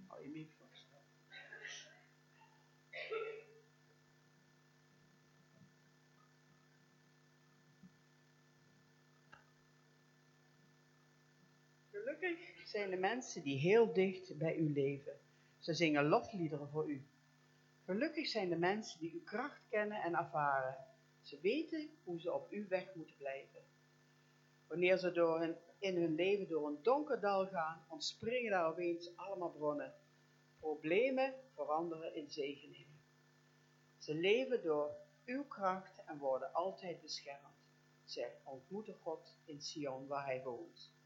Hou 0.09 0.23
je 0.23 0.29
microfoon. 0.29 0.71
Gelukkig 12.21 12.69
zijn 12.69 12.91
de 12.91 12.97
mensen 12.97 13.43
die 13.43 13.59
heel 13.59 13.93
dicht 13.93 14.39
bij 14.39 14.57
u 14.57 14.73
leven. 14.73 15.13
Ze 15.59 15.75
zingen 15.75 16.05
lofliederen 16.05 16.69
voor 16.69 16.91
u. 16.91 17.07
Gelukkig 17.85 18.27
zijn 18.27 18.49
de 18.49 18.57
mensen 18.57 19.01
die 19.01 19.13
uw 19.13 19.23
kracht 19.25 19.63
kennen 19.69 20.03
en 20.03 20.15
ervaren. 20.15 20.77
Ze 21.21 21.39
weten 21.41 21.91
hoe 22.05 22.21
ze 22.21 22.33
op 22.33 22.51
uw 22.51 22.69
weg 22.69 22.95
moeten 22.95 23.17
blijven. 23.17 23.61
Wanneer 24.67 24.99
ze 24.99 25.13
door 25.13 25.57
in 25.79 25.97
hun 25.97 26.15
leven 26.15 26.49
door 26.49 26.69
een 26.69 26.83
donker 26.83 27.21
dal 27.21 27.47
gaan, 27.47 27.85
ontspringen 27.89 28.51
daar 28.51 28.67
opeens 28.67 29.17
allemaal 29.17 29.51
bronnen. 29.51 29.95
Problemen 30.59 31.35
veranderen 31.55 32.15
in 32.15 32.31
zegeningen. 32.31 33.01
Ze 33.99 34.15
leven 34.15 34.63
door 34.63 34.95
uw 35.25 35.45
kracht 35.45 36.05
en 36.07 36.19
worden 36.19 36.53
altijd 36.53 37.03
beschermd. 37.03 37.65
Zij 38.05 38.33
ontmoeten 38.45 38.95
God 38.95 39.37
in 39.45 39.61
Sion 39.61 40.07
waar 40.07 40.25
hij 40.25 40.43
woont. 40.43 40.99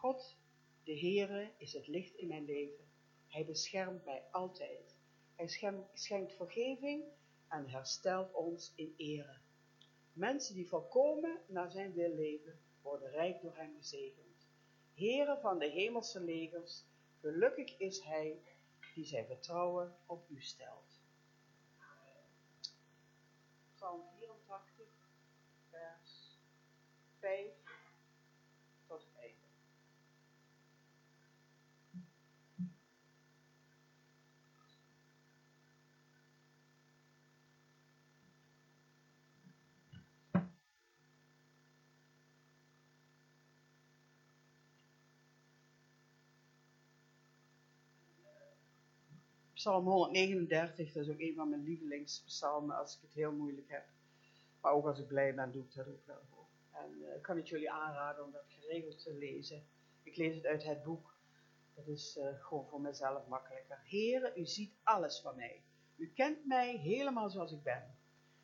God, 0.00 0.36
de 0.84 0.98
Heere, 0.98 1.50
is 1.56 1.72
het 1.72 1.86
licht 1.86 2.14
in 2.14 2.28
mijn 2.28 2.44
leven. 2.44 2.84
Hij 3.26 3.44
beschermt 3.46 4.04
mij 4.04 4.22
altijd. 4.30 4.98
Hij 5.34 5.48
schenkt 5.92 6.36
vergeving 6.36 7.04
en 7.48 7.68
herstelt 7.68 8.32
ons 8.34 8.72
in 8.76 8.94
ere. 8.96 9.38
Mensen 10.12 10.54
die 10.54 10.68
volkomen 10.68 11.40
naar 11.46 11.70
zijn 11.70 11.92
wil 11.92 12.14
leven, 12.14 12.60
worden 12.82 13.10
rijk 13.10 13.40
door 13.42 13.56
hem 13.56 13.74
gezegend. 13.76 14.48
Heere 14.94 15.38
van 15.40 15.58
de 15.58 15.68
hemelse 15.68 16.20
legers, 16.20 16.84
gelukkig 17.20 17.78
is 17.78 18.00
hij 18.00 18.42
die 18.94 19.04
zijn 19.04 19.26
vertrouwen 19.26 19.96
op 20.06 20.30
u 20.30 20.40
stelt. 20.40 21.00
Psalm 23.74 24.02
84, 24.18 24.86
vers 25.70 26.38
5 27.18 27.52
tot 28.86 29.06
1. 29.20 29.38
Psalm 49.60 49.84
139, 49.84 50.92
dat 50.92 51.02
is 51.02 51.10
ook 51.10 51.20
een 51.20 51.34
van 51.34 51.48
mijn 51.48 51.62
lievelingspsalmen 51.62 52.76
als 52.76 52.96
ik 52.96 53.00
het 53.02 53.12
heel 53.12 53.32
moeilijk 53.32 53.68
heb. 53.70 53.84
Maar 54.60 54.72
ook 54.72 54.86
als 54.86 54.98
ik 54.98 55.06
blij 55.06 55.34
ben, 55.34 55.52
doe 55.52 55.64
ik 55.64 55.74
dat 55.74 55.86
ook 55.86 56.06
wel. 56.06 56.48
En 56.70 56.90
uh, 57.00 57.14
ik 57.16 57.22
kan 57.22 57.36
het 57.36 57.48
jullie 57.48 57.70
aanraden 57.70 58.24
om 58.24 58.32
dat 58.32 58.44
geregeld 58.48 59.02
te 59.02 59.14
lezen. 59.14 59.66
Ik 60.02 60.16
lees 60.16 60.34
het 60.34 60.46
uit 60.46 60.64
het 60.64 60.82
boek. 60.82 61.14
Dat 61.74 61.86
is 61.86 62.16
uh, 62.16 62.44
gewoon 62.44 62.66
voor 62.68 62.80
mezelf 62.80 63.26
makkelijker. 63.26 63.80
Heren, 63.84 64.40
u 64.40 64.46
ziet 64.46 64.72
alles 64.82 65.20
van 65.20 65.36
mij. 65.36 65.62
U 65.96 66.12
kent 66.14 66.46
mij 66.46 66.76
helemaal 66.76 67.30
zoals 67.30 67.52
ik 67.52 67.62
ben. 67.62 67.98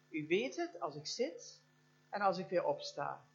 U 0.09 0.27
weet 0.27 0.57
het 0.57 0.81
als 0.81 0.97
ik 0.97 1.07
zit 1.07 1.63
en 2.09 2.21
als 2.21 2.39
ik 2.39 2.49
weer 2.49 2.65
opsta. 2.65 3.27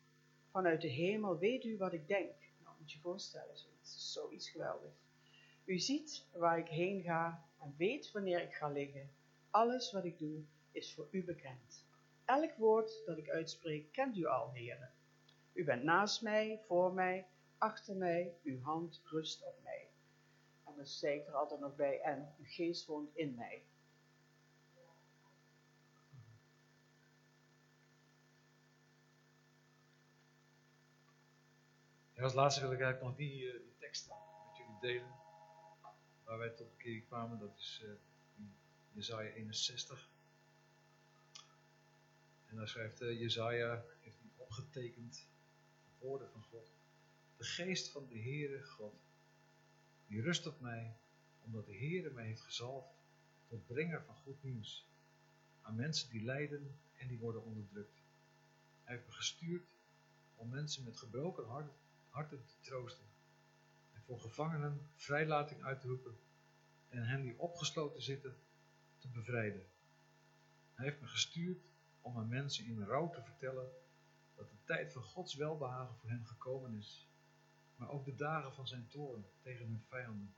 Vanuit 0.52 0.82
de 0.82 0.88
hemel 0.88 1.38
weet 1.38 1.64
u 1.64 1.78
wat 1.78 1.94
ik 1.94 2.08
denk. 2.08 2.36
Nou, 2.64 2.76
moet 2.80 2.92
je 2.92 2.98
je 2.98 3.04
voorstellen, 3.04 3.58
zoiets, 3.58 4.12
zoiets 4.14 4.50
geweldigs. 4.50 5.11
U 5.72 5.80
ziet 5.80 6.26
waar 6.34 6.58
ik 6.58 6.68
heen 6.68 7.02
ga 7.02 7.44
en 7.60 7.76
weet 7.78 8.12
wanneer 8.12 8.42
ik 8.42 8.54
ga 8.54 8.68
liggen. 8.68 9.10
Alles 9.50 9.92
wat 9.92 10.04
ik 10.04 10.20
doe 10.20 10.44
is 10.72 10.94
voor 10.94 11.08
u 11.12 11.24
bekend. 11.24 11.86
Elk 12.26 12.56
woord 12.58 13.02
dat 13.06 13.18
ik 13.18 13.30
uitspreek 13.30 13.92
kent 13.92 14.18
u 14.18 14.26
al, 14.26 14.52
heren. 14.52 14.92
U 15.54 15.64
bent 15.64 15.84
naast 15.84 16.22
mij, 16.22 16.60
voor 16.68 16.94
mij, 16.94 17.28
achter 17.58 17.96
mij, 17.96 18.34
uw 18.44 18.62
hand 18.62 19.02
rust 19.04 19.46
op 19.46 19.56
mij. 19.64 19.88
En 20.64 20.76
dan 20.76 20.86
zeg 20.86 21.14
ik 21.14 21.28
er 21.28 21.36
altijd 21.36 21.60
nog 21.60 21.76
bij, 21.76 22.02
en 22.02 22.36
uw 22.40 22.46
geest 22.48 22.86
woont 22.86 23.16
in 23.16 23.36
mij. 23.36 23.64
Als 32.18 32.34
laatste 32.34 32.62
wil 32.62 32.72
ik 32.72 32.82
eigenlijk 32.82 33.10
nog 33.10 33.18
die, 33.18 33.44
uh, 33.44 33.52
die 33.52 33.76
tekst 33.78 34.08
met 34.08 34.58
jullie 34.58 34.80
delen. 34.82 35.21
Waar 36.32 36.40
wij 36.40 36.50
tot 36.50 36.70
bekering 36.78 37.06
kwamen, 37.06 37.40
dat 37.40 37.58
is 37.58 37.82
uh, 37.84 37.92
Jezaja 38.92 39.30
61. 39.30 40.10
En 42.46 42.56
daar 42.56 42.68
schrijft 42.68 43.02
uh, 43.02 43.20
Jezaja, 43.20 43.84
heeft 44.00 44.20
hij 44.20 44.30
opgetekend, 44.36 45.28
woorden 46.00 46.30
van 46.30 46.44
God. 46.44 46.72
De 47.38 47.44
geest 47.44 47.90
van 47.90 48.08
de 48.08 48.20
Heere 48.20 48.64
God, 48.64 48.94
die 50.08 50.22
rust 50.22 50.48
op 50.48 50.60
mij, 50.60 50.98
omdat 51.42 51.66
de 51.66 51.78
Heere 51.78 52.10
mij 52.10 52.26
heeft 52.26 52.42
gezalfd 52.42 52.96
tot 53.48 53.68
brenger 53.68 54.04
van 54.04 54.16
goed 54.16 54.44
nieuws. 54.44 54.90
Aan 55.62 55.76
mensen 55.76 56.10
die 56.10 56.24
lijden 56.24 56.80
en 56.96 57.08
die 57.08 57.20
worden 57.20 57.44
onderdrukt. 57.44 58.02
Hij 58.84 58.96
heeft 58.96 59.08
me 59.08 59.14
gestuurd 59.14 59.76
om 60.36 60.50
mensen 60.50 60.84
met 60.84 60.98
gebroken 60.98 61.46
hart, 61.46 61.72
harten 62.10 62.46
te 62.46 62.60
troosten. 62.60 63.11
Voor 64.12 64.20
gevangenen 64.20 64.90
vrijlating 64.96 65.64
uit 65.64 65.82
te 65.82 65.88
roepen 65.88 66.20
en 66.88 67.04
hen 67.04 67.22
die 67.22 67.40
opgesloten 67.40 68.02
zitten 68.02 68.38
te 68.98 69.08
bevrijden. 69.08 69.66
Hij 70.74 70.86
heeft 70.86 71.02
me 71.02 71.08
gestuurd 71.08 71.66
om 72.02 72.18
aan 72.18 72.28
mensen 72.28 72.66
in 72.66 72.84
rouw 72.84 73.10
te 73.10 73.24
vertellen 73.24 73.72
dat 74.36 74.50
de 74.50 74.64
tijd 74.64 74.94
van 74.94 75.02
Gods 75.02 75.36
welbehagen 75.36 75.96
voor 75.96 76.10
hen 76.10 76.26
gekomen 76.26 76.74
is, 76.74 77.10
maar 77.76 77.90
ook 77.90 78.06
de 78.06 78.16
dagen 78.16 78.54
van 78.54 78.68
zijn 78.68 78.88
toorn 78.88 79.26
tegen 79.42 79.66
hun 79.66 79.84
vijanden. 79.88 80.36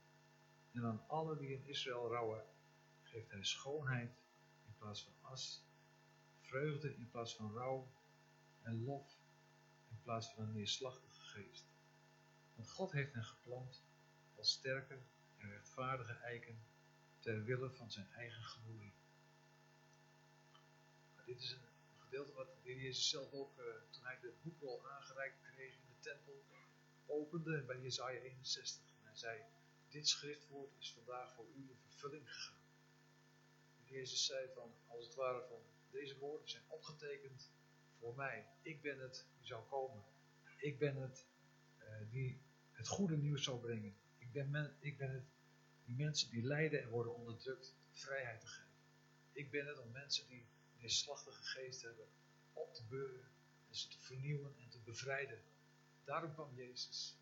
En 0.72 0.86
aan 0.86 1.08
alle 1.08 1.38
die 1.38 1.50
in 1.50 1.66
Israël 1.66 2.10
rouwen, 2.10 2.44
geeft 3.02 3.32
hij 3.32 3.44
schoonheid 3.44 4.18
in 4.66 4.76
plaats 4.78 5.04
van 5.04 5.14
as, 5.22 5.66
vreugde 6.42 6.96
in 6.96 7.10
plaats 7.10 7.36
van 7.36 7.54
rouw 7.54 7.92
en 8.62 8.84
lof 8.84 9.18
in 9.90 10.02
plaats 10.02 10.34
van 10.34 10.44
een 10.44 10.54
neerslachtige 10.54 11.22
geest. 11.22 11.73
God 12.70 12.92
heeft 12.92 13.14
hen 13.14 13.24
geplant 13.24 13.84
als 14.36 14.52
sterke 14.52 15.02
en 15.38 15.50
rechtvaardige 15.50 16.14
eiken 16.14 16.64
ter 17.20 17.44
wille 17.44 17.72
van 17.72 17.92
zijn 17.92 18.12
eigen 18.12 18.44
glorie. 18.44 18.94
dit 21.26 21.42
is 21.42 21.52
een 21.52 21.62
gedeelte 21.98 22.34
wat 22.34 22.48
de 22.48 22.60
Heer 22.62 22.82
Jezus 22.82 23.10
zelf 23.10 23.32
ook, 23.32 23.60
uh, 23.60 23.66
toen 23.90 24.04
hij 24.04 24.20
de 24.20 24.34
boekrol 24.42 24.90
aangereikt 24.90 25.42
kreeg 25.42 25.74
in 25.74 25.88
de 25.88 26.00
tempel, 26.00 26.44
opende 27.06 27.64
bij 27.64 27.82
Jezaja 27.82 28.20
61. 28.20 28.82
En 29.00 29.06
hij 29.06 29.16
zei, 29.16 29.44
dit 29.90 30.08
schriftwoord 30.08 30.72
is 30.80 30.94
vandaag 30.94 31.34
voor 31.34 31.46
u 31.56 31.70
in 31.70 31.78
vervulling 31.80 32.34
gegaan. 32.34 32.62
Jezus 33.84 34.26
zei 34.26 34.50
van, 34.54 34.74
als 34.88 35.06
het 35.06 35.16
ware 35.16 35.46
van, 35.48 35.62
deze 35.92 36.18
woorden 36.18 36.50
zijn 36.50 36.64
opgetekend 36.68 37.52
voor 38.00 38.16
mij. 38.16 38.48
Ik 38.62 38.82
ben 38.82 39.00
het 39.00 39.28
die 39.38 39.48
zou 39.48 39.64
komen. 39.64 40.04
Ik 40.58 40.80
ben 40.80 40.96
het 40.96 41.26
uh, 41.80 42.10
die 42.10 42.42
het 42.84 42.92
goede 42.92 43.18
nieuws 43.18 43.44
zou 43.44 43.60
brengen. 43.60 43.96
Ik 44.18 44.32
ben, 44.32 44.78
ik 44.80 44.98
ben 44.98 45.14
het 45.14 45.24
die 45.86 45.96
mensen 45.96 46.30
die 46.30 46.44
lijden 46.44 46.82
en 46.82 46.90
worden 46.90 47.16
onderdrukt 47.16 47.76
vrijheid 47.90 48.40
te 48.40 48.48
geven. 48.48 48.72
Ik 49.32 49.52
ben 49.52 49.68
het 49.68 49.80
om 49.80 49.92
mensen 49.92 50.28
die 50.28 50.40
een 50.40 50.80
neerslachtige 50.80 51.44
geest 51.44 51.82
hebben 51.82 52.08
op 52.54 52.74
te 52.74 52.84
beuren 52.84 53.32
en 53.70 53.76
ze 53.76 53.88
te 53.88 54.00
vernieuwen 54.00 54.56
en 54.58 54.70
te 54.70 54.80
bevrijden. 54.80 55.42
Daarom 56.04 56.34
kwam 56.34 56.56
Jezus. 56.56 57.18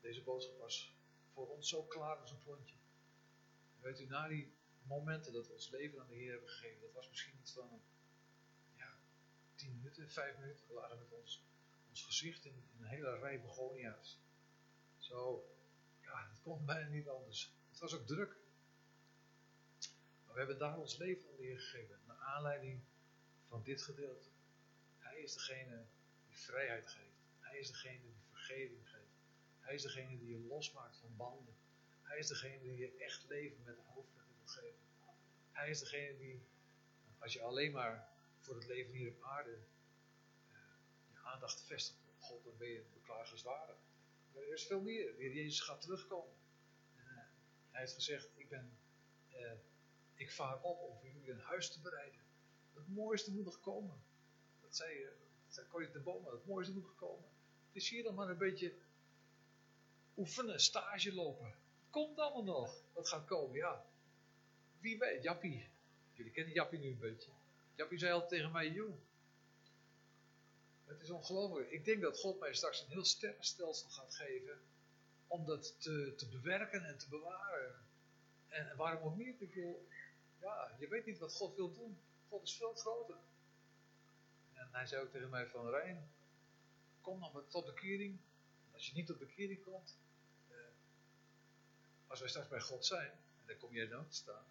Deze 0.00 0.22
boodschap 0.22 0.58
was 0.58 0.94
voor 1.32 1.48
ons 1.48 1.68
zo 1.68 1.82
klaar 1.82 2.16
als 2.16 2.30
een 2.30 2.42
klontje. 2.42 2.76
weet 3.80 4.00
u, 4.00 4.06
na 4.06 4.28
die 4.28 4.52
momenten 4.82 5.32
dat 5.32 5.46
we 5.46 5.52
ons 5.52 5.70
leven 5.70 6.00
aan 6.00 6.08
de 6.08 6.14
Heer 6.14 6.30
hebben 6.30 6.48
gegeven, 6.48 6.80
dat 6.80 6.92
was 6.92 7.08
misschien 7.08 7.38
iets 7.40 7.52
van 7.52 7.82
ja, 8.76 8.98
tien 9.54 9.76
minuten, 9.76 10.10
vijf 10.10 10.38
minuten. 10.38 10.66
We 10.66 10.74
lagen 10.74 10.98
met 10.98 11.12
ons, 11.12 11.44
ons 11.88 12.02
gezicht 12.02 12.44
in, 12.44 12.54
in 12.54 12.82
een 12.82 12.88
hele 12.88 13.18
rij 13.18 13.40
begonia's. 13.40 14.18
Zo, 15.10 15.44
ja, 16.00 16.28
het 16.28 16.40
kon 16.40 16.64
bijna 16.64 16.88
niet 16.88 17.08
anders. 17.08 17.54
Het 17.70 17.78
was 17.78 17.94
ook 17.94 18.06
druk. 18.06 18.36
Maar 20.24 20.32
we 20.32 20.38
hebben 20.38 20.58
daar 20.58 20.78
ons 20.78 20.96
leven 20.96 21.28
aan 21.28 21.36
gegeven, 21.36 22.00
naar 22.06 22.16
aanleiding 22.16 22.80
van 23.48 23.62
dit 23.62 23.82
gedeelte. 23.82 24.28
Hij 24.98 25.20
is 25.20 25.32
degene 25.32 25.84
die 26.26 26.36
vrijheid 26.36 26.88
geeft. 26.88 27.20
Hij 27.38 27.58
is 27.58 27.66
degene 27.66 28.00
die 28.00 28.14
vergeving 28.30 28.88
geeft. 28.88 29.18
Hij 29.60 29.74
is 29.74 29.82
degene 29.82 30.18
die 30.18 30.28
je 30.28 30.46
losmaakt 30.46 30.96
van 30.96 31.16
banden. 31.16 31.56
Hij 32.02 32.18
is 32.18 32.26
degene 32.26 32.60
die 32.60 32.76
je 32.76 32.96
echt 32.96 33.24
leven 33.28 33.62
met 33.64 33.76
de 33.76 33.82
hoofdletter 33.82 34.34
wil 34.36 34.46
geven. 34.46 34.80
Hij 35.52 35.70
is 35.70 35.78
degene 35.78 36.16
die, 36.16 36.42
als 37.18 37.32
je 37.32 37.42
alleen 37.42 37.72
maar 37.72 38.08
voor 38.38 38.54
het 38.54 38.66
leven 38.66 38.92
hier 38.92 39.10
op 39.10 39.22
aarde 39.22 39.50
uh, 39.50 40.58
je 41.12 41.18
aandacht 41.18 41.62
vestigt 41.62 42.08
op 42.08 42.20
God, 42.20 42.44
dan 42.44 42.56
ben 42.56 42.68
je 42.68 42.84
beklagenswaardig. 42.92 43.76
Maar 44.40 44.48
er 44.48 44.54
is 44.54 44.66
veel 44.66 44.80
meer. 44.80 45.16
Weer 45.16 45.32
Jezus 45.32 45.60
gaat 45.60 45.80
terugkomen. 45.80 46.34
Uh, 46.96 47.02
hij 47.70 47.80
heeft 47.80 47.94
gezegd, 47.94 48.28
ik 48.34 48.48
ben, 48.48 48.78
uh, 49.32 49.52
ik 50.14 50.30
vaar 50.32 50.62
op 50.62 50.80
om 50.80 50.98
jullie 51.02 51.30
een 51.30 51.40
huis 51.40 51.70
te 51.70 51.80
bereiden. 51.80 52.20
Het 52.74 52.88
mooiste 52.88 53.32
moet 53.32 53.44
nog 53.44 53.60
komen. 53.60 54.02
Dat 54.60 54.76
zei, 54.76 55.04
dat 55.44 55.54
zei 55.54 55.66
Corrie 55.66 55.90
de 55.90 56.00
Bomen, 56.00 56.32
het 56.32 56.46
mooiste 56.46 56.72
moet 56.72 56.82
nog 56.82 56.94
komen. 56.94 57.28
Het 57.66 57.76
is 57.82 57.88
hier 57.88 58.02
dan 58.02 58.14
maar 58.14 58.28
een 58.28 58.38
beetje 58.38 58.74
oefenen, 60.16 60.60
stage 60.60 61.14
lopen. 61.14 61.54
Komt 61.90 62.18
allemaal 62.18 62.44
nog. 62.44 62.82
Wat 62.92 63.08
gaat 63.08 63.24
komen, 63.24 63.56
ja. 63.56 63.84
Wie 64.78 64.98
weet, 64.98 65.22
Jappie. 65.22 65.68
Jullie 66.12 66.32
kennen 66.32 66.54
Jappie 66.54 66.78
nu 66.78 66.88
een 66.88 66.98
beetje. 66.98 67.30
Jappie 67.74 67.98
zei 67.98 68.12
al 68.12 68.28
tegen 68.28 68.52
mij, 68.52 68.70
joh. 68.70 68.94
Het 70.90 71.02
is 71.02 71.10
ongelooflijk. 71.10 71.70
Ik 71.70 71.84
denk 71.84 72.02
dat 72.02 72.18
God 72.18 72.40
mij 72.40 72.54
straks 72.54 72.80
een 72.80 72.90
heel 72.90 73.04
sterrenstelsel 73.04 73.88
gaat 73.90 74.14
geven. 74.14 74.60
Om 75.26 75.46
dat 75.46 75.80
te, 75.80 76.14
te 76.16 76.28
bewerken 76.28 76.84
en 76.84 76.98
te 76.98 77.08
bewaren. 77.08 77.74
En, 78.48 78.76
waarom 78.76 79.02
ook 79.02 79.16
niet? 79.16 79.40
Ik 79.40 79.54
wil, 79.54 79.88
ja, 80.40 80.76
je 80.78 80.88
weet 80.88 81.06
niet 81.06 81.18
wat 81.18 81.34
God 81.34 81.56
wil 81.56 81.72
doen. 81.72 82.00
God 82.28 82.42
is 82.42 82.56
veel 82.56 82.74
groter. 82.74 83.16
En 84.52 84.68
hij 84.72 84.86
zei 84.86 85.02
ook 85.02 85.10
tegen 85.10 85.30
mij 85.30 85.46
van, 85.46 85.68
Rijn, 85.68 86.10
kom 87.00 87.20
dan 87.20 87.48
tot 87.48 87.64
bekering. 87.64 88.18
Als 88.72 88.86
je 88.86 88.94
niet 88.94 89.06
tot 89.06 89.18
bekering 89.18 89.62
komt, 89.62 89.98
als 92.10 92.20
wij 92.20 92.28
straks 92.28 92.48
bij 92.48 92.60
God 92.60 92.86
zijn, 92.86 93.10
en 93.10 93.46
dan 93.46 93.56
kom 93.56 93.74
jij 93.74 93.88
dan 93.88 94.08
te 94.08 94.14
staan, 94.14 94.44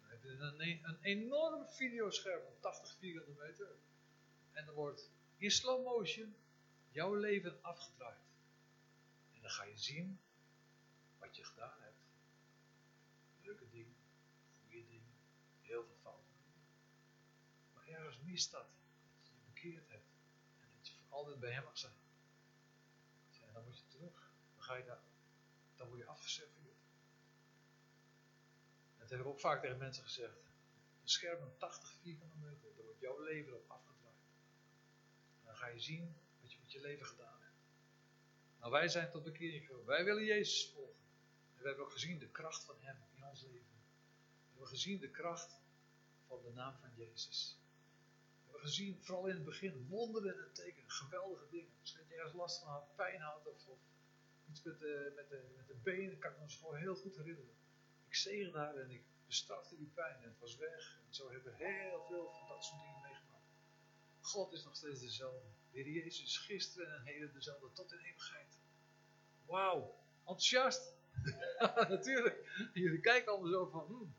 dan 0.00 0.10
heb 0.10 0.22
je 0.22 0.28
een, 0.28 0.84
een 0.84 0.98
enorm 1.02 1.68
videoscherm 1.68 2.42
van 2.42 2.60
80 2.60 2.96
vierkante 2.98 3.40
meter. 3.40 3.68
En 4.52 4.66
dan 4.66 4.74
wordt 4.74 5.10
in 5.44 5.50
slow 5.50 5.84
motion 5.84 6.36
jouw 6.90 7.14
leven 7.14 7.62
afgedraaid. 7.62 8.24
En 9.32 9.40
dan 9.40 9.50
ga 9.50 9.64
je 9.64 9.78
zien 9.78 10.20
wat 11.18 11.36
je 11.36 11.44
gedaan 11.44 11.80
hebt. 11.80 12.02
Leuke 13.40 13.68
dingen, 13.68 13.96
goede 14.62 14.86
dingen, 14.86 15.14
heel 15.60 15.84
veel 15.84 15.96
fouten. 16.02 16.34
Maar 17.74 17.86
ergens 17.86 18.18
mist 18.18 18.50
dat. 18.50 18.66
Dat 19.16 19.26
je 19.26 19.34
je 19.34 19.40
bekeerd 19.44 19.88
hebt. 19.88 20.08
En 20.60 20.68
dat 20.76 20.86
je 20.88 20.94
voor 20.94 21.06
altijd 21.16 21.40
bij 21.40 21.52
hem 21.52 21.64
mag 21.64 21.78
zijn. 21.78 21.94
En 23.46 23.52
dan 23.52 23.64
moet 23.64 23.78
je 23.78 23.86
terug. 23.86 24.32
Dan 24.54 24.64
ga 24.64 24.74
je 24.74 24.84
daar, 24.84 25.02
dan 25.76 25.88
word 25.88 26.00
je 26.00 26.06
afgezet 26.06 26.54
dat 29.04 29.12
heb 29.12 29.20
ik 29.20 29.32
ook 29.32 29.40
vaak 29.40 29.60
tegen 29.60 29.78
mensen 29.78 30.04
gezegd. 30.04 30.36
Een 31.02 31.08
scherm 31.08 31.38
van 31.38 31.56
80 31.58 31.92
vierkante 32.02 32.36
meter, 32.36 32.74
daar 32.74 32.84
wordt 32.84 33.00
jouw 33.00 33.22
leven 33.22 33.54
op 33.54 33.64
afgedraaid. 33.70 33.93
Ga 35.64 35.70
je 35.70 35.80
zien 35.80 36.16
wat 36.40 36.52
je 36.52 36.58
met 36.60 36.72
je 36.72 36.80
leven 36.80 37.06
gedaan 37.06 37.40
hebt. 37.40 37.56
Nou, 38.58 38.72
wij 38.72 38.88
zijn 38.88 39.10
tot 39.10 39.22
bekering 39.22 39.66
gekomen. 39.66 39.86
Wij 39.86 40.04
willen 40.04 40.24
Jezus 40.24 40.70
volgen. 40.70 41.02
En 41.54 41.62
we 41.62 41.66
hebben 41.68 41.84
ook 41.84 41.92
gezien 41.92 42.18
de 42.18 42.28
kracht 42.28 42.64
van 42.64 42.76
Hem 42.80 42.96
in 43.14 43.24
ons 43.24 43.42
leven. 43.42 43.82
We 44.42 44.50
hebben 44.50 44.68
gezien 44.68 44.98
de 45.00 45.10
kracht 45.10 45.60
van 46.26 46.42
de 46.42 46.50
naam 46.50 46.76
van 46.80 46.94
Jezus. 46.94 47.58
We 48.36 48.42
hebben 48.42 48.60
gezien, 48.60 49.04
vooral 49.04 49.26
in 49.26 49.34
het 49.34 49.44
begin, 49.44 49.86
wonderen 49.88 50.44
en 50.44 50.52
tekenen, 50.52 50.90
geweldige 50.90 51.48
dingen. 51.50 51.72
Misschien 51.80 52.00
dat 52.00 52.10
je 52.10 52.16
ergens 52.16 52.34
last 52.34 52.58
van 52.58 52.68
had, 52.68 52.96
pijn 52.96 53.20
had 53.20 53.46
of, 53.46 53.68
iets 54.50 54.62
met 54.62 54.78
de, 54.78 55.12
met, 55.16 55.28
de, 55.28 55.52
met 55.56 55.66
de 55.66 55.76
benen, 55.82 56.18
kan 56.18 56.32
ik 56.32 56.38
me 56.38 56.48
gewoon 56.48 56.76
heel 56.76 56.96
goed 56.96 57.16
herinneren 57.16 57.54
ik 58.14 58.20
zegen 58.20 58.54
haar 58.54 58.76
en 58.76 58.90
ik 58.90 59.02
bestrafte 59.26 59.76
die 59.76 59.90
pijn 59.94 60.16
en 60.22 60.28
het 60.28 60.38
was 60.38 60.56
weg. 60.56 61.00
En 61.06 61.14
zo 61.14 61.30
hebben 61.30 61.56
we 61.56 61.64
heel 61.64 62.04
veel 62.08 62.30
van 62.38 62.48
dat 62.48 62.64
soort 62.64 62.80
dingen 62.80 62.94
meegemaakt. 62.94 63.13
God 64.24 64.52
is 64.52 64.64
nog 64.64 64.76
steeds 64.76 65.00
dezelfde. 65.00 65.48
De 65.70 65.92
Jezus 65.92 66.22
is 66.22 66.38
gisteren 66.38 66.94
en 66.94 67.02
heden 67.02 67.32
dezelfde 67.32 67.72
tot 67.72 67.92
in 67.92 67.98
eeuwigheid. 67.98 68.58
Wauw, 69.46 69.94
enthousiast. 70.18 70.94
Natuurlijk. 71.88 72.68
Jullie 72.72 73.00
kijken 73.00 73.32
allemaal 73.32 73.50
zo 73.50 73.66
van, 73.66 73.86
hmm. 73.86 74.14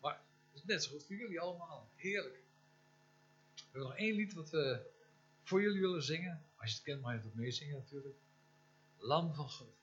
maar 0.00 0.22
het 0.52 0.60
is 0.60 0.64
net 0.64 0.82
zo 0.82 0.90
goed 0.90 1.04
voor 1.06 1.16
jullie 1.16 1.40
allemaal. 1.40 1.90
Heerlijk. 1.94 2.42
We 3.54 3.62
hebben 3.62 3.88
nog 3.88 3.96
één 3.96 4.14
lied 4.14 4.34
wat 4.34 4.50
we 4.50 4.90
voor 5.42 5.62
jullie 5.62 5.80
willen 5.80 6.02
zingen. 6.02 6.44
Als 6.56 6.70
je 6.70 6.76
het 6.76 6.84
kent, 6.84 7.00
mag 7.00 7.12
je 7.12 7.18
het 7.18 7.26
ook 7.26 7.34
meezingen 7.34 7.76
natuurlijk. 7.76 8.16
Lam 8.96 9.34
van 9.34 9.50
God. 9.50 9.74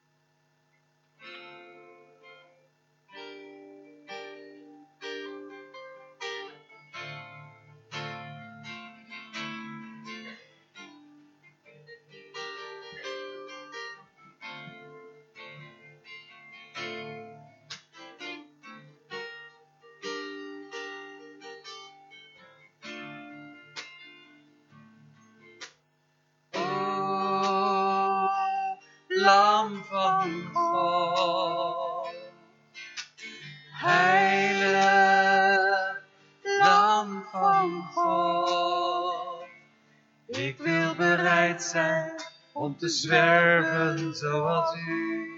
Te 42.81 42.89
zwerven 42.89 44.15
zoals 44.15 44.75
u 44.75 45.29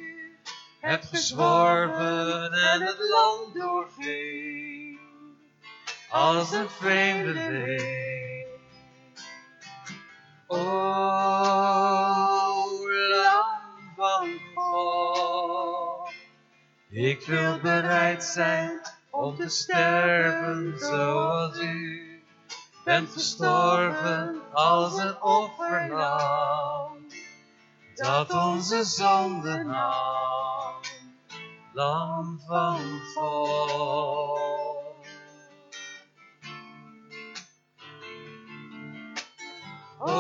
hebt 0.79 1.05
gezworven 1.05 2.51
en 2.51 2.81
het 2.81 2.97
land 2.99 3.53
doorging 3.53 4.99
als 6.09 6.51
een 6.51 6.69
vreemdeling. 6.69 8.47
O 10.47 10.57
lam 13.09 13.93
van 13.95 14.39
God, 14.55 16.11
ik 16.89 17.25
wil 17.25 17.59
bereid 17.59 18.23
zijn 18.23 18.81
om 19.09 19.35
te 19.35 19.49
sterven 19.49 20.79
zoals 20.79 21.59
u 21.59 22.23
bent 22.83 23.09
gestorven 23.09 24.41
als 24.53 24.97
een 24.97 25.21
offerlam 25.21 26.72
dat 28.04 28.34
onze 28.34 28.84
zonden 28.84 29.68
nam. 29.68 30.76
lam 31.74 32.39
van 32.47 32.99
God. 33.16 34.95
O, 39.99 40.12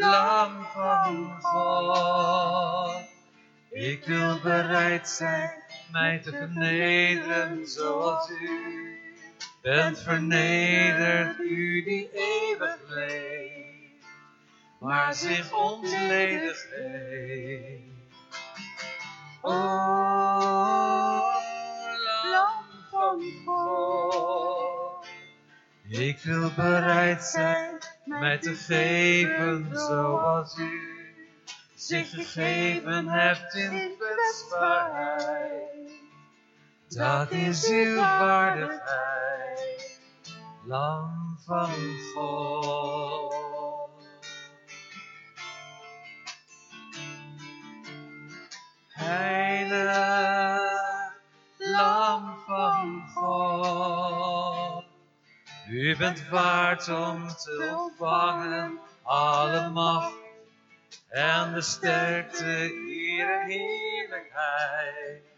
lam 0.00 0.66
van 0.74 1.40
God, 1.40 3.04
ik 3.70 4.04
wil 4.04 4.40
bereid 4.40 5.08
zijn 5.08 5.50
mij 5.92 6.18
te 6.18 6.30
vernederen 6.30 7.66
zoals 7.66 8.30
u 8.30 8.72
bent 9.62 9.98
vernederd, 9.98 11.38
u 11.38 11.84
die 11.84 12.10
eeuwig 12.12 12.78
leeft, 12.88 13.41
maar 14.82 15.14
zich 15.14 15.52
ontledig 15.52 16.66
heeft. 16.70 17.90
O, 19.40 19.52
lam 22.30 22.64
van 22.90 23.22
God, 23.44 25.06
ik 25.88 26.18
wil 26.22 26.50
bereid 26.56 27.24
zijn 27.24 27.78
mij 28.04 28.38
te 28.38 28.54
geven 28.54 29.68
zoals 29.72 30.58
u 30.58 30.80
zich 31.74 32.10
gegeven 32.10 33.08
hebt 33.08 33.54
in 33.54 33.94
kwetsbaarheid. 33.98 35.90
Dat 36.88 37.30
is 37.30 37.68
uw 37.68 37.96
waardigheid, 37.96 38.80
lam 40.64 41.38
van 41.44 41.70
God. 42.14 43.21
Heilig, 49.12 50.60
lam 51.58 52.36
van 52.46 53.02
God. 53.14 54.84
U 55.68 55.96
bent 55.96 56.28
waard 56.28 56.88
om 56.88 57.28
te 57.28 57.74
ontvangen 57.76 58.78
alle 59.02 59.68
macht 59.70 60.14
en 61.08 61.52
de 61.54 61.60
sterkte, 61.60 62.72
eer 62.88 63.40
en 63.40 63.46
heerlijkheid 63.50 65.30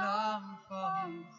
Lam 0.06 0.44
van 0.70 1.35